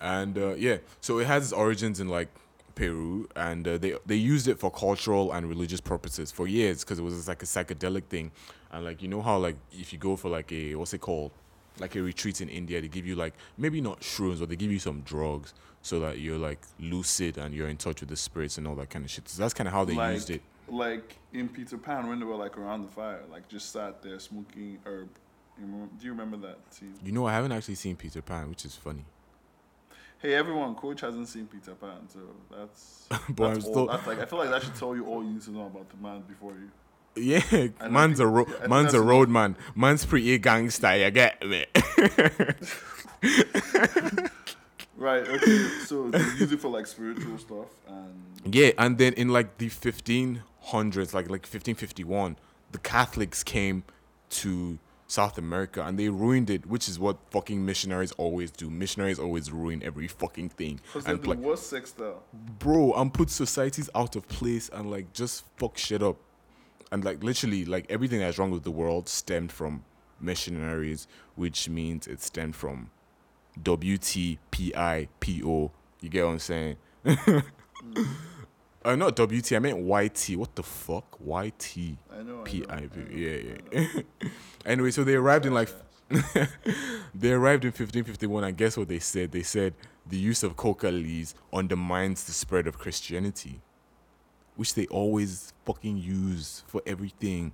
and 0.00 0.38
uh, 0.38 0.54
yeah 0.54 0.78
so 1.00 1.18
it 1.18 1.26
has 1.26 1.42
its 1.44 1.52
origins 1.52 2.00
in 2.00 2.08
like 2.08 2.28
peru 2.74 3.28
and 3.36 3.66
uh, 3.66 3.78
they 3.78 3.94
they 4.06 4.16
used 4.16 4.48
it 4.48 4.58
for 4.58 4.70
cultural 4.70 5.32
and 5.32 5.48
religious 5.48 5.80
purposes 5.80 6.30
for 6.30 6.46
years 6.46 6.82
because 6.84 6.98
it 6.98 7.02
was 7.02 7.28
like 7.28 7.42
a 7.42 7.46
psychedelic 7.46 8.04
thing. 8.04 8.30
And 8.72 8.84
like 8.84 9.02
you 9.02 9.08
know 9.08 9.22
how 9.22 9.38
like 9.38 9.56
if 9.72 9.92
you 9.92 9.98
go 9.98 10.16
for 10.16 10.28
like 10.28 10.50
a 10.52 10.74
what's 10.74 10.94
it 10.94 11.00
called? 11.00 11.32
Like 11.80 11.96
a 11.96 12.02
retreat 12.02 12.40
in 12.40 12.48
india 12.48 12.80
they 12.80 12.86
give 12.86 13.04
you 13.04 13.16
like 13.16 13.34
maybe 13.58 13.80
not 13.80 14.00
shrooms 14.00 14.38
but 14.38 14.48
they 14.48 14.54
give 14.54 14.70
you 14.70 14.78
some 14.78 15.00
drugs 15.00 15.54
so 15.82 15.98
that 15.98 16.20
you're 16.20 16.38
like 16.38 16.60
lucid 16.78 17.36
and 17.36 17.52
you're 17.52 17.66
in 17.68 17.76
touch 17.76 17.98
with 18.00 18.08
the 18.08 18.16
spirits 18.16 18.58
and 18.58 18.68
all 18.68 18.76
that 18.76 18.90
kind 18.90 19.04
of 19.04 19.10
shit. 19.10 19.28
So 19.28 19.42
that's 19.42 19.54
kind 19.54 19.66
of 19.66 19.74
how 19.74 19.84
they 19.84 19.94
like, 19.94 20.14
used 20.14 20.30
it. 20.30 20.42
Like 20.68 21.16
in 21.32 21.48
Peter 21.48 21.76
Pan 21.76 22.08
when 22.08 22.20
they 22.20 22.24
were 22.24 22.36
like 22.36 22.56
around 22.56 22.86
the 22.86 22.92
fire, 22.92 23.22
like 23.30 23.48
just 23.48 23.72
sat 23.72 24.02
there 24.02 24.18
smoking 24.20 24.78
herb. 24.86 25.08
Do 25.58 26.04
you 26.06 26.10
remember 26.10 26.36
that 26.48 26.58
scene? 26.70 26.94
you 27.04 27.12
know 27.12 27.26
i 27.26 27.32
haven't 27.32 27.52
actually 27.52 27.76
seen 27.76 27.94
peter 27.94 28.20
pan 28.20 28.48
which 28.48 28.64
is 28.64 28.74
funny 28.74 29.04
Hey 30.24 30.32
everyone, 30.32 30.74
Koj 30.74 30.98
hasn't 31.02 31.28
seen 31.28 31.46
Peter 31.46 31.74
Pan, 31.74 32.08
so 32.08 32.20
that's. 32.50 33.06
But 33.10 33.26
that's 33.26 33.38
I'm 33.38 33.46
all, 33.46 33.60
still- 33.60 33.86
that's 33.88 34.06
like 34.06 34.20
I 34.20 34.24
feel 34.24 34.38
like 34.38 34.48
that 34.48 34.62
should 34.62 34.74
tell 34.74 34.96
you 34.96 35.04
all 35.04 35.22
you 35.22 35.34
need 35.34 35.42
to 35.42 35.50
know 35.50 35.66
about 35.66 35.90
the 35.90 35.98
man 35.98 36.22
before 36.26 36.52
you. 36.52 36.70
Yeah, 37.22 37.66
I 37.78 37.88
man's 37.88 38.20
a 38.20 38.26
ro- 38.26 38.46
think 38.46 38.66
man's 38.66 38.94
a 38.94 39.02
road 39.02 39.28
man. 39.28 39.54
Man's 39.76 40.06
pretty 40.06 40.38
gangster. 40.38 40.96
You 40.96 41.10
get 41.10 41.46
me? 41.46 41.66
Right. 44.96 45.28
Okay. 45.28 45.68
so 45.84 46.08
they 46.08 46.18
use 46.38 46.52
it 46.52 46.60
for 46.60 46.68
like 46.68 46.86
spiritual 46.86 47.36
stuff, 47.36 47.66
and 47.86 48.54
yeah, 48.54 48.70
and 48.78 48.96
then 48.96 49.12
in 49.14 49.28
like 49.28 49.58
the 49.58 49.68
1500s, 49.68 51.12
like 51.12 51.28
like 51.28 51.44
1551, 51.44 52.38
the 52.72 52.78
Catholics 52.78 53.44
came 53.44 53.82
to 54.30 54.78
South 55.14 55.38
America 55.38 55.82
and 55.86 55.98
they 55.98 56.08
ruined 56.08 56.50
it, 56.50 56.66
which 56.66 56.88
is 56.88 56.98
what 56.98 57.16
fucking 57.30 57.64
missionaries 57.64 58.12
always 58.12 58.50
do. 58.50 58.68
Missionaries 58.68 59.18
always 59.18 59.52
ruin 59.52 59.82
every 59.84 60.08
fucking 60.08 60.48
thing. 60.50 60.80
because 60.82 61.04
they're 61.04 61.16
the 61.16 61.30
like, 61.30 61.38
worst 61.38 61.70
sex 61.70 61.90
style. 61.90 62.22
bro, 62.58 62.92
and 62.94 63.14
put 63.14 63.30
societies 63.30 63.88
out 63.94 64.16
of 64.16 64.26
place 64.28 64.68
and 64.72 64.90
like 64.90 65.12
just 65.12 65.44
fuck 65.56 65.78
shit 65.78 66.02
up. 66.02 66.16
And 66.90 67.04
like 67.04 67.22
literally, 67.22 67.64
like 67.64 67.86
everything 67.88 68.20
that's 68.20 68.38
wrong 68.38 68.50
with 68.50 68.64
the 68.64 68.70
world 68.70 69.08
stemmed 69.08 69.52
from 69.52 69.84
missionaries, 70.20 71.06
which 71.36 71.68
means 71.68 72.06
it 72.06 72.20
stemmed 72.20 72.56
from 72.56 72.90
WTPIPO. 73.62 75.70
You 76.00 76.08
get 76.08 76.24
what 76.24 76.32
I'm 76.32 76.38
saying? 76.38 76.76
Mm. 77.84 78.06
Uh, 78.84 78.96
not 78.96 79.16
WT, 79.18 79.52
I 79.52 79.58
meant 79.60 79.78
YT. 79.78 80.36
What 80.36 80.54
the 80.54 80.62
fuck? 80.62 81.16
YT. 81.18 81.76
I 82.12 82.22
know. 82.22 82.44
I 82.44 82.52
know, 82.52 82.66
I 82.68 82.80
know, 82.80 82.88
Yeah, 83.10 83.56
yeah. 83.72 83.86
anyway, 84.66 84.90
so 84.90 85.04
they 85.04 85.14
arrived 85.14 85.46
in 85.46 85.54
like 85.54 85.70
they 87.14 87.32
arrived 87.32 87.64
in 87.64 87.68
1551 87.68 88.44
and 88.44 88.56
guess 88.56 88.76
what 88.76 88.88
they 88.88 88.98
said? 88.98 89.32
They 89.32 89.42
said 89.42 89.74
the 90.06 90.18
use 90.18 90.42
of 90.42 90.56
coca 90.56 90.88
leaves 90.88 91.34
undermines 91.52 92.24
the 92.24 92.32
spread 92.32 92.66
of 92.66 92.78
Christianity, 92.78 93.60
which 94.56 94.74
they 94.74 94.86
always 94.86 95.52
fucking 95.64 95.96
use 95.96 96.62
for 96.66 96.82
everything. 96.86 97.52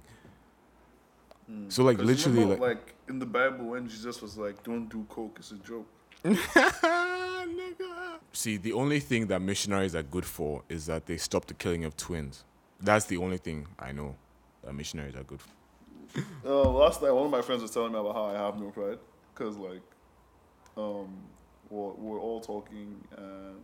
Mm. 1.51 1.73
So, 1.73 1.85
like, 1.85 1.99
literally, 1.99 2.41
remember, 2.41 2.67
like- 2.67 2.77
like 2.79 2.95
in 3.09 3.19
the 3.21 3.27
Bible 3.27 3.67
when 3.67 3.89
Jesus 3.89 4.21
was 4.21 4.37
like, 4.37 4.63
"Don't 4.65 4.89
do 4.89 5.07
coke; 5.09 5.37
it's 5.39 5.53
a 5.53 5.57
joke." 5.57 5.87
Nigga. 6.25 8.19
See, 8.33 8.57
the 8.57 8.73
only 8.73 9.01
thing 9.01 9.27
that 9.27 9.41
missionaries 9.43 9.95
are 9.95 10.03
good 10.03 10.25
for 10.25 10.63
is 10.69 10.87
that 10.87 11.07
they 11.07 11.17
stop 11.17 11.47
the 11.47 11.55
killing 11.55 11.85
of 11.85 11.97
twins. 11.97 12.45
That's 12.81 13.07
the 13.07 13.17
only 13.19 13.39
thing 13.39 13.67
I 13.79 13.93
know 13.93 14.17
that 14.65 14.73
missionaries 14.75 15.17
are 15.17 15.25
good 15.25 15.41
for. 15.41 15.51
Uh, 16.45 16.69
last 16.71 17.03
night, 17.03 17.13
one 17.13 17.27
of 17.27 17.31
my 17.31 17.41
friends 17.41 17.63
was 17.63 17.71
telling 17.71 17.93
me 17.93 17.99
about 17.99 18.15
how 18.15 18.25
I 18.25 18.33
have 18.33 18.59
no 18.59 18.71
pride, 18.71 18.99
cause 19.37 19.57
like, 19.57 19.83
um, 20.77 21.09
we're, 21.69 21.93
we're 21.93 22.19
all 22.19 22.41
talking 22.41 22.97
and 23.17 23.61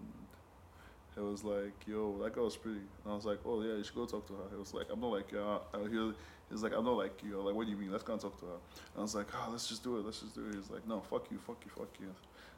it 1.16 1.22
was 1.22 1.42
like, 1.42 1.72
"Yo, 1.86 2.12
that 2.22 2.34
girl 2.34 2.44
girl's 2.44 2.56
pretty," 2.56 2.78
and 2.78 3.12
I 3.12 3.14
was 3.14 3.24
like, 3.24 3.38
"Oh 3.44 3.62
yeah, 3.62 3.74
you 3.74 3.84
should 3.84 3.94
go 3.94 4.04
talk 4.04 4.26
to 4.28 4.34
her." 4.34 4.50
He 4.50 4.56
was 4.56 4.74
like, 4.74 4.86
"I'm 4.90 5.00
not 5.00 5.12
like 5.12 5.32
yeah." 5.32 5.58
Uh, 5.72 5.84
he 5.90 5.96
was, 5.96 6.14
he 6.48 6.52
was 6.52 6.62
like, 6.62 6.72
"I'm 6.74 6.84
not 6.84 6.98
like 6.98 7.22
you." 7.24 7.38
I'm 7.38 7.46
like, 7.46 7.54
"What 7.54 7.64
do 7.64 7.72
you 7.72 7.78
mean? 7.78 7.90
Let's 7.90 8.04
go 8.04 8.12
and 8.12 8.20
talk 8.20 8.38
to 8.40 8.46
her." 8.46 8.52
And 8.52 8.98
I 8.98 9.00
was 9.00 9.14
like, 9.14 9.28
"Oh, 9.34 9.48
let's 9.50 9.66
just 9.66 9.82
do 9.82 9.96
it. 9.96 10.04
Let's 10.04 10.20
just 10.20 10.34
do 10.34 10.46
it." 10.46 10.54
He's 10.54 10.68
like, 10.68 10.86
"No, 10.86 11.00
fuck 11.00 11.30
you, 11.30 11.38
fuck 11.38 11.56
you, 11.64 11.70
fuck 11.74 11.88
you." 11.98 12.08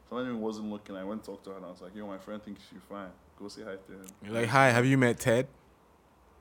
So 0.08 0.16
when 0.16 0.40
wasn't 0.40 0.70
looking, 0.70 0.96
I 0.96 1.04
went 1.04 1.24
to 1.24 1.32
talk 1.32 1.44
to 1.44 1.50
her 1.50 1.56
and 1.56 1.66
I 1.66 1.70
was 1.70 1.82
like, 1.82 1.94
"Yo, 1.94 2.06
my 2.06 2.18
friend 2.18 2.42
thinks 2.42 2.62
you're 2.72 2.80
fine. 2.88 3.10
Go 3.38 3.48
say 3.48 3.62
hi 3.62 3.76
to 3.76 3.92
him." 3.92 4.06
You're 4.24 4.34
like, 4.34 4.48
hi, 4.48 4.70
have 4.70 4.86
you 4.86 4.96
met 4.96 5.18
Ted? 5.18 5.46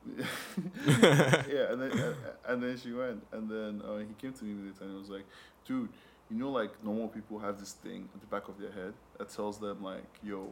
yeah, 0.16 1.72
and 1.72 1.82
then 1.82 1.90
and, 1.90 2.16
and 2.46 2.62
then 2.62 2.78
she 2.78 2.92
went, 2.92 3.22
and 3.32 3.50
then 3.50 3.82
uh, 3.86 3.98
he 3.98 4.06
came 4.18 4.32
to 4.32 4.44
me 4.44 4.70
it, 4.70 4.80
and 4.80 4.90
he 4.90 4.98
was 4.98 5.10
like, 5.10 5.26
"Dude, 5.66 5.88
you 6.30 6.36
know, 6.36 6.50
like 6.50 6.82
normal 6.82 7.08
people 7.08 7.38
have 7.40 7.58
this 7.58 7.72
thing 7.72 8.08
at 8.14 8.20
the 8.20 8.26
back 8.26 8.48
of 8.48 8.58
their 8.58 8.72
head 8.72 8.94
that 9.18 9.28
tells 9.28 9.58
them 9.58 9.82
like, 9.82 10.04
yo." 10.22 10.48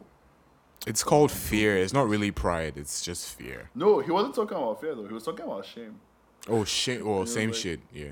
It's 0.85 1.03
called 1.03 1.31
fear. 1.31 1.75
It's 1.75 1.93
not 1.93 2.07
really 2.07 2.29
pride. 2.29 2.73
It's 2.77 3.01
just 3.01 3.35
fear. 3.35 3.71
No, 3.73 3.99
he 3.99 4.11
wasn't 4.11 4.35
talking 4.35 4.55
about 4.57 4.79
fear 4.79 4.93
though. 4.93 5.07
He 5.07 5.13
was 5.13 5.23
talking 5.23 5.45
about 5.45 5.65
shame. 5.65 5.99
Oh 6.47 6.63
shit. 6.63 7.01
Oh, 7.01 7.25
same 7.25 7.49
like- 7.49 7.57
shit. 7.59 7.79
Yeah. 7.91 8.11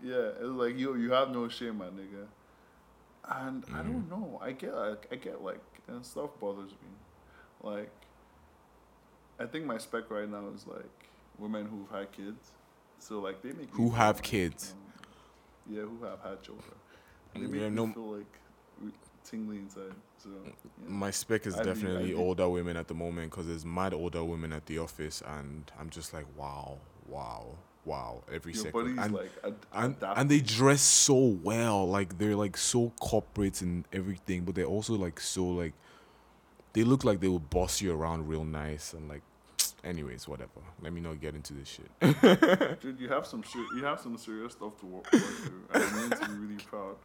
Yeah, 0.00 0.28
it 0.40 0.42
was 0.42 0.52
like, 0.52 0.78
yo, 0.78 0.94
you 0.94 1.10
have 1.10 1.30
no 1.30 1.48
shame, 1.48 1.78
my 1.78 1.86
nigga. 1.86 2.28
And 3.30 3.64
I 3.74 3.82
Mm. 3.82 3.86
don't 3.92 4.10
know. 4.10 4.38
I 4.42 4.52
get, 4.52 4.74
like, 4.74 5.06
I 5.12 5.16
get 5.16 5.42
like, 5.42 5.60
and 5.86 6.04
stuff 6.04 6.30
bothers 6.40 6.70
me. 6.72 6.88
Like, 7.62 7.90
I 9.38 9.46
think 9.46 9.64
my 9.66 9.78
spec 9.78 10.10
right 10.10 10.28
now 10.28 10.48
is 10.54 10.66
like 10.66 11.08
women 11.38 11.66
who've 11.66 11.88
had 11.90 12.10
kids. 12.12 12.52
So 12.98 13.20
like 13.20 13.42
they 13.42 13.52
make 13.52 13.70
Who 13.70 13.90
have 13.90 14.16
like, 14.16 14.24
kids? 14.24 14.74
um, 14.74 15.74
yeah, 15.74 15.82
who 15.82 16.04
have 16.04 16.20
had 16.20 16.42
children. 16.42 16.74
They 17.34 17.40
make 17.40 17.60
Yeah, 17.60 17.68
me 17.68 17.74
no- 17.76 17.92
feel 17.92 18.16
like 18.16 18.26
tingly 19.24 19.58
inside. 19.58 19.94
So 20.16 20.30
yeah. 20.44 20.52
My 20.88 21.10
spec 21.10 21.46
is 21.46 21.54
I 21.54 21.62
definitely 21.62 22.08
think- 22.08 22.18
older 22.18 22.48
women 22.48 22.76
at 22.76 22.88
the 22.88 22.94
moment 22.94 23.30
because 23.30 23.46
there's 23.46 23.64
mad 23.64 23.92
older 23.94 24.24
women 24.24 24.52
at 24.52 24.66
the 24.66 24.78
office, 24.78 25.22
and 25.26 25.70
I'm 25.78 25.90
just 25.90 26.12
like, 26.12 26.26
wow, 26.36 26.78
wow, 27.06 27.56
wow, 27.84 28.22
every 28.32 28.52
your 28.52 28.62
second. 28.64 28.98
and, 28.98 29.14
like 29.14 29.30
ad- 29.44 29.54
and, 29.72 29.96
and 30.02 30.30
they 30.30 30.40
dress 30.40 30.82
so 30.82 31.16
well, 31.42 31.86
like 31.88 32.18
they're 32.18 32.36
like 32.36 32.56
so 32.56 32.92
corporate 33.00 33.60
and 33.62 33.84
everything, 33.92 34.44
but 34.44 34.54
they're 34.54 34.64
also 34.66 34.94
like 34.94 35.20
so 35.20 35.46
like 35.46 35.72
they 36.74 36.84
look 36.84 37.02
like 37.04 37.20
they 37.20 37.28
will 37.28 37.38
boss 37.38 37.80
you 37.80 37.92
around 37.94 38.28
real 38.28 38.44
nice 38.44 38.92
and 38.92 39.08
like. 39.08 39.22
Anyways, 39.84 40.26
whatever. 40.28 40.60
Let 40.82 40.92
me 40.92 41.00
not 41.00 41.20
get 41.20 41.34
into 41.34 41.54
this 41.54 41.68
shit. 41.68 42.80
Dude, 42.80 42.98
you 43.00 43.08
have 43.08 43.26
some 43.26 43.42
ser- 43.44 43.66
you 43.76 43.84
have 43.84 44.00
some 44.00 44.16
serious 44.18 44.52
stuff 44.52 44.78
to 44.80 44.86
work, 44.86 45.12
work 45.12 45.22
through. 45.22 45.62
I'm 45.72 45.90
going 45.94 46.10
to 46.10 46.28
be 46.28 46.34
really 46.34 46.56
proud. 46.70 46.96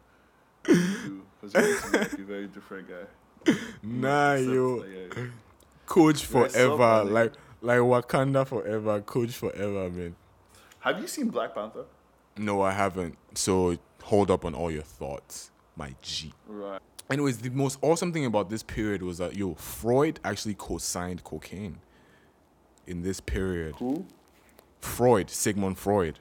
of 0.67 0.75
You 1.05 1.21
because 1.41 1.53
you're 1.53 1.63
going 1.63 1.75
to 1.81 1.91
be 1.91 1.97
like 1.97 2.13
a 2.13 2.23
very 2.23 2.47
different 2.47 2.87
guy. 2.89 3.53
nah, 3.83 4.33
Except, 4.33 4.53
yo. 4.53 4.75
like, 4.75 4.89
yeah. 5.17 5.23
Koj 5.87 6.23
forever, 6.23 7.03
like 7.05 7.33
like 7.61 7.79
Wakanda 7.79 8.47
forever, 8.47 9.01
Koj 9.01 9.31
forever, 9.33 9.89
man. 9.89 10.15
Have 10.83 10.99
you 10.99 11.07
seen 11.07 11.29
Black 11.29 11.55
Panther? 11.55 11.85
No, 12.37 12.61
I 12.61 12.71
haven't. 12.71 13.17
So 13.35 13.77
hold 14.03 14.29
up 14.29 14.43
on 14.43 14.53
all 14.53 14.69
your 14.69 14.81
thoughts, 14.83 15.51
my 15.75 15.95
G. 16.01 16.33
Right. 16.47 16.81
Anyways, 17.09 17.37
the 17.37 17.49
most 17.49 17.77
awesome 17.81 18.11
thing 18.11 18.25
about 18.25 18.49
this 18.49 18.63
period 18.63 19.01
was 19.01 19.17
that 19.19 19.35
yo, 19.37 19.53
Freud 19.55 20.19
actually 20.23 20.55
co-signed 20.55 21.23
cocaine. 21.23 21.77
In 22.85 23.01
this 23.01 23.21
period, 23.21 23.75
Who? 23.77 24.05
Freud, 24.81 25.29
Sigmund 25.29 25.77
Freud, 25.77 26.19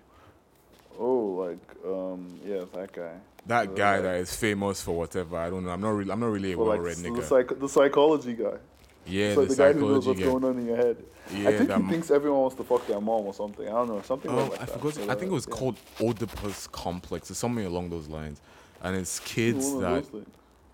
Oh, 0.96 1.48
like 1.48 1.58
um, 1.84 2.38
yeah, 2.46 2.62
that 2.74 2.92
guy. 2.92 3.14
that 3.46 3.68
Uh, 3.70 3.72
guy 3.72 4.00
that 4.00 4.16
is 4.20 4.36
famous 4.36 4.80
for 4.80 4.92
whatever. 4.96 5.36
I 5.38 5.50
don't 5.50 5.64
know. 5.64 5.70
I'm 5.70 5.80
not 5.80 5.90
really. 5.90 6.12
I'm 6.12 6.20
not 6.20 6.30
really 6.30 6.52
a 6.52 6.56
well-read 6.58 6.98
the, 6.98 7.08
nigga. 7.08 7.24
psych- 7.24 7.58
the 7.58 7.68
psychology 7.68 8.34
guy. 8.34 8.58
Yeah, 9.06 9.34
so 9.34 9.42
the, 9.42 9.48
the, 9.48 9.56
guy 9.56 9.72
who 9.72 9.80
knows 9.80 10.06
what's 10.06 10.20
going 10.20 10.44
on 10.44 10.58
in 10.58 10.66
your 10.66 10.76
head. 10.76 10.96
Yeah, 11.32 11.48
I 11.48 11.58
think 11.58 11.72
he 11.72 11.90
thinks 11.90 12.10
everyone 12.10 12.40
wants 12.40 12.56
to 12.56 12.64
fuck 12.64 12.86
their 12.86 13.00
mom 13.00 13.26
or 13.26 13.34
something. 13.34 13.66
I 13.66 13.70
don't 13.70 13.88
know, 13.88 14.02
something 14.02 14.30
Oh, 14.30 14.44
like 14.44 14.54
I 14.54 14.64
that. 14.64 14.70
forgot. 14.70 14.94
But, 14.94 15.10
I 15.10 15.14
think 15.14 15.30
it 15.30 15.34
was 15.34 15.46
yeah. 15.48 15.54
called 15.54 15.76
Oedipus 16.00 16.66
complex 16.68 17.30
or 17.30 17.34
something 17.34 17.64
along 17.64 17.90
those 17.90 18.08
lines. 18.08 18.40
And 18.82 18.96
it's 18.96 19.20
kids 19.20 19.72
that 19.78 20.04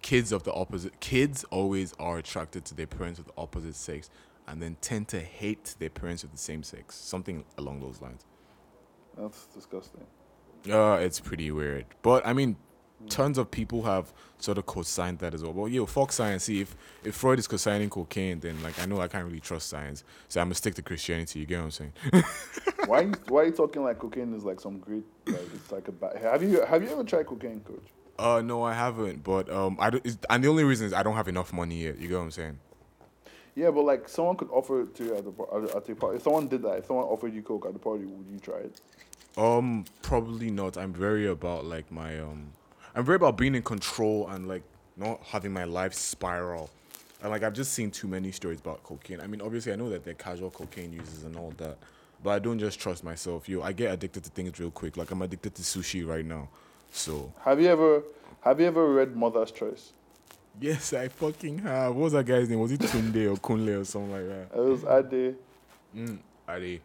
kids 0.01 0.33
of 0.33 0.45
the 0.45 0.53
opposite 0.53 0.99
kids 1.01 1.45
always 1.51 1.93
are 1.99 2.19
attracted 2.19 2.65
to 2.65 2.75
their 2.75 2.87
parents 2.87 3.19
of 3.19 3.27
the 3.27 3.33
opposite 3.37 3.75
sex 3.75 4.09
and 4.47 4.63
then 4.63 4.77
tend 4.81 5.09
to 5.09 5.21
hate 5.21 5.75
their 5.79 5.91
parents 5.91 6.25
of 6.25 6.33
the 6.33 6.39
same 6.39 6.63
sex. 6.63 6.95
Something 6.95 7.45
along 7.59 7.81
those 7.81 8.01
lines. 8.01 8.25
That's 9.17 9.47
disgusting. 9.47 10.07
Uh, 10.71 10.99
it's 11.01 11.21
pretty 11.21 11.51
weird. 11.51 11.87
But 12.03 12.27
I 12.27 12.33
mean, 12.33 12.57
tons 13.09 13.39
of 13.39 13.51
people 13.51 13.83
have 13.83 14.13
sort 14.39 14.59
of 14.59 14.67
co-signed 14.67 15.19
that 15.19 15.35
as 15.35 15.43
well. 15.43 15.53
But 15.53 15.67
yo, 15.67 15.87
fuck 15.87 16.13
science. 16.13 16.45
See, 16.45 16.61
if 16.61 16.77
if 17.05 17.15
Freud 17.15 17.39
is 17.39 17.47
co-signing 17.47 17.91
cocaine, 17.91 18.41
then 18.41 18.63
like 18.63 18.79
I 18.81 18.87
know 18.87 19.01
I 19.01 19.09
can't 19.09 19.25
really 19.25 19.41
trust 19.41 19.69
science. 19.69 20.05
So 20.29 20.41
I'm 20.41 20.47
gonna 20.47 20.55
stick 20.55 20.75
to 20.75 20.83
Christianity. 20.83 21.41
You 21.41 21.47
get 21.47 21.59
what 21.59 21.65
I'm 21.65 21.71
saying? 21.71 21.93
why 22.87 23.01
you, 23.03 23.13
why 23.29 23.43
are 23.43 23.47
you 23.47 23.53
talking 23.53 23.83
like 23.83 23.99
cocaine 23.99 24.33
is 24.35 24.45
like 24.45 24.61
some 24.61 24.79
great 24.79 25.05
like 25.27 25.41
it's 25.55 25.71
like 25.73 25.89
a 25.89 25.93
bad 25.93 26.17
have 26.23 26.43
you 26.43 26.65
have 26.65 26.83
you 26.83 26.89
ever 26.91 27.05
tried 27.05 27.27
cocaine 27.27 27.61
Koj 27.61 27.81
Uh, 28.19 28.41
no, 28.43 28.63
I 28.63 28.75
haven't. 28.75 29.23
But 29.23 29.49
um, 29.51 29.77
I 29.81 29.91
don't, 29.91 30.17
and 30.31 30.43
the 30.43 30.49
only 30.49 30.65
reason 30.65 30.87
is 30.87 30.93
I 30.93 31.03
don't 31.03 31.15
have 31.15 31.29
enough 31.29 31.53
money 31.53 31.85
yet. 31.85 31.99
You 31.99 32.09
get 32.09 32.15
what 32.17 32.23
I'm 32.23 32.31
saying? 32.31 32.59
yeah 33.55 33.73
but 33.73 33.83
like 33.85 34.09
someone 34.09 34.37
could 34.37 34.49
offer 34.51 34.83
it 34.83 34.95
to 34.95 35.05
you 35.05 35.17
at 35.17 35.25
the 35.25 35.75
at 35.77 35.85
the 35.85 35.95
party 35.97 36.17
if 36.19 36.23
someone 36.23 36.47
did 36.47 36.63
that 36.63 36.79
if 36.79 36.87
someone 36.87 37.05
offered 37.07 37.35
you 37.35 37.43
coke 37.43 37.67
at 37.67 37.73
the 37.73 37.79
party 37.81 38.05
would 38.05 38.27
you 38.31 38.39
try 38.39 38.59
it 38.59 38.81
Um, 39.37 39.85
probably 40.03 40.51
not. 40.51 40.77
I'm 40.77 40.93
very 40.93 41.27
about 41.29 41.65
like 41.65 41.91
my 41.91 42.19
um, 42.21 42.53
I'm 42.99 43.05
very 43.05 43.15
about 43.15 43.37
being 43.37 43.55
in 43.55 43.63
control 43.63 44.27
and 44.27 44.49
like 44.49 44.65
not 44.97 45.23
having 45.23 45.53
my 45.53 45.63
life 45.63 45.95
spiral. 45.95 46.69
And 47.23 47.31
like 47.31 47.45
I've 47.45 47.53
just 47.53 47.73
seen 47.73 47.93
too 47.93 48.09
many 48.09 48.33
stories 48.33 48.59
about 48.59 48.83
cocaine. 48.83 49.21
I 49.21 49.29
mean, 49.29 49.41
obviously 49.41 49.73
I 49.73 49.77
know 49.77 49.89
that 49.91 50.05
they're 50.05 50.15
casual 50.15 50.51
cocaine 50.51 50.93
users 50.93 51.23
and 51.23 51.37
all 51.37 51.53
that, 51.59 51.79
but 52.25 52.31
I 52.31 52.41
don't 52.41 52.59
just 52.59 52.81
trust 52.81 53.05
myself. 53.05 53.49
Yo, 53.49 53.63
I 53.63 53.71
get 53.71 53.93
addicted 53.95 54.25
to 54.25 54.31
things 54.31 54.59
real 54.59 54.73
quick. 54.73 54.97
Like 54.97 55.13
I'm 55.13 55.23
addicted 55.23 55.55
to 55.55 55.63
sushi 55.63 56.05
right 56.05 56.25
now. 56.25 56.49
So 56.91 57.33
have 57.45 57.61
you 57.61 57.69
ever 57.69 58.03
have 58.41 58.59
you 58.59 58.67
ever 58.67 58.93
read 58.93 59.15
Mother's 59.15 59.53
Choice 59.53 59.93
yes, 60.61 60.93
I 60.93 61.07
fucking 61.07 61.59
have. 61.59 61.95
What 61.95 62.03
was 62.03 62.13
that 62.15 62.27
guy's 62.27 62.49
name? 62.49 62.59
Was 62.59 62.73
it 62.73 62.81
Tunde 62.81 63.33
or 63.33 63.37
Kunle 63.37 63.81
or 63.81 63.85
something 63.85 64.11
like 64.11 64.27
that? 64.27 64.59
it 64.59 64.61
was 64.61 64.83
Ade 64.83 65.37
Mm, 65.97 66.19
Adi. 66.49 66.81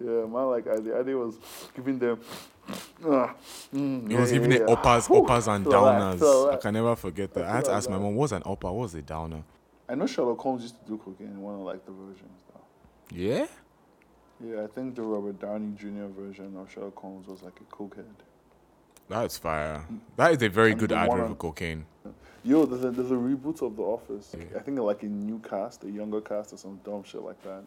yeah 0.00 0.26
man 0.26 0.46
like 0.50 0.66
Ade 0.66 0.88
Ade 0.88 1.14
was 1.14 1.36
giving 1.72 2.00
them 2.00 2.18
uh, 3.04 3.28
mm, 3.74 4.16
was 4.18 4.30
yeah, 4.32 4.38
giving 4.38 4.52
yeah, 4.52 4.58
it 4.58 4.62
yeah. 4.68 4.74
uppers, 4.74 5.06
Whew, 5.08 5.24
uppers 5.24 5.48
and 5.48 5.66
that, 5.66 5.70
downers. 5.70 6.52
I 6.52 6.56
can 6.56 6.74
never 6.74 6.96
forget 6.96 7.32
that. 7.34 7.44
I 7.44 7.56
had 7.56 7.64
to 7.66 7.72
ask 7.72 7.88
my 7.90 7.98
mom, 7.98 8.14
what's 8.14 8.32
an 8.32 8.42
upper? 8.46 8.70
What's 8.72 8.94
a 8.94 9.02
downer? 9.02 9.42
I 9.88 9.94
know 9.94 10.06
Sherlock 10.06 10.38
Holmes 10.38 10.62
used 10.62 10.78
to 10.80 10.86
do 10.86 10.98
cocaine 10.98 11.28
in 11.28 11.40
one 11.40 11.54
of 11.54 11.60
like 11.60 11.84
the 11.86 11.92
versions 11.92 12.42
though 12.52 13.16
Yeah? 13.16 13.46
yeah 14.44 14.64
I 14.64 14.66
think 14.66 14.94
the 14.96 15.02
Robert 15.02 15.40
Downey 15.40 15.74
Jr. 15.76 16.06
version 16.08 16.56
of 16.56 16.70
Sherlock 16.70 16.96
Holmes 16.96 17.26
was 17.26 17.42
like 17.42 17.58
a 17.60 17.74
cokehead 17.74 18.04
That's 19.08 19.38
fire. 19.38 19.84
That 20.16 20.32
is 20.32 20.42
a 20.42 20.48
very 20.48 20.72
And 20.72 20.80
good 20.80 20.92
advert 20.92 21.28
for 21.28 21.34
cocaine. 21.36 21.86
Yo, 22.44 22.66
there's 22.66 22.84
a, 22.84 22.90
there's 22.90 23.10
a 23.10 23.14
reboot 23.14 23.62
of 23.62 23.76
The 23.76 23.82
Office. 23.82 24.34
I 24.56 24.60
think 24.60 24.78
like 24.78 25.02
a 25.02 25.06
new 25.06 25.38
cast, 25.40 25.84
a 25.84 25.90
younger 25.90 26.20
cast, 26.20 26.52
or 26.52 26.56
some 26.58 26.80
dumb 26.84 27.02
shit 27.02 27.22
like 27.22 27.42
that. 27.42 27.64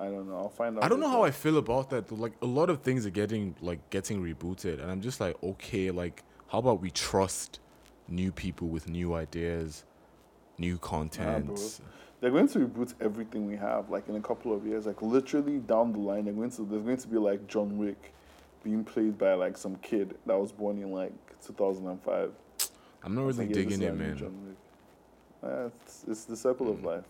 I 0.00 0.06
don't 0.06 0.28
know. 0.28 0.36
I'll 0.36 0.48
find 0.48 0.78
out. 0.78 0.84
I 0.84 0.88
don't 0.88 0.98
know 0.98 1.10
how 1.10 1.24
I 1.24 1.30
feel 1.30 1.58
about 1.58 1.90
that. 1.90 2.10
Like 2.10 2.32
a 2.40 2.46
lot 2.46 2.70
of 2.70 2.80
things 2.80 3.04
are 3.04 3.10
getting 3.10 3.54
like 3.60 3.90
getting 3.90 4.22
rebooted, 4.22 4.80
and 4.80 4.90
I'm 4.90 5.02
just 5.02 5.20
like, 5.20 5.36
okay, 5.42 5.90
like 5.90 6.24
how 6.48 6.58
about 6.58 6.80
we 6.80 6.90
trust 6.90 7.60
new 8.08 8.32
people 8.32 8.68
with 8.68 8.88
new 8.88 9.14
ideas, 9.14 9.84
new 10.58 10.78
content? 10.78 11.60
They're 12.20 12.30
going 12.30 12.48
to 12.48 12.58
reboot 12.60 12.94
everything 13.00 13.46
we 13.46 13.56
have, 13.56 13.88
like 13.90 14.08
in 14.08 14.16
a 14.16 14.20
couple 14.20 14.54
of 14.54 14.66
years. 14.66 14.86
Like 14.86 15.02
literally 15.02 15.58
down 15.58 15.92
the 15.92 15.98
line, 15.98 16.24
they're 16.24 16.34
going 16.34 16.50
to 16.50 16.64
there's 16.64 16.82
going 16.82 16.96
to 16.96 17.08
be 17.08 17.18
like 17.18 17.46
John 17.46 17.76
Wick, 17.76 18.12
being 18.64 18.84
played 18.84 19.18
by 19.18 19.34
like 19.34 19.58
some 19.58 19.76
kid 19.76 20.16
that 20.24 20.38
was 20.38 20.50
born 20.50 20.78
in 20.78 20.92
like 20.92 21.12
2005. 21.46 22.32
I'm 23.02 23.14
not 23.14 23.26
really 23.26 23.46
like, 23.46 23.52
digging 23.52 23.82
it, 23.82 23.94
man. 23.94 24.16
John 24.16 24.46
Wick. 24.46 24.56
Uh, 25.42 25.66
it's, 25.66 26.04
it's 26.08 26.24
the 26.24 26.36
circle 26.36 26.70
of 26.70 26.84
life. 26.84 27.04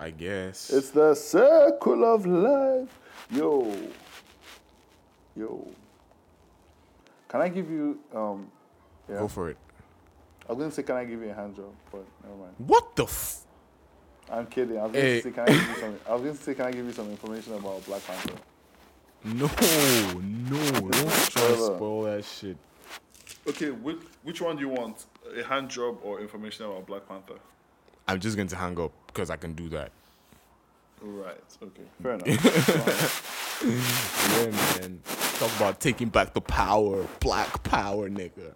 I 0.00 0.10
guess. 0.10 0.70
It's 0.70 0.90
the 0.90 1.14
circle 1.14 2.04
of 2.04 2.24
life. 2.26 2.88
Yo. 3.30 3.70
Yo. 5.36 5.68
Can 7.28 7.40
I 7.42 7.48
give 7.48 7.70
you 7.70 7.98
um 8.14 8.50
yeah. 9.08 9.18
Go 9.18 9.28
for 9.28 9.50
it. 9.50 9.58
I 10.48 10.52
was 10.52 10.58
gonna 10.58 10.70
say 10.72 10.82
can 10.82 10.96
I 10.96 11.04
give 11.04 11.20
you 11.22 11.30
a 11.30 11.34
hand 11.34 11.54
job, 11.54 11.72
but 11.92 12.04
never 12.24 12.36
mind. 12.36 12.54
What 12.58 12.96
the? 12.96 13.04
F- 13.04 13.42
I'm 14.30 14.46
kidding. 14.46 14.78
I 14.78 14.82
was 14.84 14.92
gonna 14.92 15.04
Hey. 15.04 15.20
say 15.20 15.30
can 15.32 15.42
I 15.44 15.46
give 15.52 15.68
you 15.68 15.74
some 15.76 15.98
I 16.08 16.14
was 16.14 16.22
gonna 16.22 16.34
say 16.36 16.54
can 16.54 16.66
I 16.66 16.72
give 16.72 16.86
you 16.86 16.92
some 16.92 17.10
information 17.10 17.54
about 17.54 17.84
Black 17.86 18.04
Panther? 18.06 18.34
no, 19.22 19.50
no, 20.22 20.88
don't 20.88 21.12
try 21.30 21.46
to 21.48 21.56
spoil 21.76 22.02
that 22.04 22.24
shit. 22.24 22.56
Okay, 23.46 23.70
which 23.70 23.98
which 24.22 24.40
one 24.40 24.56
do 24.56 24.62
you 24.62 24.70
want? 24.70 25.04
A 25.38 25.42
hand 25.44 25.68
job 25.68 25.98
or 26.02 26.20
information 26.20 26.64
about 26.64 26.86
Black 26.86 27.06
Panther? 27.06 27.34
I'm 28.10 28.18
just 28.20 28.36
going 28.36 28.48
to 28.48 28.56
hang 28.56 28.78
up 28.80 28.92
because 29.06 29.30
I 29.30 29.36
can 29.36 29.52
do 29.54 29.68
that. 29.70 29.92
Right, 31.00 31.40
okay. 31.62 31.82
Fair 32.02 32.12
enough. 32.14 33.36
Yeah, 33.62 34.46
man. 34.80 35.00
Talk 35.38 35.54
about 35.56 35.80
taking 35.80 36.08
back 36.08 36.32
the 36.32 36.40
power, 36.40 37.06
black 37.20 37.62
power, 37.62 38.08
nigga. 38.08 38.54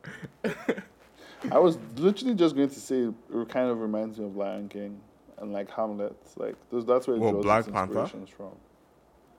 I 1.52 1.58
was 1.58 1.76
literally 1.96 2.34
just 2.34 2.56
going 2.56 2.70
to 2.70 2.80
say 2.80 3.00
it 3.02 3.48
kind 3.50 3.68
of 3.68 3.80
reminds 3.80 4.18
me 4.18 4.24
of 4.24 4.34
Lion 4.34 4.66
King 4.70 4.98
and 5.38 5.52
like 5.52 5.70
Hamlet. 5.70 6.16
Like 6.36 6.56
those, 6.70 6.86
that's 6.86 7.06
where 7.06 7.16
it 7.16 7.20
What, 7.20 7.32
draws 7.32 7.44
Black 7.44 7.58
its 7.66 7.68
Panther? 7.70 8.00
inspirations 8.00 8.30
from. 8.30 8.52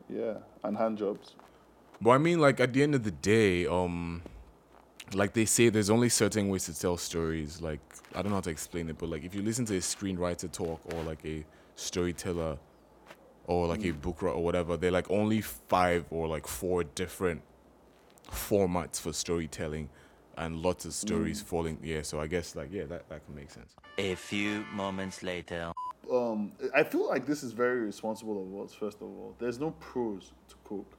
Yeah, 0.07 0.35
and 0.63 0.77
hand 0.77 0.99
jobs. 0.99 1.33
But 1.99 2.11
I 2.11 2.17
mean, 2.19 2.39
like 2.39 2.59
at 2.59 2.73
the 2.73 2.83
end 2.83 2.93
of 2.93 3.03
the 3.03 3.09
day, 3.11 3.65
um, 3.65 4.21
like 5.13 5.33
they 5.33 5.45
say, 5.45 5.69
there's 5.69 5.89
only 5.89 6.09
certain 6.09 6.49
ways 6.49 6.65
to 6.65 6.79
tell 6.79 6.97
stories. 6.97 7.61
Like 7.61 7.79
I 8.13 8.21
don't 8.21 8.29
know 8.29 8.37
how 8.37 8.41
to 8.41 8.49
explain 8.49 8.89
it, 8.89 8.97
but 8.97 9.09
like 9.09 9.23
if 9.23 9.35
you 9.35 9.41
listen 9.41 9.65
to 9.65 9.75
a 9.75 9.79
screenwriter 9.79 10.51
talk 10.51 10.81
or 10.93 11.03
like 11.03 11.23
a 11.25 11.45
storyteller 11.75 12.57
or 13.47 13.67
like 13.67 13.85
a 13.85 13.91
book 13.91 14.23
or 14.23 14.41
whatever, 14.43 14.77
they're 14.77 14.91
like 14.91 15.09
only 15.11 15.41
five 15.41 16.05
or 16.09 16.27
like 16.27 16.47
four 16.47 16.83
different 16.83 17.41
formats 18.31 18.99
for 18.99 19.13
storytelling, 19.13 19.89
and 20.37 20.61
lots 20.61 20.85
of 20.85 20.93
stories 20.93 21.41
falling. 21.41 21.77
Yeah, 21.83 22.01
so 22.01 22.19
I 22.19 22.27
guess 22.27 22.55
like 22.55 22.71
yeah, 22.71 22.85
that 22.85 23.07
that 23.09 23.25
can 23.25 23.35
make 23.35 23.51
sense. 23.51 23.75
A 23.97 24.15
few 24.15 24.65
moments 24.73 25.23
later. 25.23 25.71
Um, 26.11 26.51
I 26.75 26.83
feel 26.83 27.07
like 27.07 27.25
this 27.25 27.41
is 27.41 27.51
very 27.51 27.81
responsible 27.81 28.43
of 28.43 28.65
us. 28.65 28.73
First 28.73 28.97
of 28.97 29.03
all, 29.03 29.35
there's 29.39 29.59
no 29.59 29.71
pros 29.79 30.33
to 30.49 30.55
coke. 30.63 30.94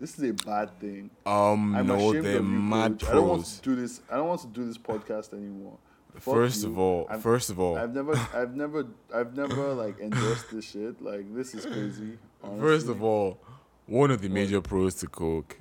This 0.00 0.18
is 0.18 0.30
a 0.30 0.32
bad 0.32 0.80
thing. 0.80 1.10
Um, 1.26 1.76
I'm 1.76 1.86
no, 1.86 1.96
ashamed 1.96 2.24
they're 2.24 2.38
of 2.38 2.44
you, 2.44 2.50
mad 2.50 2.98
Koj. 2.98 3.08
I 3.10 3.12
don't 3.12 3.28
want 3.28 3.44
to 3.44 3.60
do 3.62 3.76
this. 3.76 4.00
I 4.10 4.16
don't 4.16 4.28
want 4.28 4.40
to 4.40 4.46
do 4.46 4.64
this 4.66 4.78
podcast 4.78 5.34
anymore. 5.34 5.76
Fuck 6.14 6.34
First 6.34 6.62
you. 6.64 6.70
of 6.70 6.78
all, 6.78 7.06
I'm- 7.10 7.20
first 7.20 7.50
of 7.50 7.60
all, 7.60 7.76
I've 7.76 7.94
never, 7.94 8.16
I've 8.34 8.56
never, 8.56 8.86
I've 9.14 9.36
never 9.36 9.74
like 9.74 10.00
endorsed 10.00 10.50
this 10.50 10.70
shit. 10.70 11.00
Like 11.02 11.32
this 11.34 11.54
is 11.54 11.66
crazy. 11.66 12.18
First 12.58 12.88
of 12.88 13.02
all, 13.02 13.38
one 13.86 14.10
of 14.10 14.22
the 14.22 14.28
major 14.28 14.60
pros 14.60 14.94
to 14.96 15.06
coke 15.06 15.58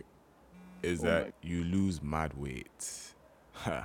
is 0.82 1.02
Oh 1.02 1.08
that 1.08 1.34
you 1.42 1.66
lose 1.66 2.02
mad 2.02 2.34
weight. 2.36 3.14
Terrible. 3.64 3.84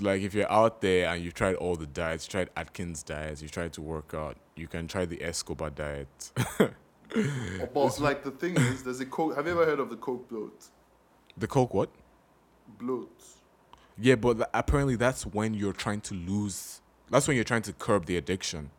Like 0.00 0.22
if 0.22 0.32
you're 0.34 0.50
out 0.50 0.80
there 0.80 1.08
and 1.08 1.22
you've 1.22 1.34
tried 1.34 1.56
all 1.56 1.76
the 1.76 1.86
diets, 1.86 2.26
you 2.26 2.30
tried 2.30 2.50
Atkins 2.56 3.02
diets, 3.02 3.42
you 3.42 3.48
tried 3.48 3.74
to 3.74 3.82
work 3.82 4.14
out, 4.14 4.36
you 4.56 4.66
can 4.66 4.88
try 4.88 5.04
the 5.04 5.22
Escobar 5.22 5.68
diet. 5.70 6.32
But 7.74 8.00
like 8.00 8.24
the 8.24 8.30
thing 8.30 8.56
is, 8.56 8.82
there's 8.82 9.00
a 9.00 9.06
coke. 9.06 9.36
Have 9.36 9.46
you 9.46 9.52
ever 9.52 9.64
heard 9.64 9.80
of 9.80 9.90
the 9.90 9.96
coke 9.96 10.28
bloat? 10.28 10.68
the 11.36 11.46
Coke, 11.46 11.72
what? 11.74 11.90
Bloat. 12.78 13.10
Yeah, 13.98 14.16
but 14.16 14.34
th- 14.34 14.48
apparently 14.52 14.96
that's 14.96 15.24
when 15.24 15.54
you're 15.54 15.72
trying 15.72 16.00
to 16.02 16.14
lose. 16.14 16.80
That's 17.10 17.26
when 17.26 17.36
you're 17.36 17.44
trying 17.44 17.62
to 17.62 17.72
curb 17.72 18.06
the 18.06 18.16
addiction. 18.16 18.70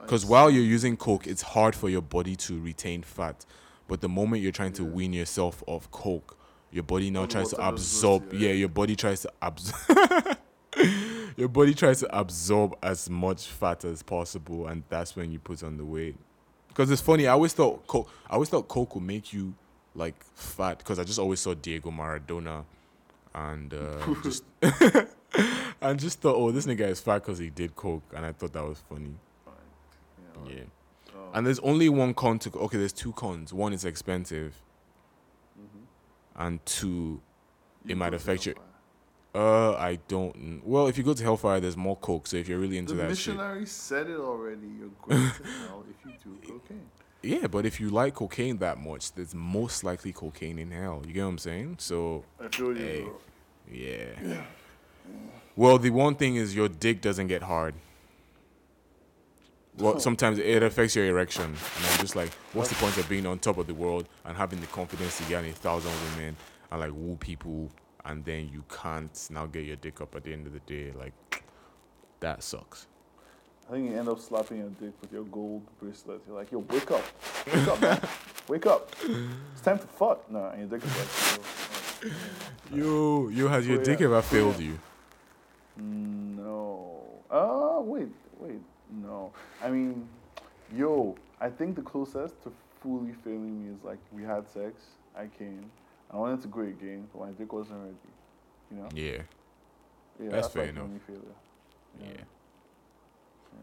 Because 0.00 0.26
while 0.26 0.50
you're 0.50 0.64
using 0.64 0.96
Coke, 0.96 1.26
it's 1.26 1.42
hard 1.42 1.76
for 1.76 1.88
your 1.88 2.02
body 2.02 2.34
to 2.36 2.60
retain 2.60 3.02
fat. 3.02 3.46
But 3.86 4.00
the 4.00 4.08
moment 4.08 4.42
you're 4.42 4.52
trying 4.52 4.72
to 4.74 4.84
wean 4.84 5.12
yourself 5.12 5.62
off 5.66 5.90
Coke, 5.90 6.36
your 6.72 6.82
body 6.82 7.10
now 7.10 7.26
tries 7.26 7.50
to 7.50 7.56
water 7.56 7.76
just 7.76 8.02
goes 8.02 8.02
absorb. 8.02 8.32
Yeah, 8.32 8.52
your 8.52 8.68
body 8.68 8.96
tries 8.96 9.22
to 9.22 9.32
absorb. 9.40 10.38
your 11.36 11.48
body 11.48 11.74
tries 11.74 12.00
to 12.00 12.18
absorb 12.18 12.76
as 12.82 13.08
much 13.08 13.46
fat 13.46 13.84
as 13.84 14.02
possible, 14.02 14.66
and 14.66 14.82
that's 14.88 15.14
when 15.14 15.30
you 15.30 15.38
put 15.38 15.62
on 15.62 15.76
the 15.76 15.84
weight. 15.84 16.16
Because 16.72 16.90
it's 16.90 17.02
funny, 17.02 17.26
I 17.26 17.32
always 17.32 17.52
thought 17.52 17.86
Coke. 17.86 18.10
I 18.30 18.34
always 18.34 18.48
thought 18.48 18.66
Coke 18.66 18.94
would 18.94 19.04
make 19.04 19.32
you 19.32 19.52
like 19.94 20.14
fat. 20.34 20.78
Because 20.78 20.98
I 20.98 21.04
just 21.04 21.18
always 21.18 21.38
saw 21.40 21.52
Diego 21.52 21.90
Maradona, 21.90 22.64
and 23.34 23.74
uh, 23.74 24.14
just 24.22 24.44
and 25.82 26.00
just 26.00 26.20
thought, 26.20 26.36
oh, 26.36 26.50
this 26.50 26.64
nigga 26.66 26.88
is 26.88 27.00
fat 27.00 27.18
because 27.18 27.38
he 27.38 27.50
did 27.50 27.76
Coke, 27.76 28.02
and 28.16 28.24
I 28.24 28.32
thought 28.32 28.54
that 28.54 28.64
was 28.64 28.82
funny. 28.88 29.14
Yeah. 30.46 30.54
Yeah. 30.54 30.62
oh, 31.14 31.30
And 31.34 31.46
there's 31.46 31.58
only 31.60 31.88
one 31.90 32.14
con 32.14 32.38
to 32.40 32.50
okay. 32.58 32.78
There's 32.78 32.92
two 32.94 33.12
cons. 33.12 33.52
One 33.52 33.74
is 33.74 33.84
expensive, 33.84 34.54
mhm. 35.60 35.82
and 36.36 36.64
two, 36.64 37.20
it 37.86 37.96
might 37.98 38.14
affect 38.14 38.46
you. 38.46 38.54
Hellfire. 38.54 38.71
Uh, 39.34 39.72
I 39.74 39.98
don't. 40.08 40.60
Well, 40.64 40.88
if 40.88 40.98
you 40.98 41.04
go 41.04 41.14
to 41.14 41.22
Hellfire, 41.22 41.58
there's 41.58 41.76
more 41.76 41.96
coke. 41.96 42.26
So 42.26 42.36
if 42.36 42.48
you're 42.48 42.58
really 42.58 42.76
into 42.78 42.94
The 42.94 43.02
that 43.02 43.16
shit, 43.16 43.34
The 43.36 43.42
missionary 43.42 43.66
said 43.66 44.10
it 44.10 44.18
already. 44.18 44.66
You're 44.78 44.90
going 45.02 45.30
to 45.32 45.42
hell 45.68 45.84
if 45.88 46.04
you 46.06 46.12
do 46.22 46.52
cocaine. 46.52 46.82
yeah. 47.22 47.46
But 47.46 47.64
if 47.64 47.80
you 47.80 47.88
like 47.88 48.14
cocaine 48.14 48.58
that 48.58 48.78
much, 48.78 49.12
there's 49.12 49.34
most 49.34 49.84
likely 49.84 50.12
cocaine 50.12 50.58
in 50.58 50.70
hell. 50.70 51.02
You 51.06 51.14
get 51.14 51.22
what 51.22 51.28
I'm 51.30 51.38
saying? 51.38 51.76
So 51.78 52.24
I 52.38 52.48
feel 52.48 52.76
you. 52.76 52.84
Hey. 52.84 53.00
bro. 53.02 53.20
yeah. 53.72 54.42
Well, 55.56 55.78
the 55.78 55.90
one 55.90 56.14
thing 56.14 56.36
is 56.36 56.54
your 56.54 56.68
dick 56.68 57.00
doesn't 57.00 57.28
get 57.28 57.42
hard. 57.42 57.74
Well, 59.78 59.98
sometimes 59.98 60.38
it 60.38 60.62
affects 60.62 60.94
your 60.94 61.06
erection, 61.06 61.44
and 61.44 61.86
I'm 61.90 61.98
just 62.00 62.14
like, 62.14 62.30
what's 62.52 62.68
the 62.68 62.74
point 62.74 62.98
of 62.98 63.08
being 63.08 63.24
on 63.26 63.38
top 63.38 63.56
of 63.56 63.66
the 63.66 63.72
world 63.72 64.06
and 64.26 64.36
having 64.36 64.60
the 64.60 64.66
confidence 64.66 65.16
to 65.16 65.24
get 65.24 65.42
a 65.44 65.52
thousand 65.52 65.92
women 66.10 66.36
and 66.70 66.80
like 66.80 66.90
woo 66.92 67.16
people, 67.16 67.70
and 68.04 68.24
then 68.24 68.48
you 68.52 68.64
can't 68.68 69.28
now 69.30 69.46
get 69.46 69.64
your 69.64 69.76
dick 69.76 70.00
up 70.00 70.14
at 70.16 70.24
the 70.24 70.32
end 70.32 70.46
of 70.46 70.52
the 70.52 70.60
day? 70.60 70.92
Like, 70.92 71.44
that 72.20 72.42
sucks. 72.42 72.86
I 73.68 73.72
think 73.74 73.90
you 73.90 73.96
end 73.98 74.08
up 74.08 74.18
slapping 74.20 74.58
your 74.58 74.68
dick 74.80 74.92
with 75.00 75.12
your 75.12 75.24
gold 75.24 75.62
bracelet. 75.80 76.20
You're 76.26 76.36
like, 76.36 76.50
yo, 76.52 76.58
wake 76.58 76.90
up. 76.90 77.02
Wake 77.46 77.68
up, 77.68 77.80
man. 77.80 78.00
Wake 78.48 78.66
up. 78.66 78.90
It's 79.52 79.60
time 79.62 79.78
to 79.78 79.86
fuck. 79.86 80.28
No, 80.30 80.46
and 80.46 80.68
your 80.68 80.78
dick 80.78 80.84
is 80.86 80.98
like, 82.02 82.12
yo, 82.72 82.76
Yo, 82.76 83.28
yo, 83.28 83.48
has 83.48 83.66
your 83.66 83.80
Oh, 83.80 83.84
dick 83.84 84.00
yeah. 84.00 84.06
ever 84.06 84.20
failed 84.22 84.58
you? 84.58 84.76
No. 85.76 87.02
Uh, 87.30 87.80
wait, 87.82 88.08
wait. 88.38 88.60
No. 88.90 89.32
I 89.62 89.70
mean, 89.70 90.08
yo, 90.76 91.14
I 91.40 91.48
think 91.48 91.76
the 91.76 91.82
closest 91.82 92.42
to 92.42 92.52
fully 92.82 93.12
failing 93.24 93.64
me 93.64 93.72
is 93.74 93.82
like 93.84 93.98
we 94.10 94.22
had 94.24 94.48
sex, 94.48 94.74
I 95.16 95.26
came, 95.26 95.70
I 96.12 96.16
wanted 96.16 96.42
to 96.42 96.48
go 96.48 96.60
again, 96.60 97.08
but 97.12 97.20
my 97.26 97.30
dick 97.32 97.52
wasn't 97.52 97.80
ready. 97.80 97.94
You 98.70 98.76
know? 98.78 98.88
Yeah, 98.94 99.22
Yeah, 100.22 100.30
That's 100.30 100.48
fair 100.48 100.64
like 100.66 100.70
enough. 100.72 100.88
yeah. 102.00 102.06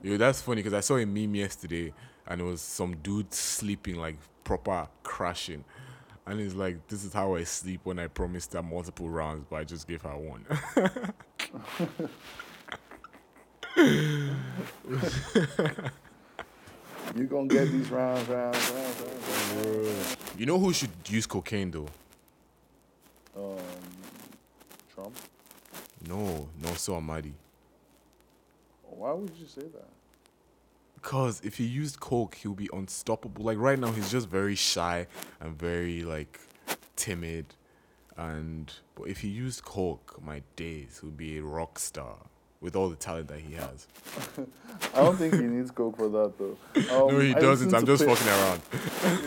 Yo, 0.02 0.18
that's 0.18 0.41
funny 0.41 0.58
because 0.62 0.74
I 0.74 0.80
saw 0.82 0.97
a 0.97 1.06
meme 1.06 1.36
yesterday 1.36 1.93
and 2.28 2.41
it 2.41 2.43
was 2.43 2.62
some 2.62 2.95
dude 2.97 3.34
sleeping 3.34 3.95
like 3.95 4.18
proper 4.43 4.88
crashing. 5.04 5.64
And 6.26 6.39
he's 6.39 6.54
like, 6.54 6.88
This 6.88 7.04
is 7.04 7.12
how 7.14 7.36
I 7.36 7.43
sleep 7.43 7.82
when 7.84 7.97
I 8.00 8.08
promised 8.08 8.54
her 8.54 8.62
multiple 8.64 9.10
rounds, 9.10 9.45
but 9.50 9.58
I 9.58 9.64
just 9.64 9.88
gave 9.88 10.02
her 10.04 10.16
one. 10.16 10.45
You 17.16 17.24
gonna 17.26 17.47
get 17.47 17.72
these 17.72 17.89
rounds, 17.89 18.28
rounds, 18.30 18.72
rounds, 18.72 19.02
rounds, 19.02 19.66
rounds. 19.66 20.18
you 20.38 20.45
know 20.45 20.60
who 20.60 20.72
should 20.74 20.91
use 21.08 21.26
cocaine 21.26 21.72
though? 21.72 21.88
Um, 23.40 23.58
Trump. 24.94 25.16
No, 26.08 26.50
no, 26.62 26.74
so 26.74 26.96
Amadi. 26.96 27.34
Why 28.84 29.14
would 29.14 29.32
you 29.40 29.48
say 29.48 29.62
that? 29.62 29.88
Because 30.96 31.40
if 31.44 31.58
he 31.58 31.64
used 31.64 32.00
coke, 32.02 32.36
he'll 32.36 32.54
be 32.54 32.70
unstoppable. 32.74 33.46
Like 33.46 33.58
right 33.58 33.80
now, 33.80 33.92
he's 33.92 34.12
just 34.12 34.28
very 34.28 34.56
shy 34.56 35.08
and 35.40 35.58
very 35.58 36.04
like 36.04 36.40
timid. 36.98 37.46
And 38.18 38.74
but 38.96 39.06
if 39.06 39.20
he 39.20 39.30
used 39.30 39.64
coke, 39.64 40.20
my 40.22 40.42
days, 40.58 41.00
he'll 41.02 41.12
be 41.12 41.38
a 41.38 41.44
rock 41.44 41.80
star 41.80 42.18
with 42.62 42.76
all 42.76 42.89
the 42.89 42.95
talent 42.95 43.28
that 43.30 43.39
he 43.39 43.53
has. 43.53 43.88
I 44.93 45.03
don't 45.03 45.16
think 45.18 45.34
he 45.36 45.41
needs 45.41 45.72
coke 45.72 45.97
for 45.97 46.10
that 46.10 46.34
though. 46.38 46.57
Um, 47.05 47.14
no, 47.14 47.20
he 47.20 47.34
I 47.36 47.39
doesn't. 47.39 47.74
I'm 47.74 47.86
just 47.86 48.03
play- 48.03 48.14
fucking 48.16 48.28
around. 48.28 48.62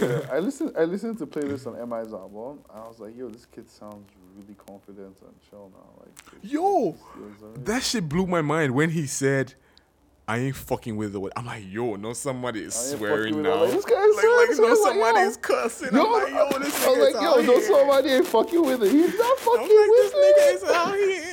yeah, 0.27 0.35
I 0.35 0.39
listened. 0.39 0.73
I 0.77 0.85
listened 0.85 1.19
to 1.19 1.27
playlists 1.27 1.67
on 1.67 1.75
MI's 1.89 2.13
album. 2.13 2.59
And 2.71 2.83
I 2.83 2.87
was 2.89 2.99
like, 3.01 3.17
yo, 3.17 3.29
this 3.29 3.47
kid 3.47 3.71
sounds 3.71 4.07
really 4.37 4.55
confident 4.67 5.17
and 5.23 5.35
chill 5.51 5.71
now. 5.73 6.01
Like, 6.01 6.43
Yo, 6.43 6.89
it's- 6.91 7.03
it's 7.35 7.43
alright. 7.43 7.65
That 7.65 7.83
shit 7.83 8.09
blew 8.09 8.27
my 8.27 8.41
mind 8.43 8.75
when 8.75 8.91
he 8.91 9.07
said, 9.07 9.55
"I 10.29 10.39
ain't 10.39 10.57
fucking 10.57 10.97
with 10.97 11.13
the." 11.13 11.21
word." 11.21 11.33
I'm 11.37 11.47
like, 11.47 11.65
yo, 11.71 11.97
no, 11.97 12.13
somebody 12.15 12.61
is 12.61 12.75
swearing 12.75 13.43
now. 13.43 13.63
Like, 13.65 13.71
this 13.73 13.85
guy 13.85 14.03
is 14.03 14.17
like, 14.17 14.25
like, 14.25 14.47
serious. 14.53 14.59
no, 14.59 14.67
like, 14.69 14.77
somebody 14.79 15.19
is 15.21 15.37
cussing. 15.39 15.95
Yo, 15.95 16.05
I'm 16.05 16.13
like, 16.13 16.33
yo, 16.53 16.59
this 16.59 16.85
I 16.87 16.89
was 16.89 16.99
nigga's 16.99 17.15
like, 17.15 17.25
out 17.25 17.37
yo, 17.45 17.53
no, 17.53 17.61
somebody 17.61 18.09
ain't 18.11 18.27
fucking 18.27 18.65
with 18.65 18.83
it. 18.83 18.91
He's 18.93 19.19
not 19.19 19.31
I'm 19.31 19.37
fucking 19.39 19.61
like, 19.61 19.89
with 19.91 20.13
this 20.13 20.13
nigga 20.13 20.49
it. 20.49 20.55
is 20.55 20.65
out 20.65 20.95
here. 20.97 21.32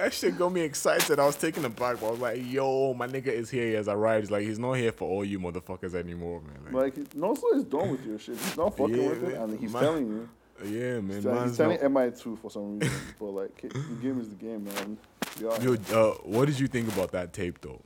That 0.00 0.14
shit 0.14 0.38
got 0.38 0.50
me 0.50 0.62
excited. 0.62 1.18
I 1.18 1.26
was 1.26 1.36
taken 1.36 1.62
aback. 1.66 2.00
But 2.00 2.06
I 2.06 2.10
was 2.12 2.20
like, 2.20 2.40
yo, 2.50 2.94
my 2.94 3.06
nigga 3.06 3.26
is 3.26 3.50
here. 3.50 3.68
He 3.68 3.74
has 3.74 3.86
arrived. 3.86 4.22
He's 4.24 4.30
like, 4.30 4.42
he's 4.44 4.58
not 4.58 4.72
here 4.74 4.92
for 4.92 5.06
all 5.06 5.24
you 5.26 5.38
motherfuckers 5.38 5.94
anymore, 5.94 6.40
man. 6.40 6.72
Like, 6.72 6.96
Like, 6.96 7.08
Nonso 7.10 7.54
is 7.54 7.64
done 7.64 7.90
with 7.90 8.06
your 8.06 8.18
shit. 8.18 8.38
He's 8.38 8.56
not 8.56 8.74
fucking 8.76 8.96
Yeah, 8.96 9.08
with 9.10 9.24
it, 9.24 9.34
and 9.34 9.60
he's 9.60 9.72
Man, 9.72 9.82
telling 9.82 10.06
you. 10.08 10.28
yeah, 10.64 11.00
man. 11.00 11.16
He's, 11.16 11.24
tell- 11.24 11.44
he's 11.44 11.56
telling 11.56 11.82
not- 11.82 11.92
MI 11.92 12.10
too 12.18 12.36
for 12.40 12.50
some 12.50 12.78
reason. 12.78 12.98
but 13.18 13.26
like, 13.26 13.60
the 13.60 13.98
game 14.00 14.18
is 14.20 14.30
the 14.30 14.36
game, 14.36 14.64
man. 14.64 14.96
Yo, 15.38 15.50
uh, 15.50 16.14
what 16.22 16.46
did 16.46 16.58
you 16.58 16.66
think 16.66 16.90
about 16.92 17.12
that 17.12 17.34
tape, 17.34 17.60
though? 17.60 17.80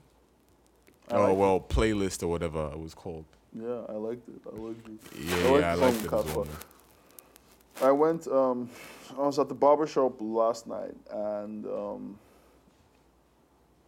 I 1.10 1.16
oh 1.16 1.26
liked 1.26 1.38
well, 1.38 1.60
playlist 1.60 2.22
or 2.22 2.28
whatever 2.28 2.70
it 2.72 2.78
was 2.78 2.94
called. 2.94 3.24
Yeah, 3.52 3.80
I 3.88 3.92
liked 3.92 4.28
it. 4.28 4.40
I 4.46 4.56
liked 4.56 4.88
it. 4.88 5.00
Yeah, 5.20 5.34
I 5.36 5.50
like 5.50 5.60
yeah, 5.60 5.70
I 5.70 5.74
liked 5.74 5.96
it 6.04 6.12
as 6.12 6.24
well. 6.36 6.46
I 7.82 7.90
went. 7.90 8.26
Um, 8.28 8.70
I 9.18 9.22
was 9.26 9.38
at 9.38 9.48
the 9.48 9.54
barber 9.54 9.86
shop 9.86 10.16
last 10.20 10.66
night, 10.66 10.94
and 11.10 11.66
um, 11.66 12.18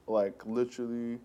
like 0.06 0.44
literally, 0.46 1.18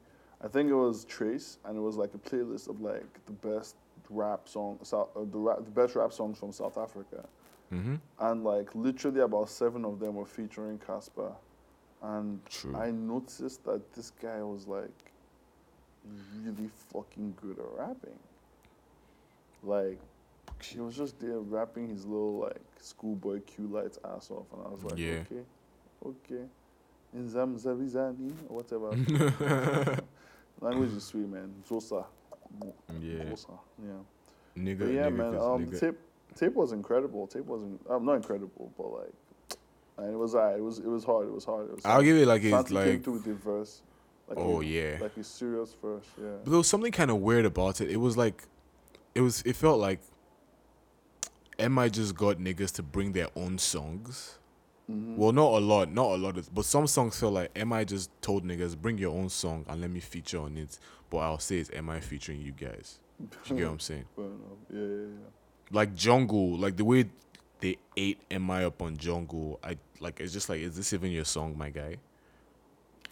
I 0.43 0.47
think 0.47 0.69
it 0.69 0.75
was 0.75 1.05
Trace, 1.05 1.57
and 1.65 1.77
it 1.77 1.81
was 1.81 1.95
like 1.95 2.13
a 2.13 2.17
playlist 2.17 2.69
of 2.69 2.81
like 2.81 3.05
the 3.25 3.31
best 3.31 3.75
rap 4.09 4.47
song, 4.47 4.79
South, 4.83 5.09
uh, 5.15 5.21
the 5.31 5.37
rap, 5.37 5.57
the 5.63 5.71
best 5.71 5.95
rap 5.95 6.13
songs 6.13 6.37
from 6.39 6.51
South 6.51 6.77
Africa, 6.77 7.25
Mm-hmm. 7.73 7.95
and 8.19 8.43
like 8.43 8.73
literally 8.75 9.21
about 9.21 9.49
seven 9.49 9.85
of 9.85 9.99
them 9.99 10.15
were 10.15 10.25
featuring 10.25 10.77
Cassper, 10.77 11.33
and 12.01 12.45
True. 12.49 12.75
I 12.75 12.91
noticed 12.91 13.63
that 13.65 13.93
this 13.93 14.11
guy 14.11 14.41
was 14.43 14.67
like 14.67 14.89
really 16.35 16.69
fucking 16.91 17.35
good 17.41 17.57
at 17.59 17.65
rapping. 17.77 18.19
Like 19.63 19.99
he 20.63 20.79
was 20.79 20.95
just 20.95 21.19
there 21.19 21.39
rapping 21.39 21.89
his 21.89 22.05
little 22.05 22.39
like 22.39 22.61
schoolboy 22.79 23.41
Q 23.41 23.67
lights 23.67 23.99
ass 24.05 24.29
off, 24.31 24.45
and 24.53 24.65
I 24.65 24.69
was 24.69 24.83
like, 24.83 24.97
Yeah. 24.97 25.23
okay, 25.31 25.41
okay, 26.05 26.43
in 27.13 27.29
Zam 27.29 27.57
Zavizani 27.57 28.33
or 28.49 28.57
whatever. 28.63 28.89
Language 30.61 30.91
is 30.93 31.03
sweet, 31.03 31.27
man. 31.27 31.53
Xhosa. 31.67 32.05
Yeah. 33.01 33.23
Xhosa. 33.23 33.57
Yeah. 33.83 33.91
Nigga, 34.57 34.79
But 34.79 34.87
yeah, 34.91 35.09
nigga, 35.09 35.15
man. 35.15 35.27
Um, 35.35 35.65
nigga- 35.65 35.79
tape 35.79 35.95
tape 36.35 36.53
was 36.53 36.71
incredible. 36.71 37.27
Tape 37.27 37.45
wasn't. 37.45 37.81
Um, 37.89 38.05
not 38.05 38.13
incredible, 38.15 38.71
but 38.77 38.87
like, 38.91 39.13
and 39.97 40.13
it 40.13 40.17
was 40.17 40.35
alright. 40.35 40.57
It 40.57 40.61
was 40.63 40.79
it 40.79 40.87
was 40.87 41.03
hard. 41.03 41.27
It 41.27 41.33
was 41.33 41.45
hard. 41.45 41.69
It 41.69 41.75
was 41.75 41.85
I'll 41.85 41.93
hard. 41.93 42.05
give 42.05 42.17
it 42.17 42.27
like 42.27 42.43
it's 42.43 42.51
Santi 42.51 42.75
came 42.75 42.85
like 42.93 43.03
through 43.03 43.13
with 43.13 43.23
the 43.25 43.33
verse. 43.33 43.81
Like 44.27 44.37
oh 44.37 44.61
a, 44.61 44.63
yeah. 44.65 44.97
Like 45.01 45.17
a 45.17 45.23
serious 45.23 45.75
verse. 45.81 46.05
Yeah. 46.17 46.29
But 46.43 46.49
there 46.51 46.57
was 46.57 46.67
something 46.67 46.91
kind 46.91 47.11
of 47.11 47.17
weird 47.17 47.45
about 47.45 47.81
it. 47.81 47.89
It 47.89 47.97
was 47.97 48.15
like, 48.17 48.43
it 49.15 49.21
was. 49.21 49.41
It 49.43 49.55
felt 49.55 49.79
like. 49.79 49.99
Mi 51.59 51.89
just 51.89 52.15
got 52.15 52.37
niggas 52.37 52.73
to 52.75 52.83
bring 52.83 53.11
their 53.11 53.27
own 53.35 53.57
songs. 53.57 54.37
Mhm. 54.89 55.15
Well, 55.15 55.31
not 55.31 55.53
a 55.53 55.59
lot, 55.59 55.91
not 55.91 56.11
a 56.11 56.15
lot, 56.17 56.37
of, 56.37 56.53
but 56.53 56.65
some 56.65 56.87
songs 56.87 57.19
feel 57.19 57.31
like 57.31 57.55
Mi 57.55 57.85
just 57.85 58.09
told 58.21 58.43
niggas 58.45 58.75
bring 58.79 58.97
your 58.97 59.15
own 59.15 59.29
song 59.29 59.65
and 59.67 59.79
let 59.81 59.89
me 59.89 59.99
feature 59.99 60.39
on 60.39 60.57
it. 60.57 60.77
But 61.09 61.17
I'll 61.19 61.39
say 61.39 61.59
it's 61.59 61.71
Mi 61.71 61.99
featuring 61.99 62.41
you 62.41 62.51
guys. 62.51 62.99
You 63.19 63.55
get 63.55 63.65
what 63.65 63.71
I'm 63.73 63.79
saying? 63.79 64.05
Yeah, 64.17 64.79
yeah, 64.79 64.85
yeah. 64.85 65.05
Like 65.71 65.93
Jungle, 65.95 66.57
like 66.57 66.75
the 66.75 66.85
way 66.85 67.05
they 67.59 67.77
ate 67.95 68.19
Mi 68.29 68.63
up 68.63 68.81
on 68.81 68.97
Jungle. 68.97 69.59
I 69.63 69.77
like 69.99 70.19
it's 70.19 70.33
just 70.33 70.49
like 70.49 70.61
is 70.61 70.75
this 70.75 70.91
even 70.93 71.11
your 71.11 71.25
song, 71.25 71.57
my 71.57 71.69
guy? 71.69 71.97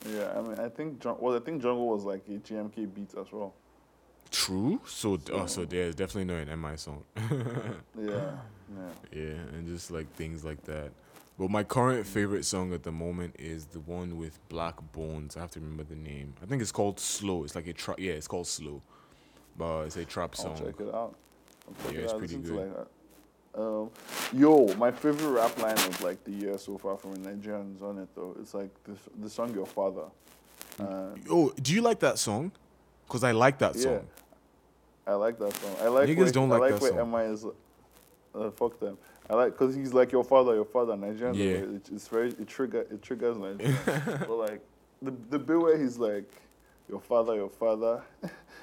Yeah, 0.09 0.33
I 0.35 0.41
mean, 0.41 0.57
I 0.59 0.69
think 0.69 1.03
well, 1.19 1.35
I 1.35 1.39
think 1.39 1.61
Jungle 1.61 1.87
was 1.87 2.03
like 2.03 2.23
a 2.27 2.31
GMK 2.39 2.93
beat 2.93 3.13
as 3.17 3.31
well. 3.31 3.53
True. 4.31 4.79
So 4.85 5.19
oh, 5.33 5.45
so 5.47 5.65
there's 5.65 5.95
definitely 5.95 6.25
no 6.25 6.35
an 6.35 6.61
Mi 6.61 6.77
song. 6.77 7.03
Yeah, 7.99 8.31
yeah. 8.69 8.89
Yeah, 9.11 9.21
and 9.53 9.67
just 9.67 9.91
like 9.91 10.11
things 10.15 10.43
like 10.45 10.63
that. 10.65 10.91
But 11.37 11.49
my 11.49 11.63
current 11.63 12.05
favorite 12.05 12.43
song 12.45 12.73
at 12.73 12.83
the 12.83 12.91
moment 12.91 13.35
is 13.39 13.65
the 13.67 13.79
one 13.79 14.17
with 14.17 14.37
Black 14.49 14.75
Bones. 14.91 15.37
I 15.37 15.39
have 15.39 15.51
to 15.51 15.59
remember 15.59 15.83
the 15.83 15.95
name. 15.95 16.33
I 16.43 16.45
think 16.45 16.61
it's 16.61 16.71
called 16.71 16.99
Slow. 16.99 17.43
It's 17.43 17.55
like 17.55 17.67
a 17.67 17.73
trap. 17.73 17.99
Yeah, 17.99 18.13
it's 18.13 18.27
called 18.27 18.47
Slow. 18.47 18.81
But 19.57 19.83
it's 19.85 19.97
a 19.97 20.05
trap 20.05 20.35
song. 20.35 20.51
I'll 20.59 20.65
check 20.65 20.79
it 20.81 20.93
out. 20.93 21.15
Check 21.83 21.93
Yeah, 21.93 21.99
it 21.99 22.03
it's 22.03 22.13
out. 22.13 22.19
pretty 22.19 22.37
good. 22.37 22.55
like, 22.55 22.87
uh, 23.57 23.81
um, 23.81 23.89
yo, 24.33 24.67
my 24.75 24.91
favorite 24.91 25.31
rap 25.31 25.57
line 25.59 25.73
of 25.73 26.01
like 26.03 26.23
the 26.23 26.31
year 26.31 26.57
so 26.57 26.77
far 26.77 26.97
from 26.97 27.15
Nigerians 27.17 27.81
on 27.81 27.97
it 27.97 28.09
though. 28.15 28.35
It's 28.39 28.53
like 28.53 28.69
the 28.83 28.95
the 29.21 29.29
song 29.29 29.53
Your 29.53 29.65
Father. 29.65 30.05
And 30.77 31.19
Oh, 31.29 31.51
do 31.61 31.73
you 31.73 31.81
like 31.81 31.99
that 31.99 32.19
song? 32.19 32.51
Cause 33.07 33.23
I 33.23 33.31
like 33.31 33.57
that 33.59 33.75
yeah, 33.75 33.81
song. 33.81 34.07
I 35.09 35.13
like 35.15 35.39
that 35.39 35.53
song. 35.55 35.75
I 35.81 35.87
like 35.87 36.07
Niggas 36.07 36.17
where, 36.17 36.31
don't 36.31 36.51
I 36.51 36.57
like 36.57 36.61
like 36.71 36.79
that 36.79 36.93
where 36.93 37.01
song. 37.01 37.11
MI 37.11 37.33
is. 37.33 37.45
Uh, 38.35 38.51
fuck 38.51 38.79
them. 38.79 38.97
I 39.29 39.33
like 39.33 39.53
because 39.57 39.75
he's 39.75 39.93
like 39.93 40.11
your 40.11 40.23
father, 40.23 40.53
your 40.53 40.65
father. 40.65 40.93
Nigerians, 40.93 41.35
Yeah. 41.35 41.45
it, 41.77 41.89
it's 41.91 42.07
very 42.07 42.29
it 42.29 42.47
trigger 42.47 42.81
it 42.81 43.01
triggers 43.01 43.37
Nigerians. 43.37 44.19
but 44.27 44.35
like 44.37 44.61
the 45.01 45.11
the 45.31 45.39
bit 45.39 45.59
where 45.59 45.77
he's 45.81 45.97
like 45.97 46.31
your 46.87 46.99
father, 47.01 47.35
your 47.35 47.49
father. 47.49 48.01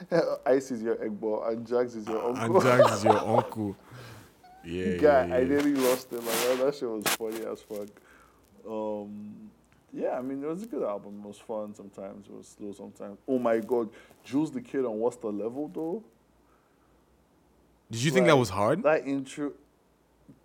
Ice 0.46 0.70
is 0.70 0.82
your 0.82 1.02
egg 1.02 1.18
ball 1.20 1.42
and 1.44 1.66
Jags 1.66 1.96
is 1.96 2.06
your 2.06 2.28
And 2.28 2.38
uncle. 2.38 2.60
Jax 2.60 2.92
is 2.98 3.04
your 3.04 3.18
uncle. 3.36 3.76
Yeah, 4.64 4.96
guy, 4.96 5.00
yeah, 5.00 5.26
yeah. 5.26 5.36
I 5.36 5.44
nearly 5.44 5.74
lost 5.74 6.12
it. 6.12 6.22
Like 6.22 6.34
that, 6.42 6.58
that 6.64 6.74
shit 6.74 6.88
was 6.88 7.04
funny 7.08 7.44
as 7.44 7.60
fuck. 7.62 7.88
Um, 8.68 9.50
yeah, 9.92 10.18
I 10.18 10.22
mean, 10.22 10.42
it 10.42 10.46
was 10.46 10.62
a 10.64 10.66
good 10.66 10.82
album. 10.82 11.20
It 11.24 11.26
was 11.28 11.38
fun 11.38 11.74
sometimes. 11.74 12.26
It 12.28 12.34
was 12.34 12.48
slow 12.48 12.72
sometimes. 12.72 13.18
Oh 13.26 13.38
my 13.38 13.58
god, 13.60 13.88
Jules 14.24 14.50
the 14.50 14.60
Kid 14.60 14.84
on 14.84 14.98
What's 14.98 15.16
the 15.16 15.28
Level 15.28 15.68
though? 15.72 16.02
Did 17.90 18.02
you 18.02 18.10
think 18.10 18.26
that 18.26 18.36
was 18.36 18.48
hard? 18.50 18.82
That 18.82 19.06
intro, 19.06 19.52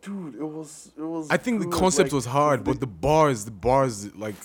dude, 0.01 0.35
it 0.35 0.43
was. 0.43 0.91
It 0.97 1.01
was. 1.01 1.29
I 1.29 1.37
think 1.37 1.61
the 1.61 1.67
concept 1.69 2.07
Like, 2.09 2.13
was 2.13 2.25
hard, 2.25 2.59
the, 2.61 2.63
but 2.65 2.79
the 2.79 2.87
bars, 2.87 3.45
the 3.45 3.51
bars, 3.51 4.13
like 4.15 4.35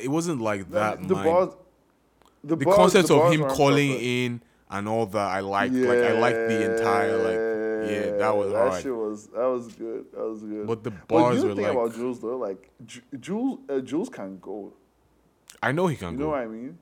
it 0.00 0.08
wasn't 0.08 0.40
like 0.40 0.70
that. 0.70 1.06
the 1.06 1.14
mind- 1.14 1.24
bars. 1.26 1.50
The, 2.44 2.56
the 2.56 2.64
bars- 2.64 2.76
concept 2.76 3.08
the 3.08 3.14
of 3.14 3.20
bars 3.22 3.34
him 3.34 3.44
calling 3.48 3.90
purpose. 3.90 4.06
in 4.06 4.42
and 4.70 4.88
all 4.88 5.06
that, 5.06 5.28
I 5.36 5.40
liked. 5.40 5.74
Like 5.74 5.98
I 5.98 6.12
liked 6.18 6.36
the 6.48 6.72
entire 6.76 7.16
like. 7.18 7.46
Yeah, 7.86 8.16
that 8.16 8.36
was 8.36 8.50
That 8.52 8.68
hard. 8.70 8.82
shit 8.82 8.96
was 8.96 9.26
that 9.28 9.46
was 9.46 9.68
good. 9.74 10.06
That 10.12 10.24
was 10.28 10.42
good. 10.42 10.66
But 10.66 10.82
the 10.82 10.90
But 10.90 11.06
bars 11.08 11.36
you 11.42 11.48
were 11.50 11.54
think 11.54 11.68
like. 11.68 11.76
about 11.76 11.94
Jules 11.94 12.20
though, 12.20 12.36
like 12.36 12.70
Jules, 13.20 13.60
uh, 13.68 13.78
Jules 13.80 14.08
can 14.08 14.38
go. 14.40 14.72
I 15.62 15.70
know 15.72 15.86
he 15.86 15.94
can 15.96 16.08
go. 16.08 16.10
You 16.12 16.18
go. 16.18 16.24
know 16.24 16.30
what 16.30 16.40
I 16.40 16.46
mean? 16.46 16.78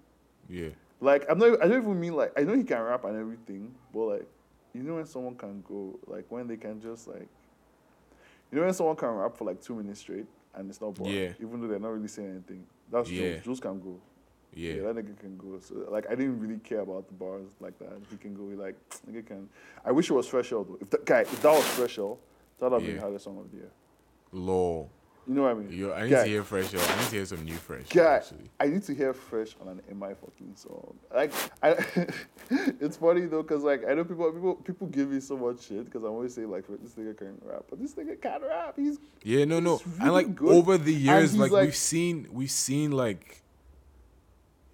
yeah. 0.49 0.69
Like 1.01 1.27
I'm 1.29 1.39
not. 1.39 1.63
I 1.63 1.69
don't 1.69 1.83
even 1.83 2.01
mean 2.01 2.15
like 2.15 2.33
I 2.39 2.43
know 2.45 2.55
he 2.55 2.63
can 2.65 2.81
rap 2.81 3.05
and 3.05 3.19
everything, 3.19 3.75
but 3.93 4.01
like 4.05 4.29
you 4.75 4.83
know 4.83 4.97
when 4.97 5.07
someone 5.07 5.37
can 5.37 5.63
go, 5.63 5.99
like 6.07 6.25
when 6.29 6.47
they 6.47 6.57
can 6.57 6.81
just 6.81 7.07
like, 7.09 7.29
you 8.51 8.59
know 8.59 8.65
when 8.65 8.75
someone 8.75 8.97
can 8.97 9.09
rap 9.11 9.37
for 9.37 9.45
like 9.45 9.61
two 9.63 9.75
minutes 9.75 10.01
straight 10.01 10.27
and 10.55 10.69
it's 10.69 10.81
not 10.81 10.95
boring, 10.95 11.15
Yeah. 11.15 11.33
even 11.41 11.61
though 11.61 11.69
they're 11.69 11.79
not 11.79 11.93
really 11.93 12.09
saying 12.09 12.31
anything. 12.31 12.67
That's 12.91 13.11
Yeah. 13.11 13.33
Jules. 13.35 13.45
Jules 13.45 13.61
can 13.61 13.81
go. 13.81 14.01
Yeah. 14.57 14.75
that 14.83 14.97
nigga 14.97 15.19
can 15.19 15.37
go. 15.37 15.59
So 15.61 15.87
like 15.91 16.07
I 16.11 16.15
didn't 16.15 16.39
really 16.41 16.59
care 16.59 16.81
about 16.81 17.07
the 17.09 17.15
bars 17.15 17.51
like 17.61 17.79
that. 17.79 17.93
He 18.11 18.17
can 18.17 18.35
go. 18.35 18.49
He 18.51 18.57
like 18.57 18.77
nigga 19.11 19.27
can. 19.27 19.49
I 19.85 19.93
wish 19.93 20.11
it 20.11 20.15
was 20.15 20.27
Fresh 20.27 20.53
L 20.53 20.65
though. 20.65 20.79
If 20.81 20.91
that 20.91 21.05
guy, 21.05 21.21
if 21.23 21.41
that 21.43 21.53
was 21.53 21.65
Fresh 21.69 21.99
L, 21.99 22.19
that 22.59 22.71
would 22.71 22.73
have 22.77 22.83
been 22.83 22.91
Yeah. 22.91 22.97
the 22.97 23.01
hardest 23.03 23.25
song 23.25 23.39
of 23.39 23.51
the 23.51 23.57
year. 23.59 23.71
Law. 24.33 24.89
You 25.27 25.35
know 25.35 25.43
what 25.43 25.53
I 25.53 25.55
mean? 25.55 25.73
Yo, 25.79 25.93
I 25.93 26.03
need 26.05 26.11
Guy, 26.11 26.25
to 26.25 26.29
hear 26.29 26.43
fresh. 26.45 26.73
Yo. 26.73 26.79
I 26.81 26.97
need 26.99 27.05
to 27.09 27.17
hear 27.17 27.25
some 27.25 27.45
new 27.45 27.55
fresh. 27.55 27.87
Yeah, 27.95 28.21
I 28.61 28.67
need 28.67 28.83
to 28.85 28.95
hear 28.95 29.15
fresh 29.15 29.57
on 29.61 29.69
an 29.69 29.81
MI 29.99 30.09
fucking 30.21 30.55
song. 30.55 30.95
Like, 31.15 31.33
I, 31.63 31.77
it's 32.81 32.99
funny 32.99 33.23
though, 33.27 33.43
cause 33.43 33.63
like 33.63 33.85
I 33.89 33.95
know 33.95 34.05
people, 34.05 34.31
people, 34.33 34.55
people 34.57 34.87
give 34.89 35.11
me 35.11 35.21
so 35.21 35.37
much 35.39 35.63
shit, 35.67 35.91
cause 35.91 36.03
I'm 36.03 36.11
always 36.11 36.35
saying 36.35 36.51
like 36.51 36.65
this 36.83 36.93
nigga 36.93 37.17
can 37.17 37.39
rap, 37.43 37.65
but 37.71 37.81
this 37.81 37.95
nigga 37.95 38.21
can't 38.21 38.43
rap. 38.43 38.75
He's 38.77 38.99
Yeah, 39.23 39.47
no, 39.47 39.61
no. 39.61 39.79
He's 39.79 39.99
and 40.01 40.13
like 40.13 40.35
good. 40.35 40.53
over 40.55 40.77
the 40.77 40.93
years, 40.93 41.35
like, 41.37 41.51
like- 41.51 41.65
we've 41.67 41.77
seen, 41.77 42.29
we've 42.31 42.51
seen 42.51 42.91
like 42.93 43.41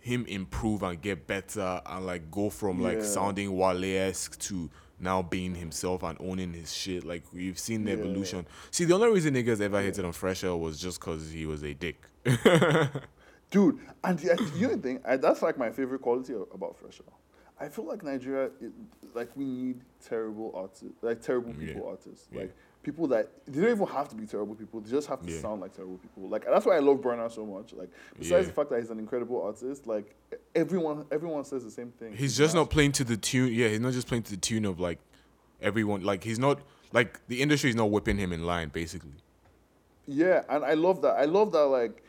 him 0.00 0.24
improve 0.26 0.82
and 0.82 1.00
get 1.00 1.26
better 1.26 1.80
and 1.86 2.06
like 2.06 2.30
go 2.30 2.50
from 2.50 2.80
like 2.82 2.98
Yeah. 2.98 3.04
sounding 3.04 3.56
Wale 3.56 3.84
esque 4.08 4.38
to 4.40 4.70
now 5.00 5.22
being 5.22 5.54
himself 5.54 6.02
and 6.02 6.16
owning 6.20 6.52
his 6.52 6.72
shit. 6.72 7.04
Like 7.04 7.24
we've 7.32 7.58
seen 7.58 7.84
the 7.84 7.92
Yeah. 7.92 7.98
evolution. 7.98 8.46
See, 8.70 8.84
the 8.84 8.94
only 8.94 9.08
reason 9.10 9.34
niggas 9.34 9.60
ever 9.60 9.80
hated 9.80 10.04
on 10.04 10.12
Fresh 10.12 10.44
L 10.44 10.58
was 10.60 10.78
just 10.80 11.00
cause 11.00 11.30
he 11.30 11.46
was 11.46 11.62
a 11.62 11.74
dick. 11.74 12.02
dude. 13.50 13.78
And 14.04 14.18
the, 14.18 14.34
the 14.58 14.76
thing, 14.78 15.00
I, 15.04 15.16
that's 15.16 15.42
like 15.42 15.58
my 15.58 15.70
favorite 15.70 16.00
quality 16.00 16.34
about 16.34 16.76
Fresh 16.78 17.00
L. 17.06 17.12
I 17.58 17.68
feel 17.68 17.84
like 17.86 18.02
Nigeria, 18.02 18.46
it, 18.60 18.72
like 19.14 19.28
we 19.36 19.44
need 19.44 19.80
terrible 20.06 20.52
artists, 20.54 20.84
like 21.02 21.20
terrible 21.20 21.52
Yeah. 21.58 21.74
people 21.74 21.88
artists, 21.88 22.28
Yeah. 22.32 22.40
like 22.42 22.56
people 22.82 23.06
that 23.08 23.28
they 23.46 23.60
don't 23.60 23.70
even 23.70 23.86
have 23.86 24.08
to 24.08 24.14
be 24.14 24.26
terrible 24.26 24.54
people. 24.54 24.80
They 24.80 24.90
just 24.90 25.06
have 25.08 25.20
to 25.22 25.30
Yeah. 25.30 25.40
sound 25.40 25.60
like 25.60 25.74
terrible 25.74 25.98
people. 25.98 26.28
Like 26.28 26.44
that's 26.46 26.64
why 26.64 26.76
I 26.76 26.78
love 26.78 26.98
Burna 26.98 27.30
so 27.30 27.44
much. 27.44 27.72
Like 27.74 27.90
besides 28.18 28.46
Yeah. 28.46 28.48
the 28.48 28.52
fact 28.54 28.70
that 28.70 28.80
he's 28.80 28.90
an 28.90 28.98
incredible 28.98 29.42
artist, 29.42 29.86
like 29.86 30.14
everyone, 30.54 31.04
everyone 31.10 31.44
says 31.44 31.62
the 31.64 31.70
same 31.70 31.90
thing. 31.92 32.14
he's 32.14 32.36
just 32.36 32.54
not 32.54 32.70
playing 32.70 32.92
to 32.92 33.04
the 33.04 33.16
tune. 33.16 33.52
Yeah, 33.52 33.68
he's 33.68 33.80
not 33.80 33.92
just 33.92 34.06
playing 34.08 34.22
to 34.24 34.30
the 34.30 34.36
tune 34.38 34.64
of 34.64 34.80
like 34.80 34.98
everyone. 35.60 36.02
Like 36.02 36.24
he's 36.24 36.38
not 36.38 36.60
like 36.92 37.20
the 37.28 37.42
industry 37.42 37.68
is 37.70 37.76
not 37.76 37.90
whipping 37.90 38.16
him 38.16 38.32
in 38.32 38.44
line. 38.46 38.70
Basically, 38.70 39.12
Yeah, 40.06 40.42
and 40.48 40.64
I 40.64 40.74
love 40.74 41.02
that. 41.02 41.16
I 41.18 41.24
love 41.26 41.52
that. 41.52 41.66
Like, 41.66 42.02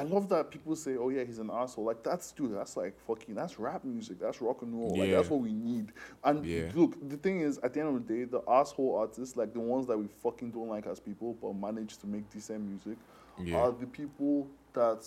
I 0.00 0.02
love 0.04 0.28
that 0.30 0.50
people 0.50 0.74
say, 0.76 0.96
"Oh 0.96 1.08
yeah, 1.08 1.24
he's 1.24 1.38
an 1.38 1.50
asshole." 1.52 1.84
Like 1.84 2.02
that's 2.02 2.32
dude. 2.32 2.54
That's 2.54 2.76
like 2.76 2.94
fucking. 3.06 3.34
That's 3.34 3.58
rap 3.58 3.84
music. 3.84 4.18
That's 4.20 4.40
rock 4.40 4.62
and 4.62 4.74
roll. 4.74 4.96
Like 4.96 5.10
that's 5.10 5.28
what 5.30 5.40
we 5.40 5.52
need. 5.52 5.92
And 6.24 6.44
Yeah. 6.44 6.70
look, 6.74 6.96
the 7.08 7.16
thing 7.16 7.40
is, 7.40 7.58
at 7.58 7.74
the 7.74 7.80
end 7.80 7.96
of 7.96 8.06
the 8.06 8.14
day, 8.14 8.24
the 8.24 8.42
asshole 8.48 8.96
artists, 8.96 9.36
like 9.36 9.52
the 9.52 9.60
ones 9.60 9.86
that 9.86 9.98
we 9.98 10.06
fucking 10.22 10.50
don't 10.50 10.68
like 10.68 10.86
as 10.86 11.00
people, 11.00 11.36
but 11.40 11.54
manage 11.54 11.96
to 11.98 12.06
make 12.06 12.28
decent 12.30 12.60
music, 12.64 12.98
Yeah. 13.38 13.58
are 13.58 13.72
the 13.72 13.86
people 13.86 14.46
that 14.72 15.06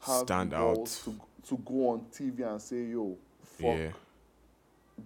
have 0.00 0.22
Stand 0.22 0.54
out. 0.54 0.86
to 0.86 1.14
to 1.48 1.56
go 1.58 1.90
on 1.90 2.00
TV 2.12 2.42
and 2.42 2.60
say, 2.60 2.84
"Yo, 2.84 3.16
fuck, 3.42 3.78
yeah. 3.78 3.92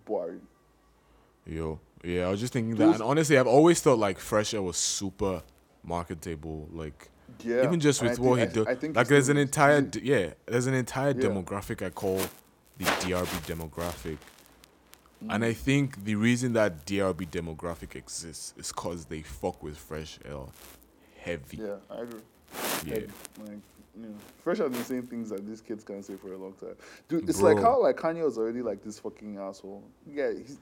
boy." 0.04 0.34
Yo, 1.46 1.80
yeah, 2.04 2.26
I 2.26 2.30
was 2.30 2.40
just 2.40 2.52
thinking 2.52 2.76
that, 2.76 2.94
and 2.94 3.02
honestly, 3.02 3.36
I've 3.38 3.46
always 3.46 3.80
thought 3.80 3.98
like 3.98 4.18
Fresh 4.18 4.54
L 4.54 4.64
was 4.64 4.76
super 4.76 5.42
marketable. 5.82 6.68
Like 6.72 7.10
Yeah, 7.44 7.64
even 7.64 7.80
just 7.80 8.02
with 8.02 8.18
what 8.18 8.38
think- 8.38 8.48
he 8.50 8.54
do, 8.54 8.66
I 8.68 8.74
think 8.74 8.96
like 8.96 9.08
there's 9.08 9.28
an 9.28 9.36
entire 9.36 9.80
d- 9.82 10.00
yeah, 10.02 10.30
there's 10.46 10.66
an 10.66 10.74
entire 10.74 11.10
Yeah. 11.10 11.28
demographic 11.28 11.84
I 11.84 11.90
call 11.90 12.18
the 12.78 12.84
DRB 12.84 13.26
demographic, 13.46 14.18
and 15.20 15.42
Mm. 15.42 15.46
I 15.46 15.52
think 15.52 16.04
the 16.04 16.14
reason 16.14 16.52
that 16.54 16.86
DRB 16.86 17.26
demographic 17.26 17.94
exists 17.94 18.54
is 18.56 18.72
cause 18.72 19.04
they 19.06 19.22
fuck 19.22 19.62
with 19.62 19.76
Fresh 19.76 20.18
L 20.24 20.52
heavy. 21.18 21.58
Yeah, 21.58 21.76
I 21.90 22.02
agree. 22.02 22.20
Yeah. 22.86 22.94
Like, 22.94 23.08
like, 23.38 23.48
you 23.96 24.02
know, 24.02 24.14
Fresh 24.42 24.58
has 24.58 24.70
been 24.70 24.84
saying 24.84 25.06
things 25.08 25.30
that 25.30 25.46
these 25.46 25.60
kids 25.60 25.84
can't 25.84 26.04
say 26.04 26.14
for 26.16 26.32
a 26.32 26.38
long 26.38 26.54
time. 26.54 26.74
Dude, 27.08 27.28
it's 27.28 27.42
like 27.42 27.58
how 27.58 27.82
like 27.82 27.96
Kanye 27.96 28.24
was 28.24 28.38
already 28.38 28.62
like 28.62 28.82
this 28.82 28.98
fucking 28.98 29.36
asshole. 29.38 29.82
Yeah, 30.06 30.30
he's, 30.32 30.58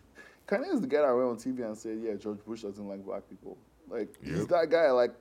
Kanye 0.49 0.73
is 0.75 0.81
the 0.81 0.87
guy 0.87 1.03
that 1.03 1.15
went 1.15 1.29
on 1.29 1.37
TV 1.37 1.63
and 1.63 1.77
said, 1.77 1.99
"Yeah, 2.03 2.15
George 2.15 2.43
Bush 2.45 2.63
doesn't 2.63 2.89
like 2.89 3.05
black 3.05 3.29
people." 3.29 3.57
Like 3.89 4.09
he's 4.25 4.47
that 4.49 4.69
guy. 4.71 4.91
Like 4.91 5.13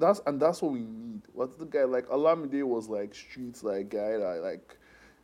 that's 0.00 0.20
and 0.26 0.40
that's 0.40 0.60
what 0.62 0.72
we 0.72 0.80
need. 0.80 1.22
What's 1.32 1.56
the 1.56 1.66
guy 1.66 1.84
like? 1.84 2.08
Olamide 2.08 2.62
was 2.64 2.88
like 2.88 3.14
streets 3.14 3.62
like 3.62 3.90
guy 3.90 4.16
that 4.18 4.40
like. 4.42 4.76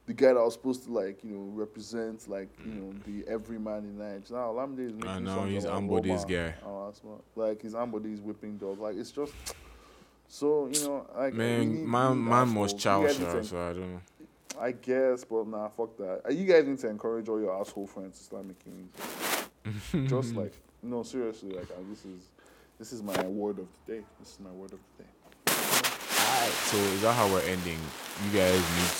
The 0.07 0.15
guy 0.15 0.29
that 0.29 0.37
was 0.37 0.53
supposed 0.53 0.85
to 0.85 0.93
like 0.93 1.25
you 1.25 1.31
know 1.33 1.51
represent 1.53 2.29
like 2.31 2.49
you 2.65 2.71
know 2.75 2.93
the 3.05 3.27
everyman 3.29 3.79
in 3.79 3.99
Nigeria. 3.99 4.23
Now 4.31 4.53
Olamide 4.53 4.87
is 4.87 4.93
making 4.93 5.09
I 5.11 5.19
know, 5.19 5.45
he's 5.47 5.67
Ambode's 5.67 6.25
guy. 6.25 6.35
and 6.37 6.55
all 6.65 6.87
that 6.87 6.97
stuff. 6.97 7.11
Like 7.35 7.61
he's 7.63 7.75
Ambode's 7.75 8.21
whipping 8.21 8.57
dog. 8.57 8.79
Like 8.79 8.95
it's 8.95 9.11
just 9.11 9.33
so 10.29 10.69
you 10.73 10.81
know, 10.87 11.07
like 11.17 11.35
Man, 11.35 11.85
my 11.85 12.13
man 12.15 12.55
was 12.55 12.73
assholes. 12.73 12.83
chow 12.83 13.01
You 13.01 13.07
guys 13.09 13.19
need 13.19 13.25
chow, 13.27 13.33
to- 13.35 13.45
so 13.45 13.59
I 13.61 13.73
don't 13.73 13.93
know. 13.95 14.01
I 14.61 14.73
guess, 14.73 15.25
but 15.25 15.47
nah, 15.49 15.69
fuck 15.71 15.97
that. 15.99 16.23
Uh, 16.25 16.31
You 16.33 16.47
guys 16.47 16.65
need 16.67 16.79
to 16.79 16.89
encourage 16.89 17.29
all 17.29 17.41
your 17.41 17.61
asshole 17.61 17.89
friends 17.89 18.17
to 18.19 18.25
start 18.25 18.45
making 18.47 18.89
music. 19.93 20.09
Just 20.09 20.37
like 20.37 20.53
no, 20.85 21.03
seriously, 21.03 21.51
like 21.51 21.65
uh, 21.71 21.83
this 21.91 22.05
is 22.05 22.31
this 22.79 22.93
is 22.93 23.03
my 23.03 23.21
word 23.27 23.59
of 23.59 23.67
the 23.87 23.93
day. 23.95 24.01
This 24.21 24.33
is 24.33 24.41
my 24.41 24.51
word 24.51 24.73
of 24.73 24.79
the 24.99 25.03
day. 25.05 25.11
Alright, 25.49 26.53
so 26.53 26.77
is 26.77 27.03
that 27.03 27.13
how 27.15 27.29
we're 27.33 27.41
ending? 27.43 27.79
You 28.25 28.39
guys 28.39 28.55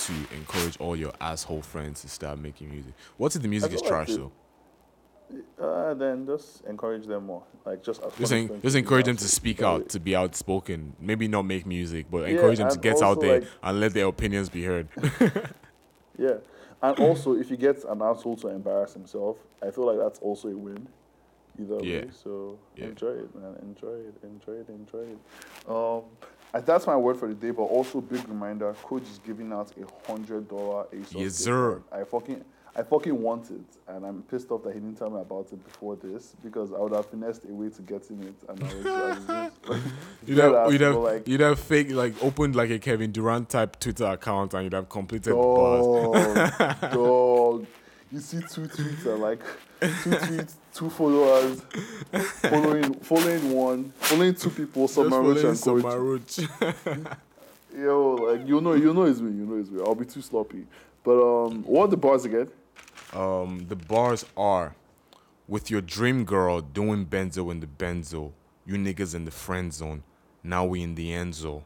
need 0.09 0.27
to 0.27 0.35
encourage 0.35 0.77
all 0.79 0.95
your 0.95 1.11
asshole 1.19 1.61
friends 1.61 2.01
to 2.01 2.09
start 2.09 2.39
making 2.39 2.69
music. 2.69 2.93
What's 3.17 3.35
if 3.35 3.41
the 3.41 3.47
music 3.47 3.71
is 3.73 3.81
like 3.81 3.89
trash 3.89 4.13
though? 4.15 4.31
Uh, 5.61 5.93
then 5.93 6.25
just 6.25 6.63
encourage 6.65 7.05
them 7.05 7.25
more. 7.25 7.43
Like 7.65 7.83
just 7.83 8.01
Just, 8.17 8.31
en- 8.31 8.61
just 8.61 8.75
encourage 8.77 9.05
them 9.05 9.17
to 9.17 9.27
speak 9.27 9.61
out, 9.61 9.89
to 9.89 9.99
be 9.99 10.15
outspoken. 10.15 10.95
Maybe 10.99 11.27
not 11.27 11.43
make 11.43 11.65
music, 11.65 12.05
but 12.09 12.19
Yeah, 12.23 12.35
encourage 12.35 12.59
them 12.59 12.69
to 12.69 12.77
get 12.79 13.01
out 13.01 13.19
there 13.19 13.41
like- 13.41 13.49
and 13.61 13.79
let 13.79 13.93
their 13.93 14.07
opinions 14.07 14.49
be 14.49 14.63
heard. 14.63 14.87
Yeah, 16.19 16.37
and 16.81 16.99
also 16.99 17.35
if 17.35 17.51
you 17.51 17.57
get 17.57 17.83
an 17.83 18.01
asshole 18.01 18.37
to 18.37 18.47
embarrass 18.47 18.93
himself, 18.93 19.37
I 19.61 19.69
feel 19.69 19.85
like 19.85 19.99
that's 19.99 20.17
also 20.17 20.47
a 20.47 20.57
win. 20.57 20.87
Either 21.59 21.83
Yeah. 21.83 21.99
way. 22.01 22.09
So 22.23 22.57
Yeah. 22.75 22.85
enjoy 22.85 23.07
it, 23.09 23.35
man. 23.35 23.55
Enjoy 23.61 23.93
it. 23.95 24.15
Enjoy 24.23 24.53
it. 24.53 24.69
Enjoy 24.69 24.99
it. 24.99 25.69
Um, 25.69 26.03
that's 26.65 26.87
my 26.87 26.95
word 26.95 27.17
for 27.17 27.27
the 27.27 27.33
day. 27.33 27.51
But 27.51 27.63
also, 27.63 28.01
big 28.01 28.27
reminder: 28.27 28.73
Koj 28.83 29.01
is 29.03 29.19
giving 29.25 29.51
out 29.51 29.71
a 29.77 30.11
hundred 30.11 30.47
dollar 30.47 30.85
ASOS. 30.93 31.13
Yes, 31.19 31.35
sir. 31.35 31.81
I 31.91 32.03
fucking. 32.03 32.43
I 32.75 32.83
fucking 32.83 33.19
want 33.19 33.49
it, 33.49 33.65
and 33.87 34.05
I'm 34.05 34.21
pissed 34.21 34.51
off 34.51 34.61
that 34.61 34.71
he 34.75 34.79
didn't 34.79 34.99
tell 34.99 35.09
me 35.09 35.19
about 35.19 35.51
it 35.51 35.63
before 35.63 35.95
this 35.95 36.35
because 36.43 36.71
I 36.71 36.77
would 36.77 36.91
have 36.93 37.07
finessed 37.07 37.45
a 37.45 37.51
way 37.51 37.69
to 37.69 37.81
getting 37.81 38.21
it, 38.21 38.35
and 38.47 38.63
I 38.63 38.75
was, 38.75 38.85
I 38.85 39.09
was 39.09 39.17
just, 39.25 39.27
like, 39.69 39.81
You'd 40.27 40.37
have, 40.37 40.71
you'd 40.71 40.81
have, 40.81 40.95
like, 40.97 41.27
you'd 41.27 41.39
have 41.39 41.59
fake, 41.59 41.89
like, 41.89 42.13
opened 42.23 42.55
like 42.55 42.69
a 42.69 42.77
Kevin 42.77 43.11
Durant 43.11 43.49
type 43.49 43.79
Twitter 43.79 44.05
account 44.05 44.53
and 44.53 44.65
you'd 44.65 44.73
have 44.73 44.89
completed 44.89 45.31
the 45.31 45.35
bars. 45.37 45.85
Dog, 45.87 46.91
dog. 46.93 47.65
You 48.11 48.19
see 48.19 48.41
two 48.41 48.61
tweets 48.61 49.05
and 49.07 49.21
like 49.23 49.41
two 49.79 50.09
tweets, 50.11 50.53
two 50.73 50.89
followers, 50.89 51.61
following 52.41 52.93
following 52.95 53.51
one, 53.51 53.91
following 53.99 54.35
two 54.35 54.49
people, 54.49 54.87
Submarine 54.87 55.37
and. 55.45 55.57
Samaruch. 55.57 57.17
Yo, 57.77 58.15
like 58.15 58.47
you 58.47 58.59
know, 58.61 58.73
you 58.73 58.93
know 58.93 59.03
it's 59.03 59.19
me, 59.19 59.31
you 59.31 59.45
know 59.45 59.57
it's 59.57 59.69
me. 59.69 59.81
I'll 59.85 59.93
be 59.95 60.05
too 60.05 60.21
sloppy. 60.21 60.65
But 61.03 61.21
um, 61.21 61.63
what 61.63 61.83
are 61.83 61.87
the 61.89 61.97
bars 61.97 62.25
again? 62.25 62.49
um, 63.13 63.65
the 63.67 63.75
bars 63.75 64.25
are 64.35 64.75
with 65.47 65.71
your 65.71 65.81
dream 65.81 66.25
girl 66.25 66.61
doing 66.61 67.05
benzo 67.05 67.51
in 67.51 67.59
the 67.59 67.67
benzo, 67.67 68.31
you 68.65 68.75
niggas 68.75 69.15
in 69.15 69.25
the 69.25 69.31
friend 69.31 69.73
zone. 69.73 70.03
Now 70.43 70.65
we 70.65 70.81
in 70.83 70.95
the 70.95 71.13
end 71.13 71.35
zone. 71.35 71.63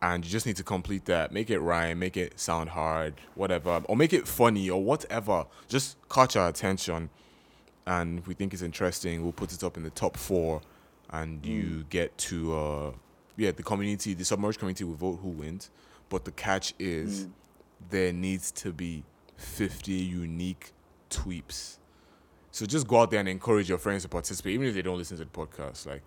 And 0.00 0.24
you 0.24 0.30
just 0.30 0.46
need 0.46 0.56
to 0.56 0.62
complete 0.62 1.06
that. 1.06 1.32
Make 1.32 1.50
it 1.50 1.58
rhyme, 1.58 1.98
make 1.98 2.16
it 2.16 2.38
sound 2.38 2.70
hard, 2.70 3.14
whatever. 3.34 3.82
Or 3.84 3.96
make 3.96 4.12
it 4.12 4.28
funny 4.28 4.70
or 4.70 4.82
whatever. 4.82 5.46
Just 5.68 5.96
catch 6.08 6.36
our 6.36 6.48
attention. 6.48 7.10
And 7.86 8.18
if 8.18 8.28
we 8.28 8.34
think 8.34 8.52
it's 8.52 8.62
interesting, 8.62 9.22
we'll 9.22 9.32
put 9.32 9.52
it 9.52 9.64
up 9.64 9.76
in 9.76 9.82
the 9.82 9.90
top 9.90 10.16
four. 10.16 10.60
And 11.10 11.44
you 11.44 11.84
get 11.90 12.16
to, 12.18 12.56
uh, 12.56 12.92
yeah, 13.36 13.50
the 13.50 13.62
community, 13.62 14.14
the 14.14 14.24
submerged 14.24 14.58
community 14.58 14.84
will 14.84 14.94
vote 14.94 15.18
who 15.22 15.30
wins. 15.30 15.70
But 16.10 16.24
the 16.24 16.32
catch 16.32 16.74
is 16.78 17.26
there 17.90 18.12
needs 18.12 18.50
to 18.52 18.72
be 18.72 19.04
50 19.36 19.92
unique 19.92 20.72
tweeps. 21.10 21.78
So 22.50 22.66
just 22.66 22.86
go 22.86 23.00
out 23.00 23.10
there 23.10 23.20
and 23.20 23.28
encourage 23.28 23.68
your 23.68 23.78
friends 23.78 24.02
to 24.02 24.08
participate, 24.08 24.54
even 24.54 24.66
if 24.66 24.74
they 24.74 24.82
don't 24.82 24.98
listen 24.98 25.16
to 25.16 25.24
the 25.24 25.30
podcast. 25.30 25.86
Like 25.86 26.02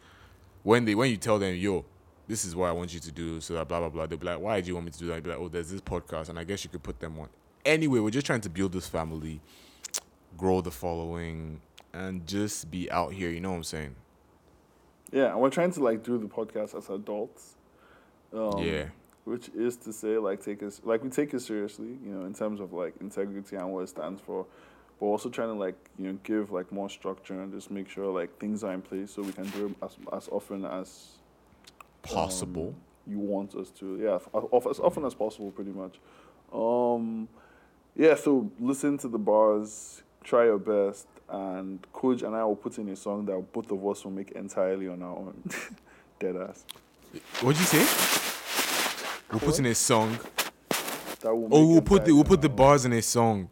when 0.64 0.86
they 0.86 0.96
when 0.96 1.10
you 1.10 1.18
tell 1.18 1.40
them, 1.40 1.56
yo, 1.56 1.86
this 2.32 2.46
is 2.46 2.56
what 2.56 2.70
I 2.70 2.72
want 2.72 2.94
you 2.94 3.02
to 3.02 3.12
do, 3.12 3.42
so 3.42 3.56
that 3.56 3.68
blah 3.68 3.80
blah 3.80 3.90
blah, 3.90 4.06
they'll 4.06 4.18
be 4.18 4.26
like, 4.26 4.40
Why 4.40 4.62
do 4.62 4.68
you 4.70 4.74
want 4.76 4.86
me 4.86 4.92
to 4.94 4.98
do 5.00 5.08
that? 5.08 5.16
You'll 5.16 5.24
be 5.24 5.30
like, 5.32 5.40
Oh, 5.40 5.50
there's 5.50 5.70
this 5.70 5.82
podcast, 5.82 6.30
and 6.30 6.40
I 6.40 6.46
guess 6.46 6.64
you 6.64 6.70
could 6.70 6.82
put 6.82 6.98
them 7.02 7.20
on. 7.20 7.28
Anyway, 7.66 8.00
we're 8.00 8.10
just 8.10 8.26
trying 8.26 8.40
to 8.42 8.50
build 8.50 8.72
this 8.72 8.88
family, 8.88 9.42
grow 10.38 10.62
the 10.62 10.72
following, 10.72 11.60
and 11.92 12.26
just 12.26 12.72
be 12.72 12.90
out 12.90 13.12
here, 13.12 13.30
you 13.30 13.42
know 13.42 13.52
what 13.52 13.58
I'm 13.58 13.64
saying? 13.66 13.96
Yeah, 15.12 15.32
and 15.32 15.42
we're 15.42 15.50
trying 15.50 15.74
to 15.74 15.84
like 15.84 16.04
do 16.04 16.18
the 16.18 16.28
podcast 16.28 16.74
as 16.78 16.90
adults. 16.90 17.56
Um, 18.34 18.60
yeah. 18.60 18.86
which 19.26 19.50
is 19.50 19.76
to 19.76 19.92
say 19.92 20.18
like 20.18 20.42
take 20.42 20.64
us 20.64 20.80
like 20.86 21.04
we 21.04 21.10
take 21.10 21.34
it 21.34 21.42
seriously 21.42 21.98
you 22.02 22.14
know 22.14 22.26
in 22.26 22.34
terms 22.34 22.62
of 22.62 22.72
like 22.72 22.94
integrity 23.02 23.58
and 23.58 23.70
what 23.74 23.82
it 23.82 23.90
stands 23.90 24.22
for 24.22 24.46
but 25.02 25.06
also 25.06 25.30
trying 25.30 25.50
to 25.50 25.60
like 25.60 25.76
you 26.00 26.08
know 26.08 26.18
give 26.24 26.50
like 26.50 26.72
more 26.72 26.90
structure 26.90 27.42
and 27.42 27.52
just 27.52 27.70
make 27.70 27.90
sure 27.90 28.06
like 28.10 28.40
things 28.40 28.64
are 28.64 28.72
in 28.72 28.82
place 28.82 29.12
so 29.12 29.22
we 29.22 29.34
can 29.34 29.44
do 29.50 29.66
it 29.66 29.76
as, 29.86 29.98
as 30.14 30.30
often 30.30 30.64
as 30.64 31.18
Possible. 32.04 32.70
um, 32.70 32.76
you 33.08 33.20
want 33.20 33.56
us 33.56 33.70
to 33.72 33.98
yeah 34.02 34.20
of- 34.34 34.68
as 34.68 34.80
often 34.80 35.06
as 35.06 35.14
possible 35.16 35.52
pretty 35.52 35.72
much 35.72 36.00
um 36.54 37.28
yeah 37.96 38.16
so 38.16 38.50
listen 38.60 38.98
to 38.98 39.08
the 39.08 39.18
bars 39.18 40.04
try 40.24 40.46
your 40.46 40.60
best 40.60 41.08
and 41.30 41.80
Koj 41.94 42.22
and 42.24 42.36
i 42.36 42.44
will 42.44 42.56
put 42.56 42.78
in 42.78 42.88
a 42.90 42.96
song 42.96 43.26
that 43.26 43.52
both 43.54 43.72
of 43.72 43.86
us 43.88 44.04
will 44.04 44.12
make 44.12 44.32
entirely 44.32 44.88
on 44.88 45.02
our 45.02 45.16
own 45.18 45.44
dead 46.20 46.36
ass 46.36 46.64
What'd 47.42 47.60
you 47.60 47.66
say? 47.66 47.86
We'll 49.32 49.40
put 49.42 49.60
in 49.60 49.66
a 49.66 49.76
song. 49.76 50.18
that 51.20 51.36
will 51.36 51.50
Oh, 51.52 51.68
we'll 51.68 51.82
put 51.82 52.06
the 52.06 52.14
we'll 52.14 52.24
put 52.24 52.42
the 52.42 52.50
bars 52.50 52.86
in 52.86 52.94
a 52.94 53.02
song. 53.02 53.50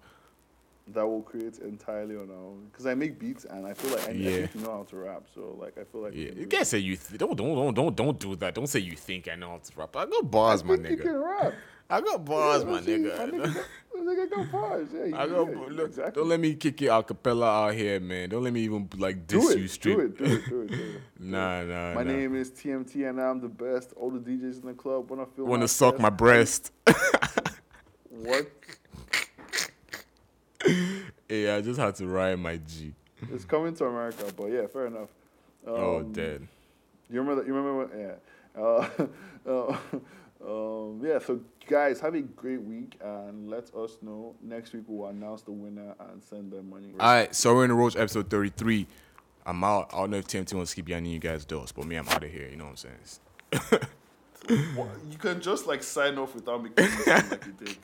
That 0.93 1.05
will 1.07 1.21
create 1.21 1.57
entirely 1.59 2.15
on 2.15 2.29
our 2.29 2.35
own. 2.35 2.67
Because 2.71 2.85
I 2.85 2.95
make 2.95 3.19
beats 3.19 3.45
and 3.45 3.65
I 3.65 3.73
feel 3.73 3.91
like 3.91 4.07
I, 4.07 4.11
I 4.11 4.13
Yeah. 4.13 4.29
think 4.31 4.55
you 4.55 4.61
know 4.61 4.71
how 4.71 4.83
to 4.83 4.95
rap. 4.95 5.23
So 5.33 5.57
like 5.59 5.77
I 5.77 5.83
feel 5.83 6.01
like 6.01 6.13
Yeah, 6.15 6.31
you 6.35 6.47
can't 6.47 6.67
say 6.67 6.79
you 6.79 6.95
th- 6.95 7.17
don't 7.19 7.35
don't 7.35 7.55
don't 7.55 7.73
don't 7.73 7.95
don't 7.95 8.19
do 8.19 8.35
that. 8.37 8.55
Don't 8.55 8.67
say 8.67 8.79
you 8.79 8.95
think 8.95 9.27
I 9.27 9.35
know 9.35 9.51
how 9.51 9.57
to 9.57 9.71
rap. 9.75 9.95
I 9.95 10.05
got 10.05 10.29
bars, 10.31 10.63
my 10.63 10.75
think 10.77 10.89
you 10.89 10.97
nigga. 10.97 11.01
can 11.03 11.17
rap. 11.17 11.53
I 11.91 12.01
got 12.01 12.23
bars, 12.23 12.63
Yeah, 12.63 12.69
my 12.71 12.81
see, 12.81 12.91
nigga. 12.97 13.17
My 13.17 13.25
nigga, 13.25 13.53
got- 13.55 13.65
nigga 14.05 14.29
got 14.29 14.51
bars. 14.51 14.87
Yeah, 14.93 15.05
I 15.19 15.27
got 15.27 15.49
yeah, 15.49 15.55
look, 15.69 15.87
exactly. 15.87 16.21
Don't 16.21 16.29
let 16.29 16.39
me 16.39 16.53
kick 16.53 16.81
it 16.83 16.87
a 16.87 17.01
cappella 17.03 17.65
out 17.67 17.73
here, 17.73 17.99
man. 17.99 18.29
Don't 18.29 18.43
let 18.43 18.53
me 18.53 18.61
even 18.61 18.87
like 18.97 19.25
do 19.25 19.49
it, 19.49 19.57
you 19.57 19.67
straight. 19.67 19.95
do 19.95 20.01
it, 20.01 20.17
do 20.17 20.23
it, 20.25 20.49
do 20.49 20.61
it, 20.61 20.67
do 20.69 20.73
it. 20.75 21.01
Nah, 21.19 21.63
nah, 21.63 21.93
My 21.95 22.03
nah. 22.03 22.11
name 22.11 22.35
is 22.35 22.51
TMT 22.51 23.09
and 23.09 23.19
I'm 23.19 23.41
the 23.41 23.49
best. 23.49 23.91
All 23.97 24.09
the 24.11 24.19
DJs 24.19 24.61
in 24.61 24.67
the 24.67 24.73
club 24.73 25.09
when 25.09 25.19
I 25.19 25.25
feel 25.35 25.45
Want 25.45 25.63
to 25.63 25.67
suck 25.67 25.99
my 25.99 26.09
breast? 26.11 26.71
What? 28.09 28.47
yeah, 31.29 31.55
I 31.55 31.61
just 31.61 31.79
had 31.79 31.95
to 31.95 32.07
rhyme 32.07 32.41
my 32.41 32.57
G. 32.57 32.93
It's 33.31 33.45
coming 33.45 33.75
to 33.75 33.85
America, 33.85 34.25
but 34.35 34.47
yeah, 34.47 34.67
fair 34.67 34.87
enough. 34.87 35.09
Um, 35.67 35.73
oh, 35.73 36.03
dead. 36.03 36.47
You 37.09 37.19
remember 37.19 37.41
that? 37.41 37.47
You 37.47 37.53
remember 37.53 37.85
when? 37.85 37.99
Yeah. 37.99 38.61
Uh, 38.61 38.89
uh, 39.49 39.77
um, 40.45 41.01
yeah. 41.03 41.19
So 41.19 41.41
guys, 41.67 41.99
have 41.99 42.15
a 42.15 42.21
great 42.21 42.61
week 42.61 42.97
and 43.03 43.49
let 43.49 43.73
us 43.75 43.97
know 44.01 44.35
next 44.41 44.73
week. 44.73 44.83
We'll 44.87 45.09
announce 45.09 45.41
the 45.41 45.51
winner 45.51 45.95
and 46.11 46.23
send 46.23 46.51
them 46.51 46.69
money. 46.69 46.87
All 46.99 47.13
right, 47.13 47.33
so 47.35 47.55
we're 47.55 47.65
in 47.65 47.69
the 47.69 47.75
Roach 47.75 47.95
episode 47.95 48.29
33. 48.29 48.87
I'm 49.45 49.63
out. 49.63 49.89
I 49.93 49.97
don't 49.97 50.11
know 50.11 50.17
if 50.17 50.27
TMT 50.27 50.53
wants 50.53 50.71
to 50.71 50.75
keep 50.75 50.89
any 50.89 51.09
of 51.09 51.13
you 51.13 51.19
guys 51.19 51.45
doors, 51.45 51.71
but 51.71 51.85
me, 51.85 51.95
I'm 51.95 52.07
out 52.09 52.23
of 52.23 52.29
here. 52.29 52.47
You 52.49 52.55
know 52.57 52.65
what 52.65 52.85
I'm 52.85 53.61
saying? 53.61 53.81
Well, 54.75 54.89
you 55.11 55.17
can 55.17 55.41
just 55.41 55.67
like 55.67 55.83
sign 55.83 56.17
off 56.17 56.33
without 56.33 56.63
me 56.63 56.71
it 56.75 57.29
like 57.31 57.45
you 57.45 57.77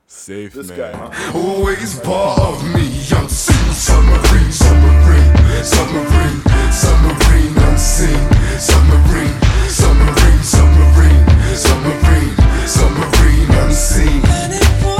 Safe 0.06 0.52
this 0.52 0.68
man. 0.68 0.78
Guy. 0.78 1.32
Always 1.34 1.98
part 2.00 2.38
of 2.38 2.62
me, 2.72 2.86
unseen 3.10 3.72
submarine, 3.74 4.52
submarine, 4.52 5.64
submarine, 5.64 6.40
submarine, 6.70 7.58
unseen 7.68 8.40
submarine, 8.60 9.40
submarine, 9.68 10.42
submarine, 10.42 11.24
submarine, 11.56 12.36
submarine, 12.66 13.50
unseen. 13.50 14.99